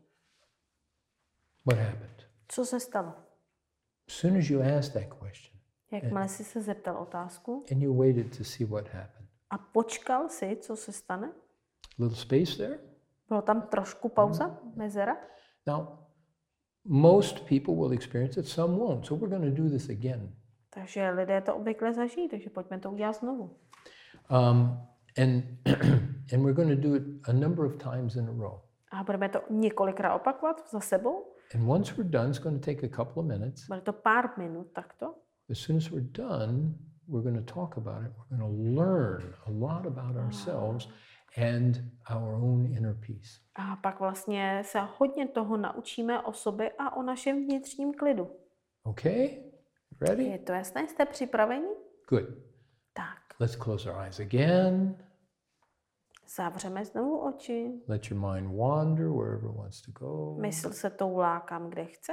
What 1.67 1.79
happened? 1.79 2.23
Co 2.49 2.65
se 2.67 2.81
stalo? 2.81 3.13
As 4.09 4.15
soon 4.15 4.37
as 4.37 4.51
you 4.51 4.63
asked 4.63 4.93
that 4.93 5.19
question 5.19 5.57
Jakmile 5.91 6.29
jsi 6.29 6.45
se 6.45 6.63
zeptal 6.63 6.97
otázku 6.97 7.65
and 7.73 7.83
you 7.83 7.99
waited 7.99 8.39
to 8.39 8.45
see 8.45 8.67
what 8.67 8.89
happened, 8.89 9.29
a 9.51 9.59
počkal 9.59 10.29
si, 10.29 10.57
co 10.57 10.77
se 10.77 10.93
stane, 10.93 11.33
little 11.99 12.17
space 12.17 12.57
there. 12.57 12.79
bylo 13.29 13.43
tam 13.43 13.63
trošku 13.63 14.09
pauza, 14.09 14.59
mezera. 14.77 15.17
Now, 15.67 15.87
most 16.85 17.41
people 17.41 17.75
will 17.75 17.93
experience 17.93 18.41
it, 18.41 18.49
some 18.49 18.77
won't. 18.77 19.07
So 19.07 19.15
we're 19.15 19.39
going 19.39 19.57
to 19.57 19.63
do 19.63 19.69
this 19.69 19.89
again. 19.89 20.35
Takže 20.71 21.11
lidé 21.11 21.41
to 21.41 21.55
obvykle 21.55 21.93
zažijí, 21.93 22.29
takže 22.29 22.51
pojďme 22.51 22.79
to 22.79 22.91
udělat 22.91 23.17
znovu. 23.17 23.57
Um, 24.31 24.87
and 25.17 25.43
and 26.33 26.45
we're 26.45 26.55
going 26.55 26.69
to 26.69 26.89
do 26.89 26.95
it 26.95 27.03
a 27.29 27.33
number 27.33 27.67
of 27.67 27.79
times 27.79 28.17
in 28.17 28.29
a 28.29 28.33
row. 28.33 28.61
A 28.93 29.05
budeme 29.05 29.29
to 29.29 29.41
několikrát 29.51 30.15
opakovat 30.15 30.71
za 30.71 30.81
sebou. 30.81 31.25
And 31.55 31.69
once 31.69 31.95
we're 31.97 32.11
done, 32.11 32.29
it's 32.31 32.39
going 32.39 32.61
to 32.61 32.65
take 32.65 32.87
a 32.87 32.89
couple 32.89 33.21
of 33.23 33.27
minutes. 33.27 33.67
Bude 33.67 33.81
to 33.81 33.93
pár 33.93 34.39
minut 34.39 34.73
takto. 34.73 35.15
As 35.51 35.59
soon 35.59 35.77
as 35.77 35.91
we're 35.91 36.09
done, 36.13 36.75
we're 37.09 37.23
going 37.23 37.47
to 37.47 37.55
talk 37.55 37.77
about 37.77 38.03
it. 38.05 38.13
We're 38.19 38.39
going 38.39 38.51
to 38.51 38.81
learn 38.81 39.35
a 39.47 39.51
lot 39.51 39.87
about 39.87 40.17
ourselves 40.17 40.89
and 41.37 41.83
our 42.11 42.35
own 42.35 42.67
inner 42.77 42.95
peace. 42.95 43.41
A 43.55 43.77
pak 43.77 44.01
vlastně 44.01 44.63
se 44.65 44.79
hodně 44.99 45.29
toho 45.29 45.57
naučíme 45.57 46.23
o 46.23 46.33
sobě 46.33 46.71
a 46.79 46.97
o 46.97 47.03
našem 47.03 47.45
vnitřním 47.45 47.95
klidu. 47.95 48.31
Okay? 48.85 49.29
Ready? 50.01 50.25
Je 50.25 50.39
to 50.39 50.53
jasné? 50.53 50.89
Jste 50.89 51.07
připraveni? 51.07 51.69
Good. 52.09 52.25
Tak, 52.93 53.27
Let's 53.41 53.57
close 53.57 53.91
our 53.91 54.01
eyes 54.01 54.21
again. 54.21 54.97
Zavřeme 56.29 56.85
znovu 56.85 57.19
oči. 57.19 57.83
Let 57.89 58.11
your 58.11 58.21
mind 58.21 58.59
wander 58.59 59.09
wherever 59.09 59.51
it 59.51 59.57
wants 59.57 59.83
to 59.83 59.93
go. 59.93 60.37
Mysl 60.41 60.73
se 60.73 60.91
toulá 60.91 61.41
kam, 61.41 61.71
kde 61.71 61.85
chce. 61.85 62.13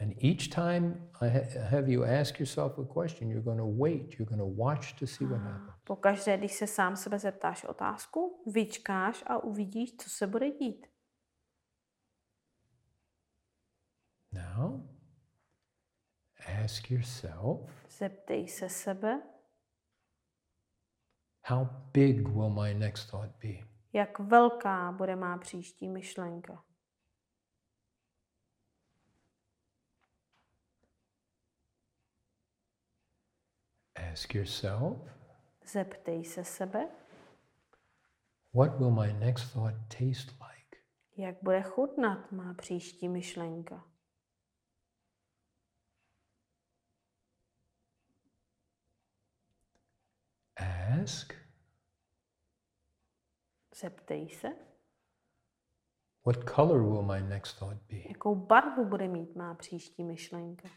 And 0.00 0.12
each 0.24 0.48
time 0.54 1.10
I 1.22 1.28
ha- 1.28 1.60
have 1.70 1.92
you 1.92 2.04
ask 2.04 2.38
yourself 2.40 2.78
a 2.78 2.84
question, 2.84 3.30
you're 3.30 3.44
going 3.44 3.58
to 3.58 3.66
wait, 3.66 4.18
you're 4.18 4.28
going 4.36 4.40
to 4.40 4.62
watch 4.62 4.92
to 4.98 5.06
see 5.06 5.26
what 5.26 5.40
happens. 5.40 5.70
Pokaždé, 5.84 6.38
když 6.38 6.52
se 6.52 6.66
sám 6.66 6.96
sebe 6.96 7.18
zeptáš 7.18 7.64
otázku, 7.64 8.42
vyčkáš 8.46 9.24
a 9.26 9.38
uvidíš, 9.44 9.96
co 9.96 10.10
se 10.10 10.26
bude 10.26 10.50
dít. 10.50 10.86
Now, 14.32 14.80
ask 16.64 16.90
yourself, 16.90 17.70
Zeptej 17.98 18.48
se 18.48 18.68
sebe, 18.68 19.22
how 21.48 21.68
big 21.92 22.28
will 22.28 22.50
my 22.50 22.74
next 22.74 23.10
thought 23.10 23.30
be? 23.42 23.66
jak 23.92 24.18
velká 24.18 24.92
bude 24.92 25.16
má 25.16 25.38
příští 25.38 25.88
myšlenka. 25.88 26.64
Ask 34.12 34.34
yourself, 34.34 34.96
Zeptej 35.64 36.24
se 36.24 36.44
sebe, 36.44 36.88
what 38.54 38.78
will 38.78 38.90
my 38.90 39.12
next 39.12 39.52
thought 39.52 39.74
taste 39.88 40.32
like? 40.32 40.76
jak 41.16 41.36
bude 41.42 41.62
chutnat 41.62 42.32
má 42.32 42.54
příští 42.54 43.08
myšlenka. 43.08 43.84
Ask, 50.86 51.34
Zeptej 53.74 54.28
se, 54.30 54.48
what 56.24 56.44
color 56.44 56.82
will 56.82 57.02
my 57.02 57.20
next 57.20 57.58
thought 57.58 57.76
be? 57.88 57.96
jakou 58.08 58.34
barvu 58.34 58.84
bude 58.84 59.08
mít 59.08 59.36
má 59.36 59.54
příští 59.54 60.04
myšlenka. 60.04 60.68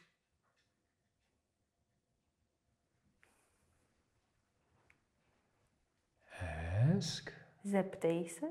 Ask, 6.97 7.31
Zeptej 7.63 8.29
se, 8.29 8.45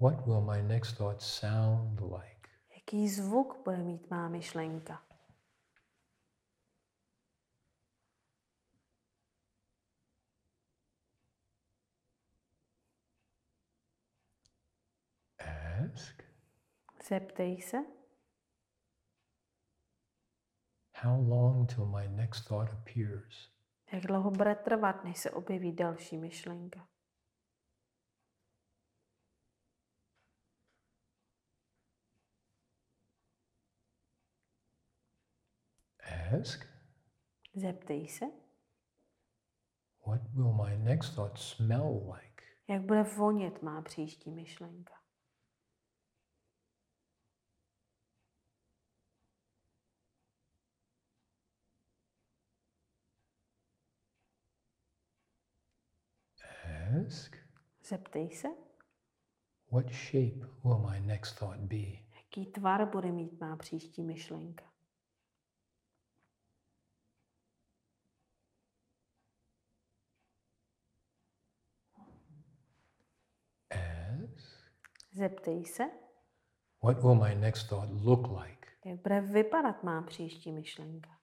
what 0.00 0.26
will 0.26 0.40
my 0.40 0.62
next 0.62 0.92
thought 0.96 1.22
sound 1.22 2.00
like? 2.00 2.48
jaký 2.74 3.08
zvuk 3.08 3.64
bude 3.64 3.78
mít 3.78 4.10
má 4.10 4.28
myšlenka. 4.28 5.02
Ask, 15.74 16.22
Zeptej 17.08 17.60
se, 17.62 17.76
how 20.92 21.20
long 21.28 21.66
till 21.66 21.86
my 21.86 22.08
next 22.08 22.48
thought 22.48 22.72
appears? 22.72 23.50
jak 23.92 24.02
dlouho 24.06 24.30
bude 24.30 24.54
trvat, 24.54 25.04
než 25.04 25.18
se 25.18 25.30
objeví 25.30 25.72
další 25.72 26.16
myšlenka. 26.18 26.88
Ask, 36.40 36.66
Zeptej 37.54 38.08
se, 38.08 38.24
what 40.06 40.20
will 40.34 40.52
my 40.52 40.76
next 40.78 41.14
thought 41.14 41.38
smell 41.38 42.12
like? 42.14 42.42
jak 42.68 42.82
bude 42.82 43.02
vonět 43.02 43.62
má 43.62 43.82
příští 43.82 44.30
myšlenka. 44.30 45.03
Ask, 57.00 57.36
Zeptej 57.84 58.30
se, 58.30 58.48
what 59.70 59.92
shape 59.92 60.46
will 60.64 60.78
my 60.90 61.00
next 61.00 61.38
thought 61.38 61.60
be? 61.60 62.04
jaký 62.16 62.46
tvar 62.46 62.90
bude 62.90 63.12
mít 63.12 63.40
má 63.40 63.56
příští 63.56 64.02
myšlenka. 64.02 64.64
Zeptej 75.12 75.64
se, 75.64 75.84
what 76.82 77.02
will 77.02 77.14
my 77.14 77.34
next 77.34 77.68
thought 77.68 77.90
look 78.04 78.28
like? 78.28 78.68
jak 78.84 79.00
bude 79.00 79.20
vypadat 79.20 79.82
má 79.82 80.02
příští 80.02 80.52
myšlenka. 80.52 81.13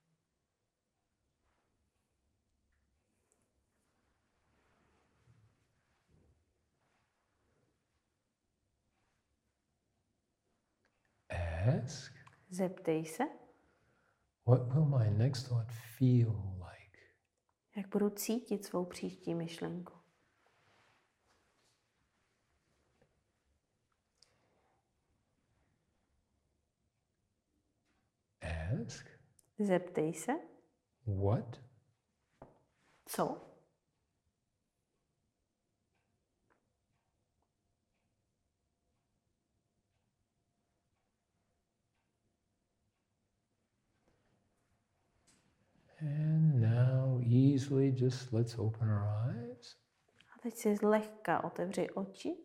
Ask, 11.61 12.13
Zeptej 12.49 13.05
se, 13.05 13.23
what 14.45 14.73
will 14.73 14.85
my 14.85 15.09
next 15.09 15.47
thought 15.47 15.71
feel 15.71 16.55
like? 16.57 16.97
jak 17.75 17.87
budu 17.87 18.09
cítit 18.09 18.65
svou 18.65 18.85
příští 18.85 19.35
myšlenku. 19.35 19.93
Ask, 28.41 29.05
Zeptej 29.59 30.13
se, 30.13 30.31
what 31.05 31.61
co? 33.05 33.50
And 46.01 46.61
now 46.61 47.21
easily 47.23 47.91
just 47.91 48.33
let's 48.33 48.59
open 48.59 48.89
our 48.89 49.07
eyes. 49.29 49.75
A 50.35 50.41
teď 50.43 50.55
si 50.55 50.75
zlehka 50.75 51.43
otevři 51.43 51.89
oči 51.89 52.37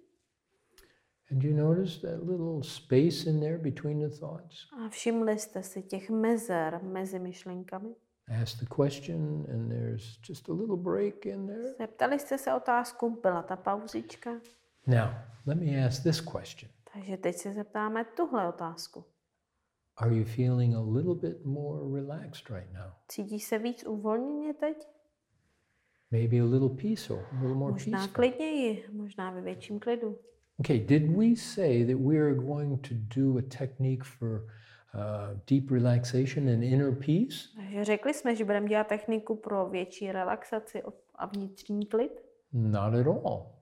And 1.31 1.45
you 1.45 1.57
notice 1.57 2.01
that 2.01 2.23
little 2.23 2.63
space 2.63 3.31
in 3.31 3.41
there 3.41 3.59
between 3.59 4.09
the 4.09 4.17
thoughts? 4.17 4.57
a 4.87 4.89
všimli 4.89 5.39
jste 5.39 5.63
si 5.63 5.83
těch 5.83 6.11
mezer 6.11 6.81
mezi 6.83 7.19
myšlenkami. 7.19 7.95
Ask 8.43 8.59
the 8.59 8.67
question, 8.67 9.47
and 9.53 9.69
there's 9.71 10.19
just 10.29 10.49
a 10.49 10.53
little 10.53 10.77
break 10.77 11.27
in 11.27 11.47
there. 11.47 11.75
Zeptali 11.79 12.19
jste 12.19 12.39
se 12.39 12.55
otázku, 12.55 13.19
byla 13.23 13.43
ta 13.43 13.57
pauzička? 13.57 14.31
Now, 14.87 15.09
let 15.47 15.59
me 15.59 15.87
ask 15.87 16.03
this 16.03 16.21
question 16.21 16.71
Takže 16.93 17.17
teď 17.17 17.37
se 17.37 17.53
zeptáme 17.53 18.05
tuhle 18.05 18.49
otázku. 18.49 19.05
Are 19.99 20.15
you 20.15 20.25
feeling 20.25 20.75
a 20.75 20.81
little 20.81 21.15
bit 21.15 21.45
more 21.47 22.01
relaxed 22.01 22.51
right 22.51 22.73
now? 22.73 22.93
Cítíš 23.09 23.45
se 23.45 23.59
víc 23.59 23.85
uvolněně 23.87 24.55
teď? 24.55 24.89
Maybe 26.11 26.41
a 26.41 26.45
little 26.45 26.69
peaceful, 26.69 27.19
a 27.33 27.35
little 27.41 27.55
more 27.55 27.73
Možná 27.73 27.99
peaceful. 27.99 28.15
klidněji, 28.15 28.85
možná 28.93 29.31
ve 29.31 29.41
větším 29.41 29.81
klidu. 29.81 30.19
Okay, 30.59 30.79
did 30.79 31.17
we 31.17 31.37
say 31.37 31.85
that 31.87 32.01
we 32.01 32.17
are 32.19 32.35
going 32.35 32.89
to 32.89 32.95
do 33.17 33.39
a 33.39 33.43
technique 33.59 34.05
for 34.05 34.47
uh, 34.95 35.41
deep 35.51 35.71
relaxation 35.71 36.49
and 36.49 36.63
inner 36.63 36.93
peace? 36.95 37.49
Řekli 37.83 38.15
jsme, 38.15 38.37
že 38.37 38.45
budeme 38.45 38.69
dělat 38.69 38.87
techniku 38.87 39.37
pro 39.37 39.69
větší 39.69 40.13
relaxaci 40.13 40.83
a 41.15 41.27
vnitřní 41.27 41.87
klid? 41.87 42.23
Not 42.53 42.95
at 42.95 43.07
all. 43.07 43.53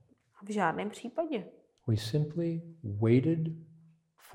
V 0.43 0.51
žádném 0.51 0.89
případě. 0.89 1.45
We 1.87 1.97
simply 1.97 2.61
waited 2.83 3.39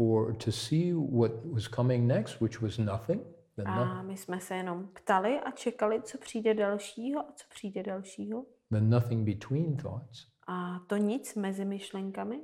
for 0.01 0.33
to 0.33 0.51
see 0.53 0.93
what 0.95 1.33
was 1.45 1.69
coming 1.69 2.07
next, 2.07 2.41
which 2.41 2.61
was 2.63 2.79
nothing. 2.79 3.23
No- 3.59 3.65
A 3.73 4.03
my 4.03 4.17
jsme 4.17 4.41
se 4.41 4.55
jenom 4.57 4.89
ptali 4.93 5.41
a 5.41 5.51
čekali, 5.51 6.03
co 6.03 6.19
přijde 6.19 6.55
dalšího 6.55 7.21
a 7.21 7.33
co 7.37 7.45
přijde 7.49 7.83
dalšího. 7.83 8.45
then 8.71 8.91
nothing 8.91 9.25
between 9.27 9.77
thoughts. 9.77 10.27
A 10.47 10.79
to 10.87 10.97
nic 10.97 11.35
mezi 11.35 11.65
myšlenkami. 11.65 12.41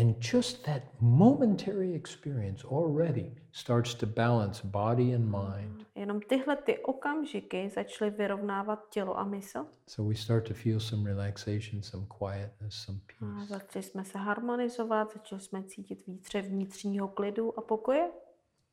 And 0.00 0.16
just 0.32 0.64
that 0.64 0.82
momentary 1.00 1.94
experience 1.94 2.64
already 2.64 3.32
starts 3.52 3.94
to 3.94 4.06
balance 4.06 4.62
body 4.64 5.14
and 5.14 5.24
mind. 5.24 5.86
Jenom 5.94 6.20
tyhle 6.20 6.56
ty 6.56 6.78
okamžiky 6.78 7.70
začaly 7.74 8.10
vyrovnávat 8.10 8.88
tělo 8.90 9.18
a 9.18 9.24
mysl. 9.24 9.66
So 9.86 10.08
we 10.08 10.14
start 10.14 10.48
to 10.48 10.54
feel 10.54 10.80
some 10.80 11.10
relaxation, 11.10 11.82
some 11.82 12.06
quietness, 12.18 12.74
some 12.74 12.98
A 13.20 13.36
peace. 13.36 13.46
začali 13.48 13.82
jsme 13.82 14.04
se 14.04 14.18
harmonizovat, 14.18 15.12
začali 15.14 15.40
jsme 15.40 15.62
cítit 15.62 16.06
více 16.06 16.42
vnitřního 16.42 17.08
klidu 17.08 17.58
a 17.58 17.62
pokoje. 17.62 18.10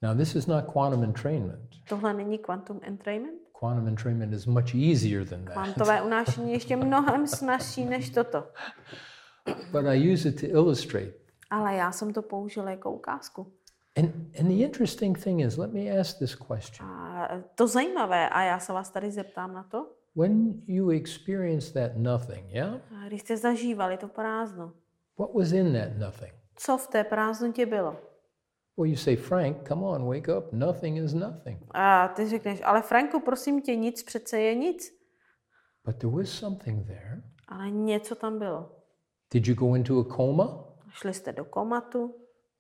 Now, 0.02 0.18
this 0.18 0.36
is 0.36 0.48
not 0.48 0.66
quantum 0.66 1.04
entrainment. 1.04 1.70
Tohle 1.90 2.14
není 2.14 2.38
quantum 2.38 2.80
entrainment. 2.84 3.40
Quantum 3.60 3.88
entrainment 3.88 4.34
is 4.34 4.46
much 4.46 4.76
easier 4.76 5.26
than 5.26 5.46
that. 5.46 5.54
Kvantové 5.54 6.02
unášení 6.02 6.50
je 6.50 6.56
ještě 6.56 6.76
mnohem 6.76 7.28
snažší 7.28 7.86
než 7.86 8.10
toto. 8.10 8.44
But 9.72 9.86
I 9.86 10.14
use 10.14 10.30
it 10.30 10.42
to 10.42 10.48
illustrate. 10.48 11.14
Ale 11.50 11.76
já 11.76 11.92
jsem 11.92 12.14
to 12.14 12.22
použila 12.22 12.70
jako 12.72 12.92
ukázku. 12.92 13.54
And, 13.98 14.06
and 14.40 14.48
the 14.48 14.64
interesting 14.64 15.24
thing 15.24 15.42
is, 15.42 15.58
let 15.58 15.74
me 15.74 16.00
ask 16.00 16.18
this 16.20 16.36
question. 16.36 16.90
A 16.90 17.30
to 17.56 17.68
zajímavé, 17.68 18.30
a 18.30 18.42
já 18.44 18.60
se 18.60 18.74
vás 18.74 18.90
tady 18.90 19.12
zeptám 19.12 19.54
na 19.54 19.64
to, 19.64 19.88
When 20.16 20.62
you 20.68 20.90
experienced 20.90 21.74
that 21.74 21.92
nothing, 21.98 22.46
yeah? 22.52 22.74
a 23.04 23.08
když 23.08 23.22
jste 23.22 23.38
zažívali 23.38 23.98
to 23.98 24.08
prázdno, 24.08 24.74
What 25.20 25.34
was 25.34 25.52
in 25.52 25.74
that 25.74 25.98
nothing? 25.98 26.34
co 26.56 26.78
v 26.78 26.88
té 26.88 27.04
prázdnotě 27.04 27.66
bylo? 27.66 27.98
Well, 28.78 28.86
you 28.90 28.96
say, 28.96 29.16
Frank, 29.16 29.68
come 29.68 29.82
on, 29.86 30.06
wake 30.16 30.28
up. 30.38 30.54
Nothing 30.54 30.98
is 30.98 31.14
nothing. 31.14 31.64
A 31.72 32.08
ty 32.08 32.30
řekneš, 32.30 32.62
ale 32.64 32.82
Franku, 32.82 33.20
prosím 33.20 33.62
tě, 33.62 33.76
nic 33.76 34.04
přece 34.04 34.40
je 34.40 34.56
nic. 34.56 34.92
But 35.86 35.96
there 35.98 36.16
was 36.16 36.30
something 36.30 36.88
there. 36.88 37.22
Ale 37.48 37.70
něco 37.72 38.16
tam 38.16 38.40
bylo. 38.40 38.76
Did 39.34 39.48
you 39.48 39.56
go 39.56 39.76
into 39.76 40.00
a 40.00 40.04
coma? 40.16 40.66
Šli 40.92 41.14
jste 41.14 41.32
do 41.32 41.46
komatu, 41.46 42.16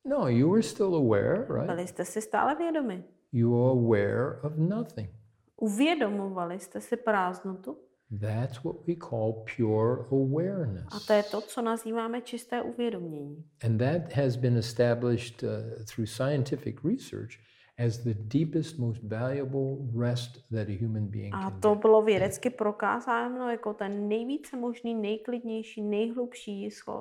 No, 0.05 0.27
you 0.27 0.49
were 0.49 0.61
still 0.63 0.95
aware, 0.95 1.45
right? 1.53 1.67
byli 1.69 1.87
jste 1.87 2.05
si 2.05 2.21
stále 2.21 2.55
vědomi. 2.55 3.03
You 3.31 3.51
were 3.51 3.69
aware 3.71 4.39
of 4.43 4.53
nothing. 4.57 5.09
Uvědomovali 5.57 6.59
jste 6.59 6.81
si 6.81 6.97
prázdnotu 6.97 7.77
That's 8.21 8.63
what 8.63 8.75
we 8.87 8.95
call 8.95 9.33
pure 9.55 10.01
a 10.01 10.07
awareness. 10.11 11.05
to 11.07 11.13
je 11.13 11.23
to, 11.23 11.41
co 11.41 11.61
nazýváme 11.61 12.21
čisté 12.21 12.61
uvědomění. 12.61 13.45
And 13.65 13.77
that 13.77 14.13
has 14.13 14.35
been 14.35 14.57
established 14.57 15.43
uh, 15.43 15.49
through 15.85 16.09
scientific 16.09 16.75
research 16.83 17.31
as 17.79 17.97
the 17.97 18.13
deepest, 18.13 18.77
most 18.77 19.01
valuable 19.03 19.77
rest 19.95 20.43
that 20.51 20.67
a 20.69 20.77
human 20.77 21.07
being 21.07 21.33
A 21.33 21.51
to 21.51 21.75
bylo 21.75 22.01
vědecky 22.01 22.49
prokázáno 22.49 23.49
jako 23.49 23.73
ten 23.73 24.07
nejvíce 24.07 24.57
možný, 24.57 24.95
nejklidnější, 24.95 25.81
nejhlubší 25.81 26.67
eh, 26.67 26.91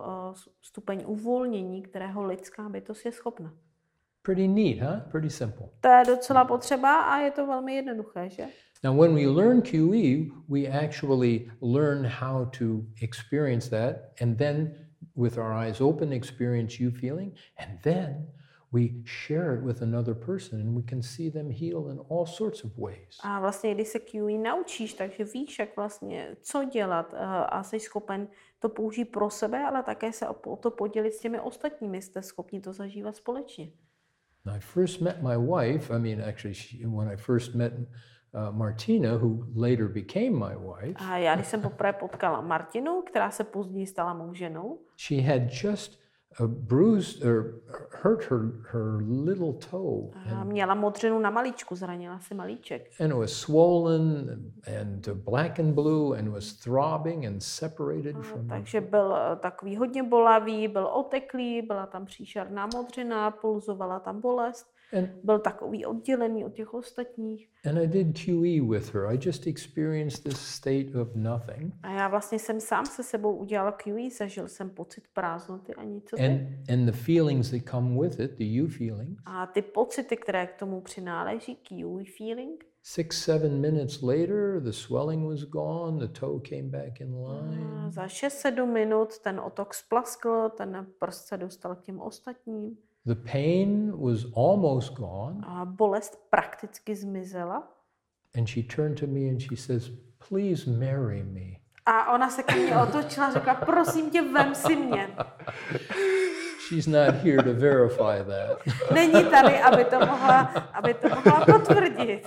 stupeň 0.63 1.05
uvolnění, 1.07 1.83
kterého 1.83 2.25
lidská 2.25 2.69
bytost 2.69 3.05
je 3.05 3.13
schopna. 3.13 3.55
Pretty 4.23 4.49
neat, 4.49 4.79
huh? 4.79 5.11
Pretty 5.11 5.31
simple. 5.31 5.67
To 5.81 5.89
je 5.89 6.05
docela 6.07 6.45
potřeba 6.45 7.01
a 7.03 7.19
je 7.19 7.31
to 7.31 7.47
velmi 7.47 7.75
jednoduché, 7.75 8.31
že? 8.31 8.47
Now, 8.85 9.01
when 9.01 9.15
we 9.15 9.27
learn 9.27 9.63
QE, 9.63 10.31
we 10.49 10.69
actually 10.69 11.51
learn 11.61 12.07
how 12.07 12.45
to 12.59 12.85
experience 13.03 13.71
that, 13.71 13.97
and 14.23 14.39
then 14.39 14.73
with 15.17 15.39
our 15.39 15.53
eyes 15.53 15.81
open, 15.81 16.13
experience 16.13 16.83
you 16.83 16.91
feeling, 16.91 17.35
and 17.59 17.81
then 17.83 18.29
we 18.73 18.89
share 19.05 19.55
it 19.55 19.63
with 19.63 19.83
another 19.83 20.15
person, 20.15 20.61
and 20.61 20.77
we 20.77 20.83
can 20.83 21.03
see 21.03 21.31
them 21.31 21.51
heal 21.51 21.91
in 21.91 21.99
all 22.11 22.27
sorts 22.27 22.65
of 22.65 22.79
ways. 22.79 23.19
A 23.23 23.41
vlastně, 23.41 23.75
když 23.75 23.89
se 23.89 23.99
QE 23.99 24.39
naučíš, 24.39 24.95
takže 24.95 25.25
víš, 25.25 25.59
jak 25.59 25.77
vlastně, 25.77 26.37
co 26.41 26.65
dělat 26.65 27.15
eh, 27.15 27.19
a 27.27 27.63
jsi 27.63 27.81
schopen 27.81 28.29
to 28.59 28.69
použít 28.69 29.05
pro 29.05 29.31
sebe, 29.31 29.65
ale 29.65 29.83
také 29.83 30.13
se 30.13 30.29
o 30.29 30.57
to 30.57 30.71
podělit 30.71 31.15
s 31.15 31.21
těmi 31.21 31.41
ostatními. 31.41 32.03
Jste 32.03 32.23
schopni 32.23 32.61
to 32.61 32.73
zažívat 32.73 33.17
společně. 33.17 33.73
I 34.47 34.61
first 34.61 35.01
met 35.01 35.23
my 35.23 35.37
wife, 35.37 35.95
I 35.95 35.99
mean, 35.99 36.29
actually, 36.29 36.55
she, 36.55 36.87
when 36.87 37.09
I 37.09 37.17
first 37.17 37.55
met 37.55 37.73
uh, 37.79 38.51
Martina, 38.51 39.17
who 39.17 39.45
later 39.55 39.89
became 39.89 40.31
my 40.31 40.57
wife, 40.57 40.95
A 40.97 41.17
já, 41.17 41.35
když 41.35 41.47
jsem 41.47 41.61
poprvé 41.61 41.93
potkala 41.93 42.41
Martinu, 42.41 43.03
která 43.03 43.31
se 43.31 43.45
později 43.45 43.87
stala 43.87 44.15
mou 44.15 44.35
ženou, 44.35 44.79
she 44.97 45.23
had 45.23 45.43
just 45.65 46.01
bruised 46.47 47.25
or 47.25 47.55
hurt 47.91 48.25
her, 48.25 48.53
her 48.73 49.03
little 49.03 49.53
toe. 49.53 50.11
a 50.41 50.45
měla 50.45 50.75
modřinu 50.75 51.19
na 51.19 51.31
malíčku, 51.31 51.75
zranila 51.75 52.19
si 52.19 52.35
malíček. 52.35 52.91
and 53.01 53.11
it 53.13 53.17
was 53.19 53.33
swollen 53.33 54.29
and 54.81 55.09
black 55.09 55.59
and 55.59 55.75
blue 55.75 56.19
and 56.19 56.29
was 56.33 56.53
throbbing 56.53 57.27
and 57.27 57.43
separated 57.43 58.17
from 58.23 58.41
her. 58.41 58.49
Takže 58.49 58.81
byl 58.81 59.17
eh, 59.17 59.37
takový 59.37 59.77
hodně 59.77 60.03
bolavý, 60.03 60.69
byl 60.69 60.87
oteklý, 60.87 61.63
byla 61.63 61.87
tam 61.87 62.07
příšerná 62.07 62.69
modřina, 62.75 63.31
pulzovala 63.31 64.01
tam 64.01 64.21
bolest. 64.21 64.67
And, 64.93 65.09
Byl 65.25 65.39
takový 65.39 65.87
oddělený 65.87 66.45
od 66.45 66.55
těch 66.55 66.75
ostatních. 66.75 67.49
and 67.65 67.79
I 67.79 67.87
did 67.87 68.07
QE 68.25 68.61
with 68.71 68.95
her. 68.95 69.07
I 69.07 69.19
just 69.23 69.47
experienced 69.47 70.25
this 70.25 70.39
state 70.41 70.95
of 70.95 71.09
nothing. 71.15 71.75
A 71.83 71.91
já 71.91 72.09
vlastně 72.09 72.39
jsem 72.39 72.61
sám 72.61 72.87
se 72.87 73.03
sebou 73.03 73.37
udělal 73.37 73.73
QE, 73.73 74.11
zažil 74.19 74.49
jsem 74.49 74.71
pocit 74.71 75.05
prázdnoty 75.13 75.75
a 75.75 75.83
nicoty. 75.85 76.27
And, 76.27 76.71
and 76.71 76.87
the 76.87 76.93
feelings 76.93 77.51
that 77.51 77.61
come 77.71 78.01
with 78.01 78.21
it, 78.21 78.31
the 78.39 78.45
you 78.45 78.69
feelings, 78.69 79.19
A 79.27 79.47
ty 79.47 79.63
pocity, 79.63 80.17
které 80.17 80.47
k 80.47 80.55
tomu 80.55 80.81
přináleží, 80.81 81.57
QE 81.57 82.05
feeling, 82.19 82.65
six, 82.83 83.25
seven 83.25 83.61
minutes 83.61 84.03
later, 84.03 84.61
the 84.61 84.71
swelling 84.71 85.29
was 85.29 85.41
gone, 85.45 86.07
the 86.07 86.13
toe 86.21 86.41
came 86.41 86.63
back 86.69 87.01
in 87.01 87.15
line. 87.15 87.67
a 87.87 87.91
za 87.91 88.07
6-7 88.07 88.67
minut 88.67 89.19
ten 89.19 89.41
otok 89.41 89.75
splaskl, 89.75 90.49
ten 90.57 90.87
prst 90.99 91.27
se 91.27 91.37
dostal 91.37 91.75
k 91.77 91.83
těm 91.83 92.01
ostatním. 92.01 92.77
The 93.09 93.15
pain 93.15 93.99
was 93.99 94.27
almost 94.35 94.95
gone. 94.95 95.43
A 95.49 95.65
bolest 95.65 96.19
prakticky 96.31 96.93
zmizela. 96.93 97.63
And 98.35 98.47
she 98.47 98.63
turned 98.63 98.99
to 98.99 99.07
me 99.07 99.29
and 99.29 99.41
she 99.41 99.57
says, 99.57 99.91
Please 100.19 100.67
marry 100.67 101.23
me. 101.23 101.61
A 101.87 102.13
ona 102.15 102.31
se 102.31 102.43
ke 102.43 102.57
mně 102.57 102.77
otočila 102.77 103.27
a 103.27 103.33
řekla, 103.33 103.55
prosím 103.55 104.11
tě, 104.11 104.23
vem 104.23 104.55
si 104.55 104.77
mě. 104.77 105.09
She's 106.69 106.87
not 106.87 107.15
here 107.15 107.43
to 107.43 107.55
verify 107.55 108.25
that. 108.25 108.59
Není 108.95 109.25
tady, 109.25 109.61
aby 109.61 109.85
to 109.85 109.99
mohla, 109.99 110.41
aby 110.73 110.95
to 110.95 111.09
mohla 111.09 111.45
potvrdit. 111.45 112.27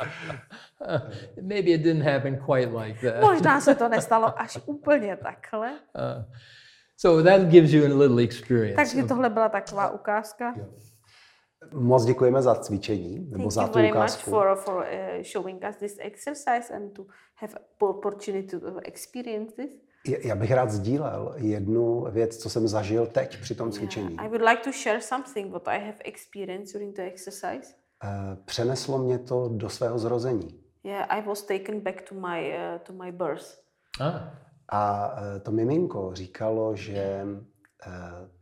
Maybe 1.42 1.72
it 1.72 1.82
didn't 1.82 2.04
happen 2.04 2.40
quite 2.46 2.78
like 2.78 3.12
that. 3.12 3.22
Možná 3.22 3.62
se 3.62 3.76
to 3.76 3.90
nestalo 3.90 4.42
až 4.42 4.60
úplně 4.66 5.18
takhle. 5.18 5.72
Uh, 5.72 6.34
so 7.02 7.24
that 7.24 7.42
gives 7.50 7.74
you 7.74 7.86
a 7.86 7.98
little 7.98 8.24
experience. 8.24 8.76
Takže 8.76 9.04
tohle 9.04 9.30
byla 9.30 9.50
taková 9.50 9.92
ukázka. 9.92 10.56
Moc 11.74 12.06
děkujeme 12.06 12.42
za 12.42 12.56
cvičení, 12.56 13.20
nebo 13.30 13.44
Thank 13.44 13.52
za 13.52 13.62
you 13.62 13.68
tu 13.68 13.74
very 13.74 13.88
much 13.88 13.98
ukázku. 13.98 14.30
for, 14.30 14.56
for 14.56 14.76
uh, 14.76 15.24
showing 15.24 15.64
us 15.70 15.76
this 15.76 15.98
exercise 16.00 16.74
and 16.76 16.94
to 16.94 17.06
have 17.36 17.54
opportunity 17.80 18.60
to 18.60 18.80
experience 18.84 19.56
this. 19.56 19.72
Já 20.24 20.36
bych 20.36 20.52
rád 20.52 20.72
sdílel 20.72 21.34
jednu 21.38 22.06
věc, 22.12 22.38
co 22.38 22.50
jsem 22.50 22.68
zažil 22.68 23.06
teď 23.06 23.42
při 23.42 23.56
tom 23.56 23.72
cvičení. 23.72 24.18
I 24.20 24.28
would 24.28 24.42
like 24.42 24.62
to 24.64 24.72
share 24.84 25.02
something 25.02 25.52
what 25.52 25.68
I 25.68 25.80
have 25.80 25.98
experienced 26.06 26.74
during 26.74 26.96
the 26.96 27.02
exercise. 27.02 27.74
Eh, 28.04 28.38
Přeneslo 28.46 28.98
mě 28.98 29.20
to 29.20 29.50
do 29.54 29.70
svého 29.70 30.00
zrození. 30.00 30.60
Yeah, 30.84 31.06
I 31.10 31.22
was 31.22 31.42
taken 31.42 31.80
back 31.80 32.02
to 32.10 32.16
my 32.16 32.54
uh, 32.74 32.80
to 32.80 32.94
my 32.94 33.12
birth. 33.12 33.46
Ah, 34.00 34.34
A 34.72 35.16
eh, 35.18 35.40
to 35.40 35.52
miminko 35.52 36.12
říkalo, 36.14 36.76
že 36.76 37.26
eh, 37.86 37.92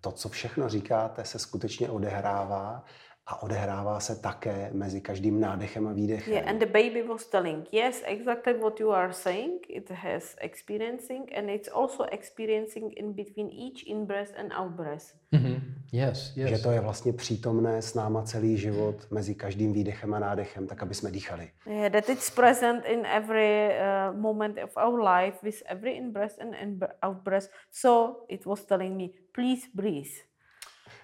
to, 0.01 0.11
co 0.11 0.29
všechno 0.29 0.69
říkáte, 0.69 1.25
se 1.25 1.39
skutečně 1.39 1.89
odehrává 1.89 2.83
a 3.29 3.43
odehrává 3.43 3.99
se 3.99 4.15
také 4.15 4.69
mezi 4.73 5.01
každým 5.01 5.39
nádechem 5.39 5.87
a 5.87 5.93
výdechem. 5.93 6.33
Yeah, 6.33 6.49
and 6.49 6.59
the 6.59 6.65
baby 6.65 7.03
was 7.03 7.25
telling, 7.25 7.67
yes, 7.71 8.03
exactly 8.05 8.53
what 8.53 8.79
you 8.79 8.89
are 8.91 9.13
saying. 9.13 9.59
It 9.69 9.89
has 9.91 10.35
experiencing, 10.41 11.37
and 11.37 11.49
it's 11.49 11.69
also 11.73 12.03
experiencing 12.11 12.93
in 12.97 13.13
between 13.13 13.49
each 13.49 13.83
in 13.87 14.05
breath 14.05 14.33
and 14.37 14.51
out 14.53 14.71
breath. 14.71 15.13
mhm. 15.31 15.61
yes, 15.93 16.33
Že 16.35 16.41
yes. 16.41 16.61
to 16.61 16.71
je 16.71 16.79
vlastně 16.79 17.13
přítomné 17.13 17.81
s 17.81 17.93
náma 17.93 18.21
celý 18.21 18.57
život 18.57 19.07
mezi 19.11 19.35
každým 19.35 19.73
výdechem 19.73 20.13
a 20.13 20.19
nádechem, 20.19 20.67
tak 20.67 20.83
aby 20.83 20.93
jsme 20.93 21.11
dýchali. 21.11 21.49
Yeah, 21.65 21.91
that 21.91 22.09
it's 22.09 22.29
present 22.29 22.85
in 22.85 23.05
every 23.05 23.69
uh, 23.69 24.17
moment 24.17 24.57
of 24.63 24.77
our 24.77 25.01
life 25.01 25.37
with 25.43 25.61
every 25.65 25.97
in 25.97 26.11
breath 26.11 26.39
and 26.41 26.55
in 26.55 26.79
out 27.01 27.17
breath. 27.23 27.49
So 27.71 28.15
it 28.29 28.45
was 28.45 28.65
telling 28.65 28.97
me, 28.97 29.09
please 29.31 29.67
breathe. 29.75 30.28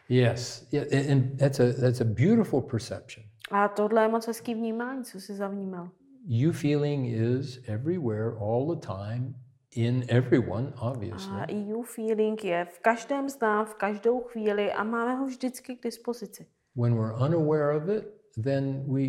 Yes, 0.09 0.67
yeah, 0.71 1.11
and 1.11 1.39
that's 1.39 1.59
a 1.59 1.73
that's 1.73 2.01
a 2.01 2.05
beautiful 2.05 2.61
perception. 2.61 3.25
A 3.51 3.67
tohle 3.67 4.01
je 4.01 4.07
moc 4.07 4.27
hezký 4.27 4.55
vnímání, 4.55 5.03
co 5.03 5.19
jsi 5.19 5.33
zavnímal. 5.33 5.89
You 6.27 6.51
feeling 6.51 7.07
is 7.07 7.59
everywhere, 7.67 8.31
all 8.39 8.75
the 8.75 8.87
time, 8.87 9.35
in 9.75 10.05
everyone, 10.09 10.73
obviously. 10.79 11.33
A 11.37 11.45
EU 11.51 11.81
feeling 11.83 12.43
je 12.43 12.65
v 12.65 12.79
každém 12.79 13.29
z 13.29 13.39
nás, 13.39 13.69
v 13.69 13.73
každou 13.73 14.21
chvíli 14.21 14.71
a 14.71 14.83
máme 14.83 15.15
ho 15.15 15.25
vždycky 15.25 15.75
k 15.75 15.83
dispozici. 15.83 16.47
When 16.75 16.95
we're 16.95 17.13
unaware 17.25 17.77
of 17.77 17.89
it, 17.89 18.07
then 18.43 18.83
we 18.87 19.01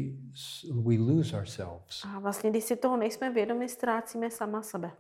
we 0.73 0.99
lose 0.99 1.37
ourselves, 1.37 2.05
A 2.05 2.19
vlastně, 2.19 2.51
když 2.51 2.65
si 2.65 2.77
toho 2.77 2.97
nejsme 2.97 3.31
vědomi, 3.31 3.69
ztrácíme 3.69 4.31
sama 4.31 4.63
sebe. 4.63 4.91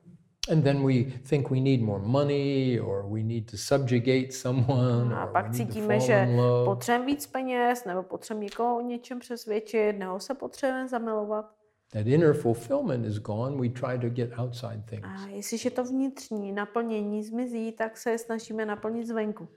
And 0.53 0.65
then 0.65 0.87
we 0.87 1.05
think 1.29 1.51
we 1.51 1.61
need 1.61 1.83
more 1.83 2.05
money, 2.07 2.81
or 2.81 3.05
we 3.13 3.23
need 3.23 3.51
to 3.51 3.57
subjugate 3.57 4.33
someone, 4.33 5.15
A 5.15 5.27
pak 5.27 5.55
cítíme, 5.55 6.01
že 6.01 6.29
potřebujeme 6.65 7.07
víc 7.07 7.27
peněz, 7.27 7.85
nebo 7.85 8.03
potřebujeme 8.03 8.45
někoho 8.45 8.77
o 8.77 8.81
něčem 8.81 9.19
přesvědčit, 9.19 9.93
nebo 9.99 10.21
se 10.21 10.35
potřebujeme 10.35 10.89
zamilovat. 10.89 11.57
That 11.93 12.07
inner 12.07 12.35
fulfillment 12.35 13.07
is 13.07 13.19
gone. 13.19 13.57
We 13.57 13.69
try 13.69 13.99
to 13.99 14.09
get 14.09 14.39
outside 14.39 14.83
things. 14.91 15.07
A 15.07 15.29
jestliže 15.29 15.71
to 15.71 15.85
vnitřní 15.85 16.53
naplnění 16.53 17.23
zmizí, 17.25 17.73
tak 17.73 17.97
se 17.97 18.19
snažíme 18.19 18.67
naplnit 18.67 19.07
zvenku. 19.07 19.49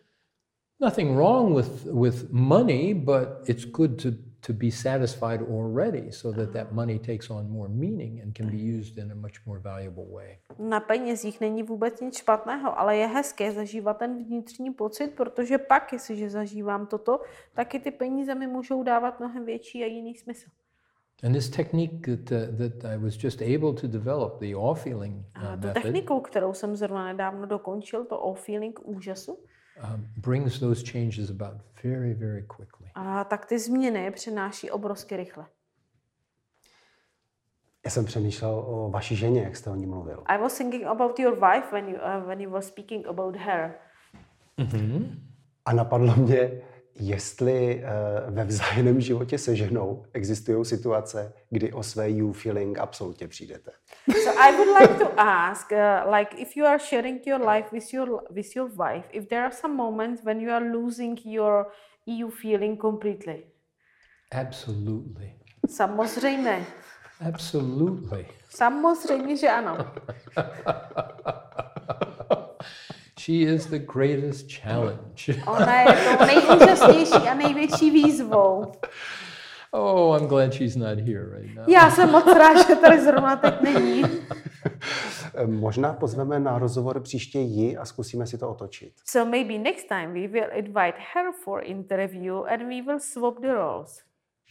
Nothing 0.81 1.15
wrong 1.15 1.55
with 1.55 1.85
with 1.85 2.31
money, 2.31 2.93
but 2.93 3.49
it's 3.49 3.65
good 3.65 4.01
to 4.01 4.09
to 4.41 4.53
be 4.53 4.71
satisfied 4.71 5.41
already 5.41 6.11
so 6.11 6.31
that 6.31 6.51
that 6.53 6.71
money 6.71 6.99
takes 6.99 7.29
on 7.29 7.49
more 7.49 7.69
meaning 7.69 8.21
and 8.21 8.35
can 8.35 8.49
be 8.49 8.57
used 8.57 8.97
in 8.97 9.11
a 9.11 9.15
much 9.15 9.45
more 9.45 9.59
valuable 9.59 10.05
way. 10.05 10.37
Na 10.59 10.79
penězích 10.79 11.41
není 11.41 11.63
vůbec 11.63 12.01
nic 12.01 12.17
špatného, 12.17 12.79
ale 12.79 12.97
je 12.97 13.07
hezké 13.07 13.51
zažívat 13.51 13.97
ten 13.97 14.23
vnitřní 14.23 14.73
pocit, 14.73 15.13
protože 15.15 15.57
pak, 15.57 15.93
jestliže 15.93 16.29
zažívám 16.29 16.87
toto, 16.87 17.21
taky 17.53 17.79
ty 17.79 17.91
peníze 17.91 18.35
mi 18.35 18.47
můžou 18.47 18.83
dávat 18.83 19.19
mnohem 19.19 19.45
větší 19.45 19.83
a 19.83 19.85
jiný 19.85 20.15
smysl. 20.15 20.49
And 21.23 21.33
this 21.33 21.49
technique 21.49 22.17
that, 22.17 22.31
uh, 22.31 22.57
that 22.57 22.85
I 22.85 22.97
was 22.97 23.23
just 23.23 23.41
able 23.41 23.73
to 23.73 23.87
develop, 23.87 24.39
the 24.39 24.55
awe 24.55 24.79
feeling 24.79 25.25
uh, 25.35 25.47
A 25.47 25.55
method, 25.55 25.73
technikou, 25.73 26.19
kterou 26.19 26.53
jsem 26.53 26.75
zrovna 26.75 27.05
nedávno 27.05 27.45
dokončil, 27.45 28.05
to 28.05 28.23
all 28.23 28.33
feeling 28.33 28.79
úžasu, 28.83 29.37
um, 29.83 30.07
brings 30.17 30.59
those 30.59 30.91
changes 30.91 31.29
about 31.29 31.61
very, 31.83 32.13
very 32.13 32.43
quickly. 32.43 32.78
A 32.95 33.23
tak 33.23 33.45
ty 33.45 33.59
změny 33.59 34.11
přináší 34.11 34.71
obrovsky 34.71 35.17
rychle. 35.17 35.45
Já 37.85 37.91
jsem 37.91 38.05
přemýšlel 38.05 38.63
o 38.67 38.89
vaší 38.89 39.15
ženě, 39.15 39.41
jak 39.41 39.55
jste 39.55 39.69
o 39.69 39.75
ní 39.75 39.85
mluvil. 39.85 40.23
I 40.25 40.37
was 40.37 40.57
thinking 40.57 40.85
about 40.85 41.19
your 41.19 41.35
wife 41.35 41.71
when 41.71 41.89
you, 41.89 41.95
uh, 41.95 42.27
when 42.27 42.41
you 42.41 42.51
were 42.51 42.61
speaking 42.65 43.07
about 43.07 43.35
her. 43.35 43.79
A 45.65 45.73
napadlo 45.73 46.15
mě, 46.15 46.61
jestli 46.95 47.83
uh, 47.83 48.33
ve 48.35 48.43
vzájemném 48.43 49.01
životě 49.01 49.37
se 49.37 49.55
ženou 49.55 50.05
existují 50.13 50.65
situace, 50.65 51.33
kdy 51.49 51.73
o 51.73 51.83
své 51.83 52.09
you 52.09 52.31
feeling 52.31 52.79
absolutně 52.79 53.27
přijdete. 53.27 53.71
So 54.23 54.41
I 54.41 54.55
would 54.57 54.79
like 54.79 54.93
to 54.93 55.19
ask, 55.19 55.71
uh, 55.71 56.13
like, 56.13 56.37
if 56.37 56.57
you 56.57 56.65
are 56.65 56.79
sharing 56.79 57.27
your 57.27 57.49
life 57.49 57.69
with 57.71 57.93
your 57.93 58.23
with 58.29 58.55
your 58.55 58.69
wife, 58.69 59.07
if 59.11 59.27
there 59.27 59.43
are 59.43 59.55
some 59.55 59.75
moments 59.75 60.23
when 60.23 60.41
you 60.41 60.51
are 60.51 60.65
losing 60.71 61.19
your 61.25 61.71
EU 62.09 62.29
feeling 62.29 62.81
completely. 62.81 63.43
Absolutely. 64.31 65.33
Samozřejmě, 65.69 66.65
Absolutely. 67.27 68.25
samozřejmě, 68.49 69.37
že 69.37 69.49
ano. 69.49 69.77
She 73.19 73.43
is 73.43 73.65
the 73.67 73.79
greatest 73.79 74.51
challenge. 74.51 75.43
Ona 75.47 75.81
je 75.81 76.17
to 76.17 76.25
nejúžasnější 76.25 77.27
a 77.29 77.33
největší 77.33 77.91
výzvou. 77.91 78.71
Oh, 79.71 80.17
I'm 80.17 80.27
glad 80.27 80.53
she's 80.53 80.75
not 80.75 80.99
here 80.99 81.25
right 81.39 81.55
now. 81.55 81.65
Já 81.69 81.91
jsem 81.91 82.11
moc 82.11 82.25
rád, 82.25 82.67
že 82.67 82.75
tady 82.75 83.01
zrovna 83.01 83.35
teď 83.35 83.61
není. 83.61 84.03
Eh, 85.35 85.47
Možná 85.47 85.93
pozveme 85.93 86.39
na 86.39 86.59
rozhovor 86.59 86.99
příště 86.99 87.39
ji 87.39 87.77
a 87.77 87.85
zkusíme 87.85 88.27
si 88.27 88.37
to 88.37 88.49
otočit. 88.49 88.93
So 89.05 89.29
maybe 89.31 89.57
next 89.57 89.87
time 89.87 90.13
we 90.13 90.27
will 90.27 90.49
invite 90.53 90.97
her 91.13 91.31
for 91.43 91.63
interview 91.63 92.43
and 92.43 92.61
we 92.63 92.81
will 92.81 92.99
swap 92.99 93.41
the 93.41 93.53
roles. 93.53 94.01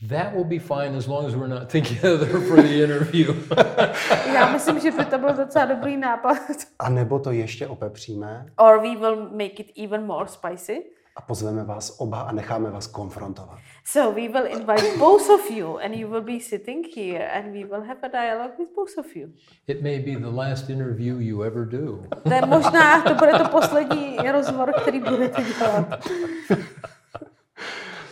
That 0.08 0.32
will 0.34 0.44
be 0.44 0.58
fine 0.58 0.96
as 0.96 1.06
long 1.06 1.26
as 1.26 1.34
we're 1.34 1.48
not 1.48 1.72
together 1.72 2.40
for 2.48 2.62
the 2.62 2.82
interview. 2.84 3.34
Já 4.34 4.52
myslím, 4.52 4.80
že 4.80 4.90
by 4.90 5.04
to 5.04 5.18
byl 5.18 5.32
docela 5.32 5.64
dobrý 5.64 5.96
nápad. 5.96 6.38
A 6.78 6.88
nebo 6.90 7.18
to 7.18 7.32
ještě 7.32 7.66
opepříme 7.66 8.46
Or 8.56 8.80
we 8.80 8.96
will 8.96 9.16
make 9.30 9.60
it 9.62 9.72
even 9.84 10.06
more 10.06 10.28
spicy. 10.28 10.84
A 11.18 11.20
pozveme 11.20 11.64
vás 11.64 12.00
oba 12.00 12.20
a 12.20 12.32
necháme 12.32 12.70
vás 12.70 12.86
konfrontovat. 12.86 13.58
So 13.84 14.20
we 14.20 14.28
will 14.28 14.46
invite 14.46 14.98
both 14.98 15.30
of 15.30 15.50
you 15.50 15.76
and 15.76 15.94
you 15.94 16.10
will 16.10 16.22
be 16.22 16.40
sitting 16.40 16.86
here 16.96 17.30
and 17.32 17.52
we 17.52 17.64
will 17.64 17.82
have 17.82 17.98
a 18.02 18.08
dialogue 18.08 18.52
with 18.58 18.68
both 18.76 18.98
of 18.98 19.16
you. 19.16 19.28
It 19.66 19.82
may 19.82 19.98
be 19.98 20.20
the 20.20 20.36
last 20.36 20.70
interview 20.70 21.18
you 21.18 21.42
ever 21.42 21.64
do. 21.64 22.04
To 22.22 22.34
je 22.34 22.46
možná, 22.46 23.02
to 23.02 23.14
bude 23.14 23.32
to 23.32 23.48
poslední 23.48 24.16
rozhovor, 24.32 24.72
který 24.82 25.00
budete 25.00 25.42
dělat. 25.42 26.08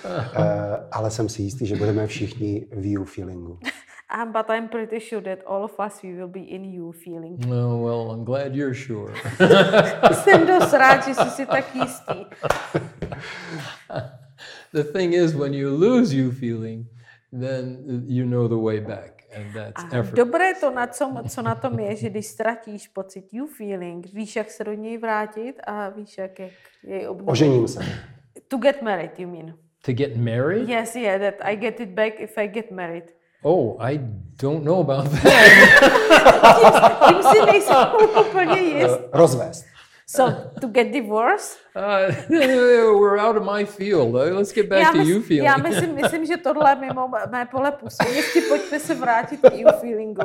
Eh, 0.09 0.87
ale 0.93 1.11
jsem 1.11 1.29
si 1.29 1.43
jistý, 1.43 1.67
že 1.67 1.77
budeme 1.77 2.07
všichni 2.07 2.67
v 2.73 2.93
you 2.93 3.05
feelingu. 3.05 3.59
Um, 4.15 4.33
but 4.33 4.49
I'm 4.49 4.69
pretty 4.69 5.01
sure 5.01 5.21
that 5.23 5.43
all 5.47 5.65
of 5.65 5.81
us 5.81 6.01
we 6.03 6.13
will 6.15 6.29
be 6.29 6.41
in 6.41 6.65
you 6.65 6.93
feeling. 6.93 7.43
Oh, 7.51 7.77
well, 7.77 8.13
I'm 8.13 8.25
glad 8.25 8.55
you're 8.55 8.75
sure. 8.75 9.13
Jsem 10.13 10.47
dost 10.47 10.73
rád, 10.73 11.05
že 11.05 11.15
jsi 11.15 11.31
si 11.31 11.47
tak 11.47 11.75
jistý. 11.75 12.27
The 14.77 14.85
thing 14.85 15.15
is, 15.15 15.35
when 15.35 15.55
you 15.55 15.69
lose 15.71 16.13
you 16.15 16.31
feeling, 16.31 16.87
then 17.33 17.85
you 18.07 18.25
know 18.25 18.49
the 18.49 18.55
way 18.57 18.81
back, 18.81 19.25
and 19.37 19.53
that's 19.55 19.85
A 19.85 19.99
effort. 19.99 20.15
dobré 20.17 20.55
to, 20.61 20.71
na 20.71 20.87
co, 20.87 21.15
co 21.29 21.43
na 21.43 21.55
tom 21.55 21.79
je, 21.79 21.97
že 21.97 22.11
když 22.11 22.27
ztratíš 22.27 22.89
pocit 22.89 23.25
you 23.33 23.47
feeling, 23.47 24.07
víš, 24.13 24.37
jak 24.37 24.51
se 24.51 24.65
do 24.65 24.73
něj 24.75 24.99
vrátit 24.99 25.55
a 25.67 25.89
víš, 25.89 26.19
jak, 26.19 26.39
jak 26.39 26.53
jej 26.85 27.09
obnovit. 27.09 27.31
Ožením 27.33 27.69
se. 27.69 27.81
To 28.49 28.57
get 28.59 28.83
married, 28.83 29.19
you 29.19 29.29
mean? 29.29 29.55
To 29.87 29.93
get 29.93 30.17
married? 30.17 30.69
Yes, 30.69 30.97
yeah, 30.97 31.21
that 31.21 31.35
I 31.49 31.57
get 31.57 31.81
it 31.81 31.89
back 31.89 32.21
if 32.21 32.39
I 32.39 32.49
get 32.49 32.71
married. 32.71 33.05
Oh, 33.43 33.77
I 33.81 33.99
don't 34.43 34.65
know 34.65 34.81
about 34.91 35.11
that. 35.23 35.23
Tím 37.09 37.23
si 37.23 37.47
nejsem 37.47 37.77
úplně 38.21 38.61
jist. 38.61 39.01
Rozvést. 39.13 39.65
So, 40.09 40.53
to 40.61 40.69
get 40.69 40.93
divorced? 40.93 41.59
Uh, 41.75 42.13
we're 42.31 43.19
out 43.19 43.37
of 43.37 43.45
my 43.45 43.65
field. 43.65 44.15
Uh, 44.15 44.37
Let's 44.37 44.53
get 44.53 44.69
back 44.69 44.83
Já, 44.83 44.93
to 44.93 44.99
you 45.09 45.21
feeling. 45.21 45.45
já 45.45 45.57
myslím, 45.57 45.95
myslím, 45.95 46.27
že 46.27 46.37
tohle 46.37 46.71
je 46.71 46.77
mimo 46.77 47.09
mé 47.31 47.47
pole 47.47 47.73
působnosti. 47.73 48.41
Pojďme 48.49 48.81
se 48.81 48.95
vrátit 48.95 49.41
k 49.41 49.55
you 49.55 49.69
feelingu. 49.81 50.23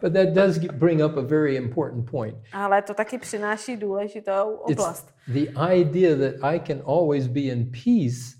But 0.00 0.12
that 0.12 0.28
does 0.28 0.58
bring 0.58 1.04
up 1.04 1.16
a 1.16 1.20
very 1.20 1.56
important 1.56 2.10
point. 2.10 2.36
Ale 2.52 2.82
to 2.82 2.94
taky 2.94 3.18
přináší 3.18 3.76
důležitou 3.76 4.60
It's 4.68 4.80
oblast. 4.80 5.08
the 5.28 5.46
idea 5.74 6.16
that 6.16 6.34
I 6.42 6.58
can 6.58 6.82
always 6.86 7.26
be 7.26 7.40
in 7.40 7.70
peace 7.84 8.36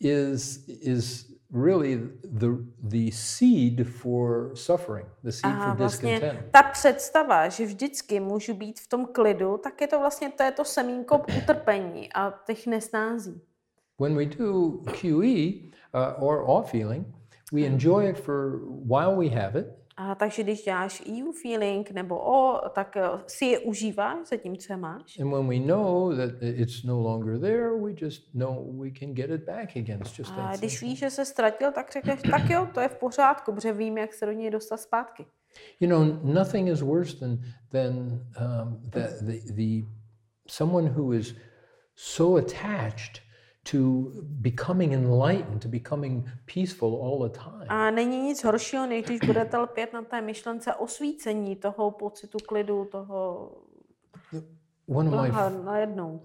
is 0.00 0.64
is 0.68 1.27
really 1.52 1.96
the 2.24 2.48
the 2.82 3.10
seed 3.10 3.86
for 3.86 4.50
suffering, 4.54 5.06
the 5.24 5.32
seed 5.32 5.52
A 5.52 5.68
for 5.68 5.76
vlastně 5.76 6.20
discontent. 6.20 6.50
ta 6.50 6.62
představa, 6.62 7.48
že 7.48 7.66
vždycky 7.66 8.20
můžu 8.20 8.54
být 8.54 8.80
v 8.80 8.86
tom 8.88 9.06
klidu, 9.06 9.58
tak 9.58 9.80
je 9.80 9.86
to 9.86 9.98
vlastně 10.00 10.30
to, 10.30 10.42
je 10.42 10.52
to 10.52 10.64
semínko 10.64 11.24
utrpení 11.38 12.12
a 12.12 12.34
těch 12.46 12.66
nesnází. 12.66 13.40
When 14.00 14.16
we 14.16 14.26
do 14.26 14.70
QE 15.00 15.70
uh, 15.94 16.24
or 16.24 16.44
awe 16.50 16.66
feeling, 16.70 17.06
we 17.52 17.62
enjoy 17.62 18.08
it 18.10 18.18
for 18.18 18.60
while 18.84 19.16
we 19.16 19.28
have 19.28 19.60
it, 19.60 19.66
A 20.00 20.14
takže 20.14 20.42
když 20.42 20.64
děláš 20.64 21.02
EU 21.08 21.32
feeling 21.32 21.90
nebo 21.90 22.18
O, 22.18 22.68
tak 22.68 22.96
eh, 22.96 23.02
si 23.26 23.44
je 23.44 23.58
užíváš 23.58 24.28
za 24.28 24.36
tím, 24.36 24.56
co 24.56 24.76
máš. 24.76 25.18
and 25.18 25.30
when 25.30 25.48
we 25.48 25.58
know 25.58 26.16
that 26.16 26.30
it's 26.40 26.84
no 26.84 27.00
longer 27.00 27.40
there, 27.40 27.70
we 27.70 27.92
just 28.00 28.34
know 28.34 28.80
we 28.80 28.90
can 28.98 29.14
get 29.14 29.30
it 29.30 29.44
back 29.44 29.76
again. 29.76 30.00
It's 30.00 30.18
just 30.18 30.32
A 30.32 30.34
that 30.34 30.58
když 30.58 30.82
víš, 30.82 30.98
že 30.98 31.10
se 31.10 31.24
ztratil, 31.24 31.72
tak 31.72 31.92
řekneš, 31.92 32.20
tak 32.30 32.50
jo, 32.50 32.68
to 32.74 32.80
je 32.80 32.88
v 32.88 32.94
pořádku, 32.96 33.52
protože 33.52 33.72
vím, 33.72 33.98
jak 33.98 34.14
se 34.14 34.26
do 34.26 34.32
něj 34.32 34.50
dostat 34.50 34.76
zpátky. 34.76 35.26
You 35.80 35.88
know, 35.88 36.20
nothing 36.22 36.68
is 36.68 36.80
worse 36.80 37.16
than 37.16 37.38
than 37.68 37.96
um, 38.40 38.80
the, 38.90 39.08
the 39.20 39.52
the 39.52 39.86
someone 40.46 40.88
who 40.88 41.12
is 41.12 41.34
so 41.96 42.44
attached 42.46 43.27
to 43.70 43.78
becoming 44.22 44.92
enlightened, 44.92 45.62
to 45.62 45.68
becoming 45.68 46.24
peaceful 46.54 46.94
all 47.02 47.28
the 47.28 47.38
time. 47.38 47.66
A 47.68 47.90
není 47.90 48.22
nic 48.22 48.44
horšího, 48.44 48.86
než 48.86 49.04
když 49.04 49.20
budete 49.26 49.56
lpět 49.58 49.92
na 49.92 50.02
té 50.02 50.20
myšlence 50.20 50.74
osvícení 50.74 51.56
toho 51.56 51.90
pocitu 51.90 52.38
klidu, 52.48 52.84
toho 52.84 53.50
One 54.88 55.08
of 55.08 55.22
my 55.22 55.64
najednou. 55.64 56.22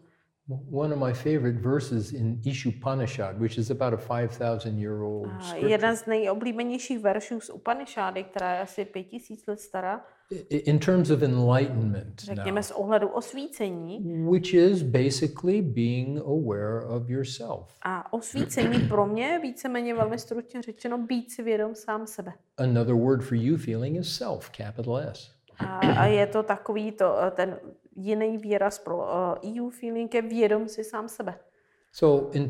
one 0.72 0.94
of 0.94 1.00
my 1.00 1.14
favorite 1.14 1.60
verses 1.60 2.12
in 2.14 2.41
Ishupanishad, 2.46 3.38
which 3.39 3.58
is 3.58 3.72
about 3.72 3.94
a 3.94 3.98
five 3.98 4.28
thousand 4.28 4.80
year 4.80 5.02
old 5.02 5.28
scripture. 5.41 5.70
jeden 5.72 5.96
z 5.98 6.06
nejoblíbenějších 6.06 7.00
veršů 7.00 7.39
z 7.39 7.50
Upanishády, 7.50 8.24
která 8.24 8.54
je 8.56 8.62
asi 8.62 8.86
pět 8.86 9.04
tisíc 9.04 9.48
let 9.48 9.60
stará, 9.60 10.06
in 10.50 10.80
terms 10.80 11.10
of 11.10 11.22
enlightenment 11.22 12.28
now, 12.28 12.36
řekněme 12.36 12.64
z 12.64 12.72
ohledu 12.72 13.08
osvícení. 13.08 14.00
which 14.30 14.54
is 14.54 14.84
basically 14.84 15.62
being 15.62 16.20
aware 16.20 16.86
of 16.88 17.10
yourself. 17.10 17.78
A 17.82 18.14
osvícení 18.14 18.88
pro 18.88 19.06
mě 19.06 19.26
je 19.26 19.40
víceméně 19.40 19.96
velmi 19.96 20.20
stručně 20.20 20.62
řečeno 20.62 20.98
být 20.98 21.32
si 21.32 21.44
vědom 21.44 21.76
sám 21.76 22.08
sebe. 22.08 22.34
Another 22.58 22.96
word 22.96 23.24
for 23.24 23.38
you 23.38 23.58
feeling 23.58 23.98
is 23.98 24.16
self, 24.16 24.52
capital 24.58 24.98
S. 24.98 25.32
A, 25.58 25.78
a 25.78 26.06
je 26.06 26.28
to 26.28 26.44
takový 26.44 26.92
to, 26.92 27.24
eh, 27.24 27.32
ten 27.32 27.60
jiný 27.96 28.38
výraz 28.38 28.80
pro 28.80 28.98
uh, 28.98 29.58
EU 29.60 29.70
feeling 29.70 30.14
je 30.14 30.22
vědom 30.22 30.68
si 30.68 30.84
sám 30.84 31.10
sebe. 31.10 31.36
So 31.92 32.38
in 32.38 32.50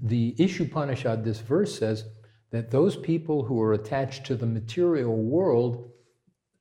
the 0.00 0.42
Ishupanishad, 0.42 1.24
this 1.24 1.40
verse 1.40 1.78
says 1.78 2.06
that 2.50 2.70
those 2.70 2.96
people 2.96 3.42
who 3.42 3.62
are 3.62 3.74
attached 3.74 4.28
to 4.28 4.36
the 4.36 4.46
material 4.46 5.16
world, 5.16 5.93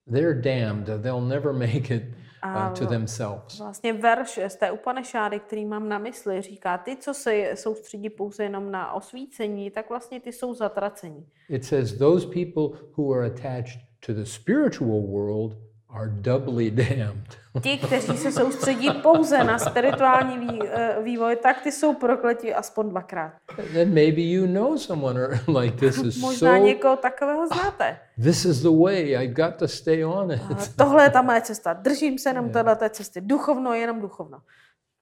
they're 0.08 0.41
damned. 0.41 0.86
They'll 1.01 1.28
never 1.28 1.54
make 1.54 1.91
it 1.91 2.04
uh, 2.43 2.74
to 2.74 2.86
themselves. 2.86 3.60
Vlastně 3.60 3.93
verš 3.93 4.39
z 4.47 4.56
té 4.56 4.72
Upanešády, 4.72 5.39
který 5.39 5.66
mám 5.66 5.89
na 5.89 5.97
mysli, 5.97 6.41
říká, 6.41 6.78
ty, 6.78 6.95
co 6.95 7.14
se 7.14 7.51
soustředí 7.56 8.10
pouze 8.10 8.43
jenom 8.43 8.72
na 8.72 8.93
osvícení, 8.93 9.72
tak 9.72 9.89
vlastně 9.89 10.20
ty 10.20 10.32
jsou 10.32 10.54
zatracení. 10.54 11.26
It 11.49 11.66
says 11.66 11.93
those 11.93 12.28
people 12.28 12.80
who 12.97 13.14
are 13.14 13.26
attached 13.26 13.80
to 14.06 14.14
the 14.14 14.24
spiritual 14.24 15.01
world 15.01 15.58
are 15.94 16.08
doubly 16.10 16.72
damned. 16.76 17.38
Ti, 17.62 17.78
kteří 17.78 18.18
se 18.18 18.32
soustředí 18.32 18.89
pouze 18.91 19.44
na 19.44 19.60
spirituální 19.60 20.60
eh, 20.68 20.96
vývoj, 21.04 21.36
tak 21.36 21.62
ty 21.62 21.72
jsou 21.72 21.94
prokletí 21.94 22.54
aspoň 22.54 22.89
dvakrát. 22.89 23.34
And 23.82 23.94
maybe 23.94 24.22
you 24.22 24.46
know 24.48 24.78
someone 24.78 25.20
like 25.60 25.78
this 25.78 25.98
is 25.98 26.18
Možná 26.22 26.58
so. 26.58 26.66
někoho 26.66 26.96
takového 26.96 27.48
znáte. 27.48 27.98
This 28.24 28.46
is 28.46 28.62
the 28.62 28.70
way. 28.84 29.18
I 29.18 29.28
got 29.28 29.56
to 29.56 29.68
stay 29.68 30.06
on 30.06 30.32
it. 30.32 30.41
Tohle 30.76 31.04
je 31.04 31.10
ta 31.10 31.22
moje 31.22 31.41
cesta. 31.41 31.74
Držím 31.74 32.20
se 32.20 32.30
jenom 32.30 32.50
této 32.50 32.89
cesty. 32.89 33.22
Duchovno, 33.22 33.74
jenom 33.74 34.02
duchovno. 34.02 34.41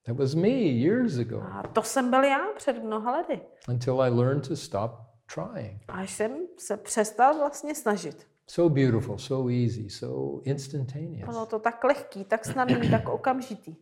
That 0.05 0.15
was 0.17 0.33
me 0.35 0.49
years 0.49 1.17
ago 1.17 1.41
A 1.51 1.63
to 1.73 1.81
jsem 1.83 2.09
byl 2.09 2.23
já 2.23 2.39
před 2.57 2.83
mnoha 2.83 3.11
lety. 3.17 3.41
until 3.69 4.01
I 4.01 4.09
learned 4.09 4.47
to 4.47 4.55
stop 4.55 4.91
trying. 5.35 5.81
Až 5.87 6.11
jsem 6.11 6.31
se 6.57 6.77
přestal 6.77 7.37
vlastně 7.37 7.75
snažit. 7.75 8.27
So 8.51 8.69
beautiful, 8.69 9.17
so 9.17 9.49
easy, 9.49 9.89
so 9.89 10.41
instantaneous. 10.43 11.29
Bylo 11.29 11.45
to 11.45 11.59
tak 11.59 11.83
lehký, 11.83 12.25
tak 12.25 12.45
snadný, 12.45 12.89
tak 12.91 13.09
okamžitý. 13.09 13.75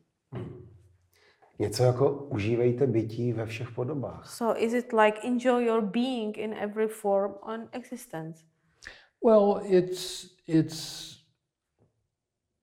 Něco 1.59 1.84
jako 1.84 2.11
užívejte 2.11 2.88
bytí 2.88 3.34
ve 3.34 3.45
všech 3.45 3.72
podobách. 3.72 4.30
So 4.30 4.63
is 4.63 4.74
it 4.74 4.93
like 4.93 5.28
enjoy 5.28 5.65
your 5.65 5.82
being 5.82 6.38
in 6.38 6.53
every 6.53 6.88
form 6.88 7.34
on 7.41 7.70
existence? 7.72 8.43
Well, 9.26 9.61
it's 9.65 10.26
it's 10.47 11.09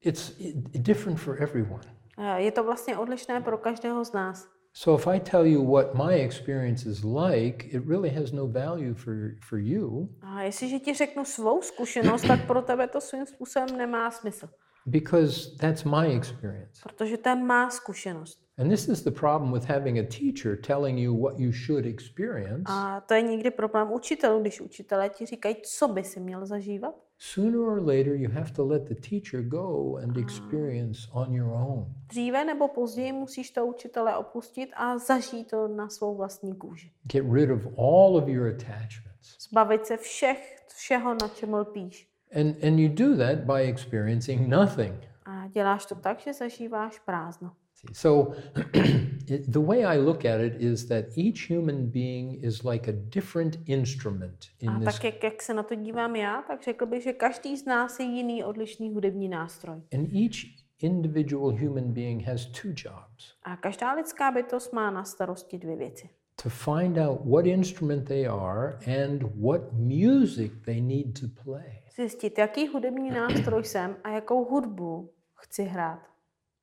it's 0.01 0.33
different 0.79 1.21
for 1.21 1.43
everyone. 1.43 1.83
Eh, 2.19 2.41
Je 2.43 2.53
to 2.53 2.65
vlastně 2.65 2.99
odlišné 2.99 3.41
pro 3.41 3.59
každého 3.59 4.05
z 4.05 4.13
nás. 4.13 4.56
So 4.79 4.95
if 4.95 5.07
I 5.07 5.19
tell 5.19 5.47
you 5.47 5.63
what 5.63 5.95
my 5.95 6.15
experience 6.15 6.85
is 6.85 7.03
like, 7.03 7.65
it 7.73 7.83
really 7.87 8.11
has 8.11 8.33
no 8.33 8.47
value 8.47 8.95
for 8.95 9.15
for 9.49 9.59
you 9.59 10.09
A 10.23 10.43
jestliže 10.43 10.79
ti 10.79 10.95
řeknu 10.95 11.25
svou 11.25 11.63
zkušenost, 11.63 12.23
tak 12.23 12.47
pro 12.47 12.63
tebe 12.63 12.89
to 12.89 13.01
svým 13.01 13.27
způsobem 13.27 13.77
nemá 13.77 14.11
smysl. 14.11 14.49
because 14.87 15.57
that's 15.59 15.85
my 15.85 16.17
experience. 16.17 16.81
Protože 16.83 17.17
to 17.17 17.29
je 17.29 17.35
má 17.35 17.71
zkušenost. 17.71 18.46
And 18.59 18.71
this 18.71 18.89
is 18.89 19.03
the 19.03 19.11
problem 19.11 19.53
with 19.53 19.65
having 19.65 19.99
a 19.99 20.03
teacher 20.03 20.57
telling 20.57 20.99
you 20.99 21.15
what 21.15 21.39
you 21.39 21.53
should 21.53 21.87
experience. 21.87 22.63
A 22.67 23.01
to 23.01 23.15
je 23.15 23.23
někdy 23.23 23.51
problém 23.51 23.93
učitelů, 23.93 24.41
když 24.41 24.61
učitelé 24.61 25.09
ti 25.09 25.27
říkají, 25.27 25.57
co 25.63 25.89
by 25.89 26.05
si 26.05 26.21
měl 26.21 26.47
zažívat. 26.47 26.95
Sooner 27.19 27.61
or 27.61 27.79
later, 27.79 28.15
you 28.15 28.31
have 28.31 28.51
to 28.53 28.67
let 28.67 28.83
the 28.83 28.95
teacher 28.95 29.43
go 29.43 29.97
and 29.97 30.17
experience 30.17 31.09
on 31.13 31.35
your 31.35 31.53
own. 31.53 31.87
Dříve 32.07 32.45
nebo 32.45 32.69
později 32.69 33.13
musíš 33.13 33.51
to 33.51 33.67
učitele 33.67 34.17
opustit 34.17 34.71
a 34.77 34.99
zažít 34.99 35.51
to 35.51 35.69
na 35.69 35.89
svou 35.89 36.17
vlastní 36.17 36.55
kůži. 36.55 36.93
Get 37.13 37.25
rid 37.33 37.51
of 37.51 37.67
all 37.79 38.17
of 38.17 38.29
your 38.29 38.49
attachments. 38.49 39.49
Zbavit 39.51 39.87
se 39.87 39.97
všech, 39.97 40.57
všeho, 40.77 41.15
na 41.23 41.29
čem 41.29 41.55
lpíš. 41.55 42.09
And, 42.41 42.65
and 42.65 42.79
you 42.79 42.89
do 42.89 43.17
that 43.17 43.39
by 43.39 43.63
experiencing 43.69 44.49
nothing. 44.49 44.95
A 45.25 45.49
děláš 45.49 45.87
to 45.87 45.95
tak, 45.95 46.21
že 46.21 46.33
zažíváš 46.33 46.99
prázdno. 46.99 47.53
See, 47.89 47.95
So, 47.95 48.33
it, 49.27 49.53
the 49.53 49.59
way 49.61 49.85
I 49.85 49.99
look 49.99 50.25
at 50.25 50.41
it 50.41 50.55
is 50.61 50.87
that 50.89 51.05
each 51.17 51.51
human 51.51 51.91
being 51.91 52.45
is 52.45 52.65
like 52.65 52.89
a 52.91 52.93
different 52.93 53.59
instrument 53.67 54.47
in 54.61 54.69
A 54.71 54.79
this. 54.79 54.95
tak, 54.95 55.05
jak, 55.05 55.25
jak 55.25 55.43
se 55.43 55.55
na 55.55 55.63
to 55.63 55.75
dívám 55.75 56.17
já, 56.17 56.43
tak 56.43 56.63
řekl 56.63 56.87
bych, 56.87 57.03
že 57.03 57.13
každý 57.13 57.57
z 57.57 57.65
nás 57.65 57.99
je 58.01 58.07
jiný 58.07 58.45
odlišný 58.45 58.91
hudební 58.95 59.29
nástroj. 59.29 59.81
And 59.95 60.09
each 60.13 60.37
individual 60.83 61.51
human 61.53 61.93
being 61.93 62.23
has 62.27 62.47
two 62.47 62.69
jobs 62.71 63.35
A 63.43 63.57
každá 63.57 63.93
lidská 63.93 64.31
bytost 64.31 64.73
má 64.73 64.91
na 64.91 65.05
starosti 65.05 65.59
dvě 65.59 65.77
věci. 65.77 66.09
to 66.43 66.49
find 66.51 66.99
out 66.99 67.21
what 67.25 67.47
instrument 67.47 68.09
they 68.09 68.27
are 68.27 68.79
and 69.05 69.23
what 69.23 69.61
music 69.73 70.53
they 70.65 70.81
need 70.81 71.21
to 71.21 71.27
play. 71.45 71.83
Zjistit, 71.97 72.39
jaký 72.39 72.67
hudební 72.69 73.11
nástroj 73.11 73.65
jsem 73.65 73.97
a 74.05 74.11
jakou 74.11 74.45
hudbu 74.45 75.11
chci 75.35 75.63
hrát. 75.65 76.01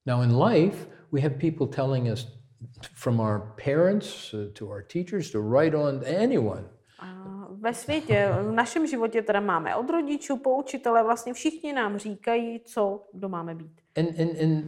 Now, 0.05 0.21
in 0.23 0.37
life, 0.37 0.87
we 1.11 1.21
have 1.21 1.35
people 1.37 1.67
telling 1.67 2.11
us 2.11 2.27
from 2.95 3.19
our 3.19 3.39
parents 3.65 4.33
uh, 4.33 4.51
to 4.53 4.69
our 4.69 4.81
teachers 4.83 5.31
to 5.31 5.41
write 5.41 5.77
on 5.77 6.01
anyone. 6.23 6.63
A 6.99 7.47
ve 7.59 7.73
světě, 7.73 8.29
v 8.41 8.51
našem 8.51 8.87
životě 8.87 9.21
teda 9.21 9.39
máme 9.39 9.75
od 9.75 9.89
rodičů 9.89 10.37
po 10.37 10.55
učitele, 10.57 11.03
vlastně 11.03 11.33
všichni 11.33 11.73
nám 11.73 11.97
říkají, 11.97 12.59
co 12.65 13.03
kdo 13.13 13.29
máme 13.29 13.55
být. 13.55 13.81
And, 13.97 14.19
and, 14.19 14.41
and 14.41 14.63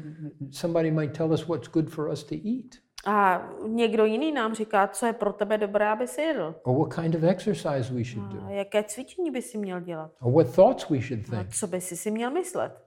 somebody 0.52 0.92
might 0.92 1.18
tell 1.18 1.32
us 1.34 1.48
what's 1.48 1.68
good 1.70 1.90
for 1.90 2.10
us 2.10 2.24
to 2.24 2.36
eat 2.36 2.66
A 3.06 3.48
někdo 3.68 4.06
jiný 4.06 4.32
nám 4.32 4.54
říká, 4.56 4.88
co 4.88 5.06
je 5.06 5.14
pro 5.14 5.34
tebe 5.34 5.58
dobré, 5.58 5.88
aby 5.90 6.08
si 6.08 6.22
jedl. 6.22 6.56
or 6.64 6.78
what 6.78 6.94
kind 6.96 7.16
of 7.16 7.24
exercise 7.24 7.94
we 7.94 8.04
should 8.04 8.32
do 8.32 8.46
A 8.46 8.50
jaké 8.50 8.84
cvičení 8.84 9.32
by 9.32 9.42
si 9.42 9.58
měl 9.58 9.80
dělat. 9.80 10.12
or 10.22 10.34
what 10.34 10.56
thoughts 10.56 10.90
we 10.90 11.02
should 11.02 11.28
A 11.34 11.38
think. 11.38 11.50
co 11.56 11.68
by 11.68 11.82
si 11.82 11.98
si 11.98 12.12
měl 12.12 12.32
myslet. 12.32 12.85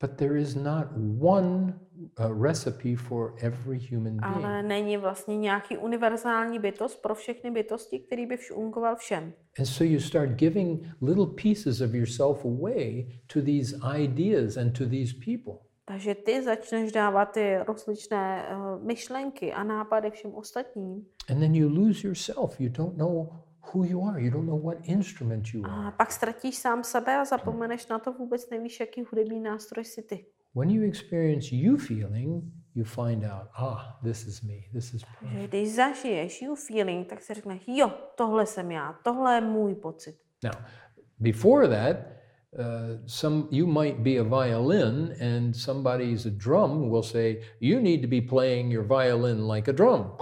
But 0.00 0.16
there 0.18 0.36
is 0.36 0.54
not 0.54 0.86
one 1.20 1.74
uh, 2.20 2.30
recipe 2.42 2.96
for 2.96 3.34
every 3.40 3.78
human 3.78 4.16
being. 4.16 4.44
Ale 4.44 4.62
není 4.62 4.96
vlastně 4.96 5.36
nějaký 5.36 5.76
univerzální 5.76 6.58
bytost 6.58 7.02
pro 7.02 7.14
všechny 7.14 7.50
bytosti, 7.50 7.98
který 7.98 8.26
by 8.26 8.36
fungoval 8.36 8.96
všem. 8.96 9.32
And 9.58 9.66
so 9.66 9.84
you 9.84 10.00
start 10.00 10.30
giving 10.30 10.86
little 11.02 11.26
pieces 11.26 11.80
of 11.80 11.94
yourself 11.94 12.44
away 12.44 13.06
to 13.26 13.42
these 13.42 13.76
ideas 13.96 14.56
and 14.56 14.78
to 14.78 14.86
these 14.86 15.14
people. 15.24 15.54
Takže 15.84 16.14
ty 16.14 16.42
začneš 16.42 16.92
dávat 16.92 17.24
ty 17.24 17.56
rozličné 17.66 18.48
uh, 18.48 18.84
myšlenky 18.84 19.52
a 19.52 19.64
nápady 19.64 20.10
všem 20.10 20.34
ostatním. 20.34 21.06
And 21.30 21.40
then 21.40 21.54
you 21.54 21.68
lose 21.68 22.06
yourself. 22.06 22.60
You 22.60 22.68
don't 22.68 22.96
know 22.96 23.28
who 23.74 23.84
you 23.84 24.02
are. 24.08 24.20
You 24.20 24.30
don't 24.30 24.46
know 24.46 24.62
what 24.62 24.78
instrument 24.84 25.54
you 25.54 25.64
are. 25.64 25.88
A 25.88 25.90
pak 25.90 26.12
ztratíš 26.12 26.58
sám 26.58 26.84
sebe 26.84 27.16
a 27.16 27.24
zapomeneš 27.24 27.86
na 27.88 27.98
to, 27.98 28.12
vůbec 28.12 28.50
nevíš, 28.50 28.80
jaký 28.80 29.04
hudební 29.10 29.40
nástroj 29.40 29.84
si 29.84 30.02
ty. 30.02 30.26
When 30.54 30.70
you 30.70 30.88
experience 30.88 31.54
you 31.54 31.76
feeling, 31.76 32.44
you 32.74 32.84
find 32.84 33.24
out, 33.24 33.48
ah, 33.58 33.98
this 34.02 34.26
is 34.26 34.42
me. 34.42 34.54
This 34.72 34.94
is 34.94 35.02
Že 35.32 35.48
když 35.48 35.74
zažiješ 35.74 36.42
you 36.42 36.54
feeling, 36.54 37.06
tak 37.06 37.22
si 37.22 37.34
řekneš, 37.34 37.62
jo, 37.66 37.92
tohle 38.14 38.46
jsem 38.46 38.70
já, 38.70 38.98
tohle 39.02 39.34
je 39.34 39.40
můj 39.40 39.74
pocit. 39.74 40.16
Now, 40.44 40.52
before 41.18 41.68
that, 41.68 41.96
uh, 42.58 42.64
some 43.06 43.44
you 43.50 43.66
might 43.66 43.98
be 43.98 44.18
a 44.18 44.22
violin, 44.22 45.14
and 45.20 45.56
somebody's 45.56 46.26
a 46.26 46.30
drum 46.30 46.90
will 46.90 47.02
say, 47.02 47.42
"You 47.60 47.80
need 47.80 48.02
to 48.02 48.08
be 48.08 48.20
playing 48.20 48.72
your 48.72 48.84
violin 48.84 49.50
like 49.50 49.70
a 49.70 49.74
drum." 49.74 50.12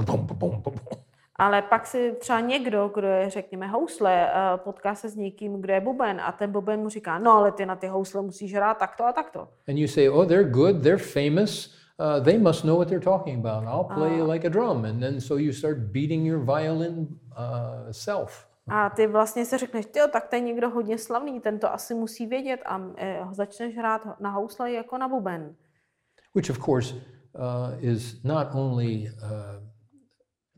Ale 1.36 1.62
pak 1.62 1.86
si 1.86 2.16
třeba 2.20 2.40
někdo, 2.40 2.90
kdo 2.94 3.06
je, 3.06 3.30
řekněme, 3.30 3.66
housle, 3.66 4.28
eh, 4.28 4.32
potká 4.56 4.94
se 4.94 5.08
s 5.08 5.16
někým, 5.16 5.60
kdo 5.60 5.72
je 5.72 5.80
buben 5.80 6.20
a 6.20 6.32
ten 6.32 6.52
buben 6.52 6.80
mu 6.80 6.88
říká, 6.88 7.18
no 7.18 7.32
ale 7.32 7.52
ty 7.52 7.66
na 7.66 7.76
ty 7.76 7.86
housle 7.86 8.22
musíš 8.22 8.54
hrát 8.54 8.78
takto 8.78 9.04
a 9.04 9.12
takto. 9.12 9.48
And 9.68 9.76
you 9.78 9.88
say, 9.88 10.08
"Oh, 10.08 10.26
they're 10.28 10.50
good. 10.50 10.82
They're 10.82 11.04
famous. 11.04 11.74
Uh, 11.98 12.24
they 12.24 12.38
must 12.38 12.62
know 12.64 12.76
what 12.76 12.88
they're 12.88 13.04
talking 13.04 13.46
about. 13.46 13.64
I'll 13.64 13.94
play 13.94 14.22
like 14.22 14.46
a 14.46 14.50
drum." 14.50 14.84
And 14.84 15.00
then 15.00 15.20
so 15.20 15.36
you 15.36 15.52
start 15.52 15.78
beating 15.78 16.26
your 16.26 16.44
violin 16.44 16.94
uh, 16.98 17.90
self. 17.90 18.46
A 18.68 18.90
ty 18.90 19.06
vlastně 19.06 19.44
si 19.44 19.58
řekneš, 19.58 19.86
jo, 19.96 20.06
tak 20.12 20.28
to 20.28 20.36
je 20.36 20.40
někdo 20.40 20.70
hodně 20.70 20.98
slavný, 20.98 21.40
ten 21.40 21.58
to 21.58 21.72
asi 21.72 21.94
musí 21.94 22.26
vědět 22.26 22.60
a 22.66 22.80
eh, 22.96 23.20
začneš 23.32 23.76
hrát 23.76 24.20
na 24.20 24.30
housle 24.30 24.72
jako 24.72 24.98
na 24.98 25.08
buben. 25.08 25.54
which 26.34 26.50
of 26.50 26.58
course 26.58 26.94
uh, 26.94 27.84
is 27.84 28.22
not 28.24 28.46
only 28.54 29.10
uh, 29.22 29.28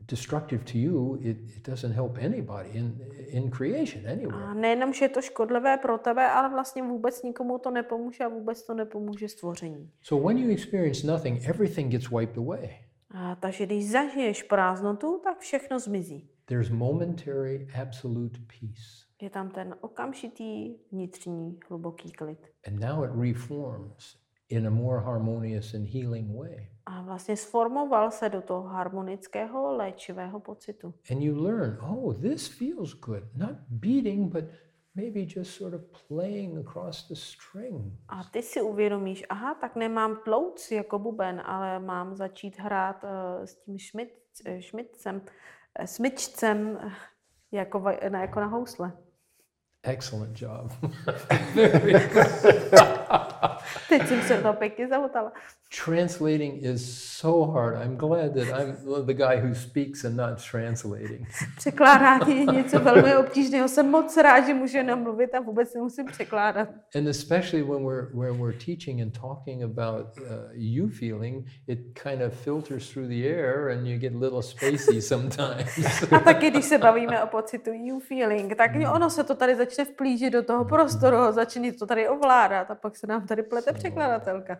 destructive 0.07 0.63
to 0.63 0.77
you, 0.77 1.17
it, 1.21 1.37
it 1.57 1.67
doesn't 1.67 1.93
help 1.93 2.17
anybody 2.17 2.69
in, 2.73 3.01
in 3.27 3.49
creation 3.49 4.07
anyway. 4.07 4.43
A 4.43 4.53
nejenom, 4.53 4.93
že 4.93 5.05
je 5.05 5.09
to 5.09 5.21
škodlivé 5.21 5.77
pro 5.77 5.97
tebe, 5.97 6.31
ale 6.31 6.49
vlastně 6.49 6.83
vůbec 6.83 7.23
nikomu 7.23 7.57
to 7.57 7.71
nepomůže 7.71 8.23
a 8.23 8.27
vůbec 8.27 8.63
to 8.63 8.73
nepomůže 8.73 9.27
stvoření. 9.29 9.91
So 10.01 10.27
when 10.27 10.37
you 10.37 10.51
experience 10.51 11.07
nothing, 11.07 11.49
everything 11.49 11.91
gets 11.91 12.09
wiped 12.09 12.37
away. 12.37 12.69
A, 13.11 13.35
takže 13.35 13.65
když 13.65 13.91
zažiješ 13.91 14.43
prázdnotu, 14.43 15.21
tak 15.23 15.39
všechno 15.39 15.79
zmizí. 15.79 16.29
There's 16.45 16.69
momentary 16.69 17.67
absolute 17.81 18.39
peace. 18.39 19.07
Je 19.21 19.29
tam 19.29 19.49
ten 19.49 19.75
okamžitý 19.81 20.75
vnitřní 20.91 21.59
hluboký 21.69 22.11
klid. 22.11 22.47
And 22.67 22.79
now 22.79 23.03
it 23.05 23.11
reforms 23.15 24.17
in 24.49 24.67
a 24.67 24.69
more 24.69 25.01
harmonious 25.01 25.73
and 25.73 25.87
healing 25.87 26.37
way. 26.37 26.67
A 26.89 27.01
vlastně 27.01 27.37
sformoval 27.37 28.11
se 28.11 28.29
do 28.29 28.41
toho 28.41 28.63
harmonického 28.63 29.75
léčivého 29.75 30.39
pocitu. 30.39 30.93
And 31.11 31.21
you 31.21 31.43
learn, 31.43 31.77
oh, 31.81 32.21
this 32.21 32.47
feels 32.47 32.93
good. 32.93 33.23
Not 33.35 33.51
beating, 33.69 34.33
but 34.33 34.43
maybe 34.95 35.19
just 35.35 35.51
sort 35.51 35.73
of 35.73 35.81
playing 36.07 36.67
across 36.67 37.07
the 37.07 37.15
string. 37.15 37.93
A 38.07 38.23
ty 38.23 38.41
si 38.41 38.61
uvědomíš, 38.61 39.23
aha, 39.29 39.53
tak 39.53 39.75
nemám 39.75 40.17
tlouc 40.23 40.71
jako 40.71 40.99
buben, 40.99 41.41
ale 41.45 41.79
mám 41.79 42.15
začít 42.15 42.59
hrát 42.59 43.03
uh, 43.03 43.09
s 43.45 43.55
tím 43.55 43.77
šmit, 43.77 44.09
šmitcem, 44.59 45.21
smyčcem 45.85 46.79
jako, 47.51 47.83
jako 48.11 48.39
na 48.39 48.47
housle. 48.47 48.91
Excellent 49.83 50.41
job. 50.41 50.71
Teď 53.89 54.07
jsem 54.07 54.21
se 54.21 54.41
to 54.41 54.53
pěkně 54.53 54.87
zamotala. 54.87 55.31
Translating 55.85 56.63
is 56.63 57.03
so 57.03 57.51
hard. 57.51 57.77
I'm 57.83 57.97
glad 57.97 58.33
that 58.33 58.47
I'm 58.47 58.77
the 59.05 59.13
guy 59.13 59.35
who 59.35 59.53
speaks 59.53 60.05
and 60.05 60.15
not 60.15 60.41
translating. 60.51 61.27
Překládání 61.57 62.39
je 62.39 62.45
něco 62.45 62.79
velmi 62.79 63.17
obtížného. 63.17 63.67
Jsem 63.67 63.91
moc 63.91 64.17
rád, 64.17 64.45
že 64.45 64.53
můžu 64.53 64.77
jenom 64.77 64.99
mluvit 64.99 65.35
a 65.35 65.39
vůbec 65.39 65.73
nemusím 65.73 66.05
překládat. 66.05 66.69
And 66.95 67.07
especially 67.07 67.63
when 67.63 67.85
we're 67.85 68.07
when 68.13 68.41
we're 68.41 68.57
teaching 68.65 69.01
and 69.01 69.19
talking 69.21 69.63
about 69.63 70.17
uh, 70.17 70.23
you 70.53 70.89
feeling, 70.89 71.45
it 71.67 71.79
kind 72.03 72.21
of 72.21 72.33
filters 72.33 72.89
through 72.93 73.07
the 73.07 73.27
air 73.27 73.69
and 73.69 73.87
you 73.87 73.99
get 73.99 74.13
a 74.15 74.17
little 74.17 74.41
spacey 74.41 75.01
sometimes. 75.13 76.03
A 76.11 76.19
taky, 76.19 76.49
když 76.51 76.65
se 76.65 76.77
bavíme 76.77 77.23
o 77.23 77.27
pocitu 77.27 77.69
you 77.73 77.99
feeling, 77.99 78.55
tak 78.55 78.71
ono 78.93 79.09
se 79.09 79.23
to 79.23 79.35
tady 79.35 79.55
začne 79.55 79.85
vplížit 79.85 80.33
do 80.33 80.43
toho 80.43 80.65
prostoru, 80.65 81.17
začne 81.31 81.71
to 81.71 81.85
tady 81.85 82.09
ovládat 82.09 82.71
a 82.71 82.75
pak 82.75 82.96
se 82.97 83.07
nám 83.07 83.27
tady 83.27 83.43
plete 83.43 83.73
překladatelka. 83.73 84.57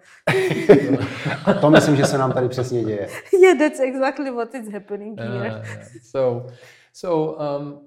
A 1.45 1.53
to 1.53 1.69
myslím, 1.69 1.95
že 1.95 2.05
se 2.05 2.17
nám 2.17 2.31
tady 2.33 2.49
přesně 2.49 2.83
děje. 2.83 3.07
Yeah, 3.41 3.57
that's 3.59 3.79
exactly 3.79 4.31
what 4.31 4.55
is 4.55 4.69
happening 4.73 5.19
Uh, 5.19 5.25
here. 5.25 5.45
yeah. 5.45 5.87
So, 6.03 6.53
so 6.93 7.43
um, 7.57 7.79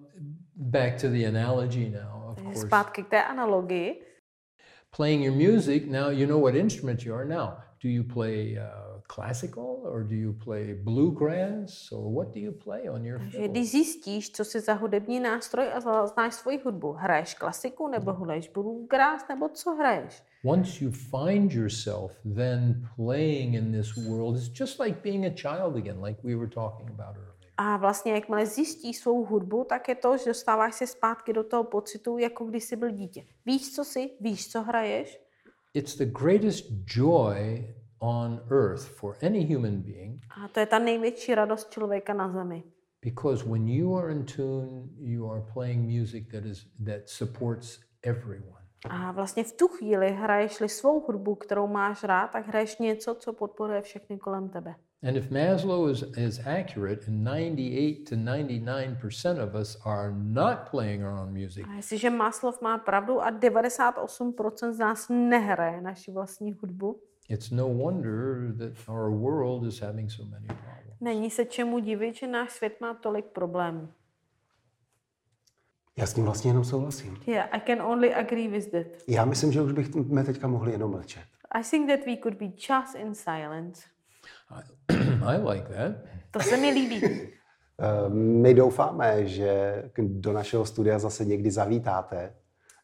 back 0.56 1.00
to 1.00 1.08
the 1.08 1.24
analogy 1.28 1.90
now. 1.90 2.30
Of 2.32 2.42
course, 2.42 2.60
Zpátky 2.60 3.02
k 3.02 3.08
té 3.08 3.22
analogii. 3.24 4.02
playing 4.96 5.24
your 5.24 5.34
music. 5.34 5.86
Now 5.86 6.10
you 6.10 6.26
know 6.26 6.40
what 6.40 6.54
instrument 6.54 7.02
you 7.06 7.14
are. 7.14 7.24
Now, 7.24 7.48
do 7.82 7.88
you 7.88 8.04
play 8.14 8.58
uh, 8.58 8.89
classical 9.14 9.82
or 9.84 10.04
do 10.04 10.14
you 10.14 10.32
play 10.32 10.74
bluegrass 10.74 11.92
or 11.92 12.12
what 12.12 12.34
do 12.34 12.40
you 12.40 12.52
play 12.52 12.88
on 12.90 13.04
your 13.04 13.18
fiddle? 13.18 13.48
když 13.48 13.70
zjistíš, 13.70 14.32
co 14.32 14.44
si 14.44 14.60
za 14.60 14.74
hudební 14.74 15.20
nástroj 15.20 15.66
a 15.72 16.06
znáš 16.06 16.34
svoji 16.34 16.58
hudbu, 16.64 16.92
hraješ 16.92 17.34
klasiku 17.34 17.88
nebo 17.88 18.12
hraješ 18.12 18.48
bluegrass 18.48 19.28
nebo 19.28 19.48
co 19.48 19.70
hraješ? 19.70 20.22
Once 20.44 20.84
you 20.84 20.90
find 20.90 21.52
yourself 21.52 22.12
then 22.36 22.88
playing 22.96 23.54
in 23.54 23.72
this 23.72 23.96
world, 23.96 24.36
it's 24.36 24.60
just 24.60 24.80
like 24.80 25.02
being 25.02 25.26
a 25.26 25.34
child 25.34 25.76
again, 25.76 26.04
like 26.04 26.20
we 26.24 26.36
were 26.36 26.50
talking 26.50 26.90
about 26.90 27.16
earlier. 27.16 27.30
A 27.56 27.76
vlastně, 27.76 28.12
jakmile 28.12 28.46
zjistíš 28.46 28.98
svou 28.98 29.24
hudbu, 29.24 29.64
tak 29.64 29.88
je 29.88 29.94
to, 29.94 30.16
že 30.16 30.24
dostáváš 30.30 30.74
se 30.74 30.86
zpátky 30.86 31.32
do 31.32 31.44
toho 31.44 31.64
pocitu, 31.64 32.18
jako 32.18 32.44
když 32.44 32.64
jsi 32.64 32.76
byl 32.76 32.90
dítě. 32.90 33.24
Víš, 33.46 33.74
co 33.74 33.84
jsi, 33.84 34.10
víš, 34.20 34.48
co 34.48 34.62
hraješ. 34.62 35.20
It's 35.74 35.96
the 35.96 36.06
greatest 36.06 36.64
joy 36.96 37.64
on 38.00 38.40
earth 38.50 38.82
for 38.88 39.16
any 39.22 39.40
human 39.54 39.82
being 39.82 40.20
A 40.44 40.48
to 40.48 40.60
je 40.60 40.66
ta 40.66 40.78
největší 40.78 41.34
radost 41.34 41.70
člověka 41.70 42.14
na 42.14 42.28
zemi. 42.32 42.62
because 43.02 43.44
when 43.48 43.68
you 43.68 43.96
are 43.96 44.12
in 44.12 44.24
tune, 44.24 44.88
you 44.98 45.30
are 45.32 45.42
playing 45.54 46.00
music 46.00 46.28
that 46.32 46.44
is 46.44 46.66
that 46.84 47.00
supports 47.08 47.80
everyone. 48.02 48.60
A 48.88 49.12
vlastně 49.12 49.44
v 49.44 49.52
tu 49.52 49.68
chvíli 49.68 50.10
hraješ-li 50.12 50.68
svou 50.68 51.00
hudbu, 51.00 51.34
kterou 51.34 51.66
máš 51.66 52.04
rád, 52.04 52.28
tak 52.28 52.46
hraješ 52.48 52.78
něco, 52.78 53.14
co 53.14 53.32
podporuje 53.32 53.82
všechny 53.82 54.18
kolem 54.18 54.48
tebe. 54.48 54.74
And 55.08 55.16
if 55.16 55.30
Maslow 55.30 55.90
is, 55.90 56.02
is 56.16 56.40
accurate, 56.46 57.06
and 57.08 57.24
98 57.24 58.04
to 58.04 58.16
99% 58.16 59.42
of 59.48 59.54
us 59.54 59.78
are 59.84 60.12
not 60.16 60.58
playing 60.70 61.02
our 61.04 61.12
own 61.12 61.32
music, 61.42 61.66
A 61.68 61.72
jestliže 61.74 62.10
Maslov 62.10 62.60
má 62.62 62.78
pravdu 62.78 63.20
a 63.22 63.30
98% 63.30 64.72
z 64.72 64.78
nás 64.78 65.08
nehraje 65.08 65.80
naši 65.80 66.10
vlastní 66.12 66.52
hudbu, 66.52 67.00
it's 67.30 67.50
no 67.50 67.66
wonder 67.68 68.52
that 68.58 68.88
our 68.88 69.10
world 69.10 69.66
is 69.66 69.80
having 69.80 70.10
so 70.10 70.30
many 70.30 70.46
problems. 70.46 71.00
není 71.00 71.30
se 71.30 71.44
čemu 71.44 71.78
divit, 71.78 72.14
že 72.16 72.26
náš 72.26 72.50
svět 72.50 72.80
má 72.80 72.94
tolik 72.94 73.24
problémů. 73.24 73.88
Já 75.98 76.06
s 76.06 76.14
tím 76.14 76.24
vlastně 76.24 76.50
jenom 76.50 76.64
souhlasím. 76.64 77.18
Yeah, 77.26 77.48
I 77.52 77.60
can 77.66 77.82
only 77.82 78.14
agree 78.14 78.48
with 78.48 78.70
that. 78.70 78.86
Já 79.08 79.24
myslím, 79.24 79.52
že 79.52 79.62
už 79.62 79.72
bychom 79.72 80.24
teďka 80.24 80.48
mohli 80.48 80.72
jenom 80.72 80.90
mlčet. 80.90 81.22
I 81.52 81.62
think 81.70 81.88
that 81.90 82.06
we 82.06 82.16
could 82.16 82.38
be 82.38 82.46
just 82.46 82.94
in 82.94 83.14
silence. 83.14 83.82
I 85.26 85.36
like 85.52 85.68
that. 85.68 85.92
To 86.30 86.40
se 86.40 86.56
mi 86.56 86.70
líbí. 86.70 87.00
Eh, 87.82 88.08
My 88.14 88.54
doufáme, 88.54 89.26
že 89.26 89.82
do 89.98 90.32
našeho 90.32 90.64
studia 90.66 90.98
zase 90.98 91.24
někdy 91.24 91.50
zavítáte. 91.50 92.34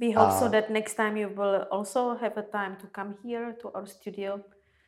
We 0.01 0.13
hope 0.13 0.33
so 0.33 0.49
that 0.49 0.71
next 0.71 0.95
time 0.95 1.17
you 1.17 1.29
will 1.29 1.67
also 1.71 2.17
have 2.21 2.33
a 2.37 2.43
time 2.43 2.77
to 2.77 2.87
come 2.95 3.15
here 3.25 3.53
to 3.63 3.71
our 3.75 3.87
studio. 3.87 4.41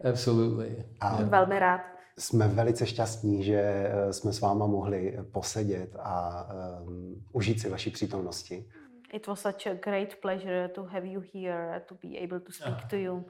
Absolutely. 0.04 0.84
Jsem 1.16 1.28
velmi 1.28 1.58
rád. 1.58 1.80
Jsme 2.18 2.48
velice 2.48 2.86
šťastní, 2.86 3.44
že 3.44 3.60
eh, 3.60 4.12
jsme 4.12 4.32
s 4.32 4.40
váma 4.40 4.66
mohli 4.66 5.18
posedět 5.32 5.96
a 5.98 6.46
um, 6.82 7.24
užít 7.32 7.60
si 7.60 7.68
vaší 7.68 7.90
přítomnosti. 7.90 8.68
It 9.12 9.26
was 9.26 9.40
such 9.40 9.66
a 9.66 9.74
great 9.74 10.14
pleasure 10.22 10.68
to 10.68 10.84
have 10.84 11.06
you 11.06 11.22
here, 11.34 11.82
to 11.88 11.94
be 11.94 12.18
able 12.24 12.40
to 12.40 12.52
speak 12.52 12.84
to 12.90 12.96
you. 12.96 13.24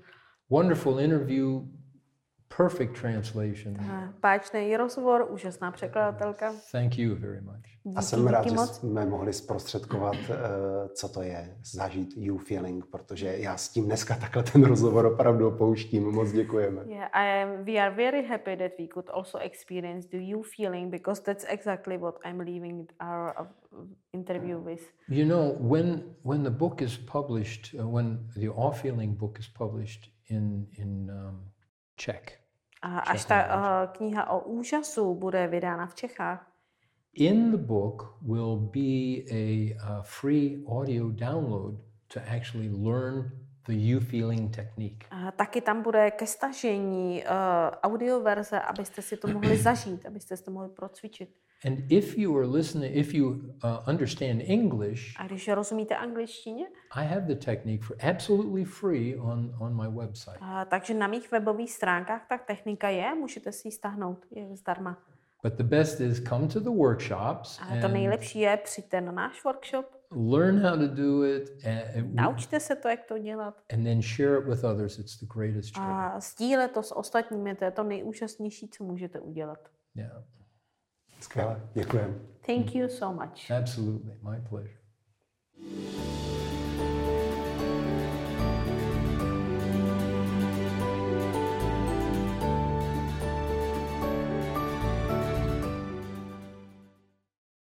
Wonderful 0.50 1.00
interview, 1.00 1.60
perfect 2.57 3.01
translation. 3.01 3.76
A 3.80 4.12
Páčný 4.20 4.76
rozhovor, 4.76 5.26
úžasná 5.30 5.70
překladatelka. 5.70 6.53
Thank 6.72 6.99
you 6.99 7.16
very 7.16 7.40
much. 7.40 7.55
A 7.86 7.90
Díky, 7.90 8.03
jsem 8.03 8.26
rád, 8.26 8.38
díky 8.44 8.51
že 8.51 8.57
moc. 8.57 8.76
jsme 8.76 9.07
mohli 9.07 9.32
zprostředkovat, 9.32 10.14
eh, 10.30 10.88
co 10.88 11.09
to 11.09 11.22
je 11.22 11.57
zažít 11.64 12.14
you 12.16 12.38
feeling, 12.38 12.86
protože 12.86 13.38
já 13.38 13.57
s 13.57 13.68
tím 13.68 13.84
dneska 13.84 14.14
takhle 14.16 14.42
ten 14.42 14.64
rozhovor 14.64 15.07
opravdu 15.07 15.49
opouštím. 15.49 16.05
Moc 16.05 16.32
děkujeme. 16.32 16.82
Yeah, 16.86 17.11
I 17.12 17.42
am, 17.42 17.64
we 17.64 17.72
are 17.80 17.94
very 17.94 18.26
happy 18.26 18.57
that 18.57 18.72
we 18.78 18.86
could 18.94 19.07
also 19.12 19.38
experience 19.38 20.09
the 20.09 20.18
you 20.18 20.42
feeling 20.57 20.90
because 20.90 21.22
that's 21.22 21.44
exactly 21.49 21.99
what 21.99 22.18
I'm 22.24 22.40
leaving 22.40 22.92
our 23.01 23.34
uh, 23.40 23.46
interview 24.12 24.59
with. 24.64 24.82
You 25.09 25.24
know, 25.24 25.57
when 25.61 26.03
when 26.22 26.42
the 26.42 26.51
book 26.51 26.82
is 26.82 26.99
published, 26.99 27.74
uh, 27.80 27.88
when 27.94 28.18
the 28.36 28.49
Awe 28.49 28.72
Feeling 28.72 29.18
book 29.18 29.38
is 29.38 29.49
published 29.49 30.11
in 30.26 30.66
in 30.78 31.11
um, 31.11 31.40
Czech, 31.99 32.38
A 32.82 32.99
až 33.11 33.24
ta 33.26 33.38
uh, 33.42 33.90
kniha 33.90 34.30
o 34.30 34.46
úžasu 34.46 35.14
bude 35.14 35.46
vydána 35.51 35.86
v 35.86 35.94
Čechách, 35.94 36.46
in 37.18 37.51
the 37.51 37.59
book 37.59 38.14
will 38.22 38.57
be 38.57 39.26
a, 39.34 39.74
uh 39.82 40.03
free 40.07 40.62
audio 40.68 41.11
download 41.11 41.82
to 42.09 42.20
actually 42.30 42.70
learn 42.70 43.30
the 43.66 43.74
you 43.74 44.01
feeling 44.01 44.49
technique. 44.55 45.07
a 45.11 45.30
taky 45.34 45.61
tam 45.61 45.82
bude 45.82 46.11
ke 46.11 46.26
stažení 46.26 47.22
uh, 47.22 47.28
audioverze, 47.82 48.61
abyste 48.61 49.03
si 49.03 49.16
to 49.16 49.28
mohli 49.28 49.57
zažít, 49.66 50.07
abyste 50.07 50.36
si 50.36 50.44
to 50.44 50.51
mohli 50.51 50.68
procvičit. 50.68 51.34
And 51.66 51.92
if 51.92 52.18
you 52.18 52.36
are 52.38 52.46
listening, 52.46 52.96
if 52.96 53.14
you 53.14 53.28
uh, 53.64 53.88
understand 53.88 54.42
English, 54.44 55.14
A 55.18 55.26
když 55.26 55.48
rozumíte 55.48 55.96
angličtině, 55.96 56.66
I 56.90 57.06
have 57.06 57.20
the 57.20 57.34
technique 57.34 57.84
for 57.84 57.96
absolutely 58.11 58.64
free 58.64 59.16
on 59.16 59.56
on 59.61 59.76
my 59.76 59.88
website. 60.00 60.38
a, 60.40 60.64
takže 60.64 60.94
na 60.94 61.06
mých 61.06 61.30
webových 61.30 61.72
stránkách 61.72 62.26
ta 62.28 62.38
technika 62.38 62.88
je, 62.88 63.14
můžete 63.14 63.52
si 63.52 63.68
ji 63.68 63.72
stáhnout, 63.72 64.26
je 64.30 64.56
zdarma. 64.56 64.98
But 65.42 65.52
the 65.54 65.64
best 65.64 66.00
is 66.00 66.22
come 66.28 66.48
to 66.48 66.61
the 66.61 66.70
workshops 66.70 67.61
Ale 67.62 67.80
to 67.80 67.88
nejlepší 67.88 68.38
je 68.40 68.56
přijďte 68.56 69.00
na 69.00 69.12
náš 69.12 69.44
workshop, 69.44 69.86
learn 70.11 70.59
how 70.59 70.76
to 70.76 70.88
do 70.88 71.24
it 71.24 71.64
and, 71.66 71.96
and 71.96 72.14
naučte 72.14 72.61
se 72.61 72.76
to, 72.76 72.88
jak 72.88 73.04
to 73.04 73.18
dělat 73.18 73.54
and 73.72 73.84
then 73.84 74.02
share 74.02 74.38
it 74.38 74.44
with 74.44 74.64
others. 74.64 74.98
It's 74.98 75.20
the 75.20 75.26
greatest 75.34 75.74
treasure. 75.74 75.92
a 75.94 76.20
sdílet 76.20 76.72
to 76.72 76.82
s 76.82 76.96
ostatními, 76.96 77.54
to 77.54 77.64
je 77.64 77.70
to 77.70 77.82
nejúžasnější, 77.82 78.68
co 78.68 78.84
můžete 78.84 79.20
udělat. 79.20 79.59
Yeah, 79.94 80.22
Skvěle, 81.20 81.60
děkujeme. 81.74 82.14
Thank 82.46 82.74
you 82.74 82.88
so 82.88 83.24
much. 83.24 83.50
absolutely. 83.50 84.12
My 84.22 84.40
pleasure. 84.48 84.78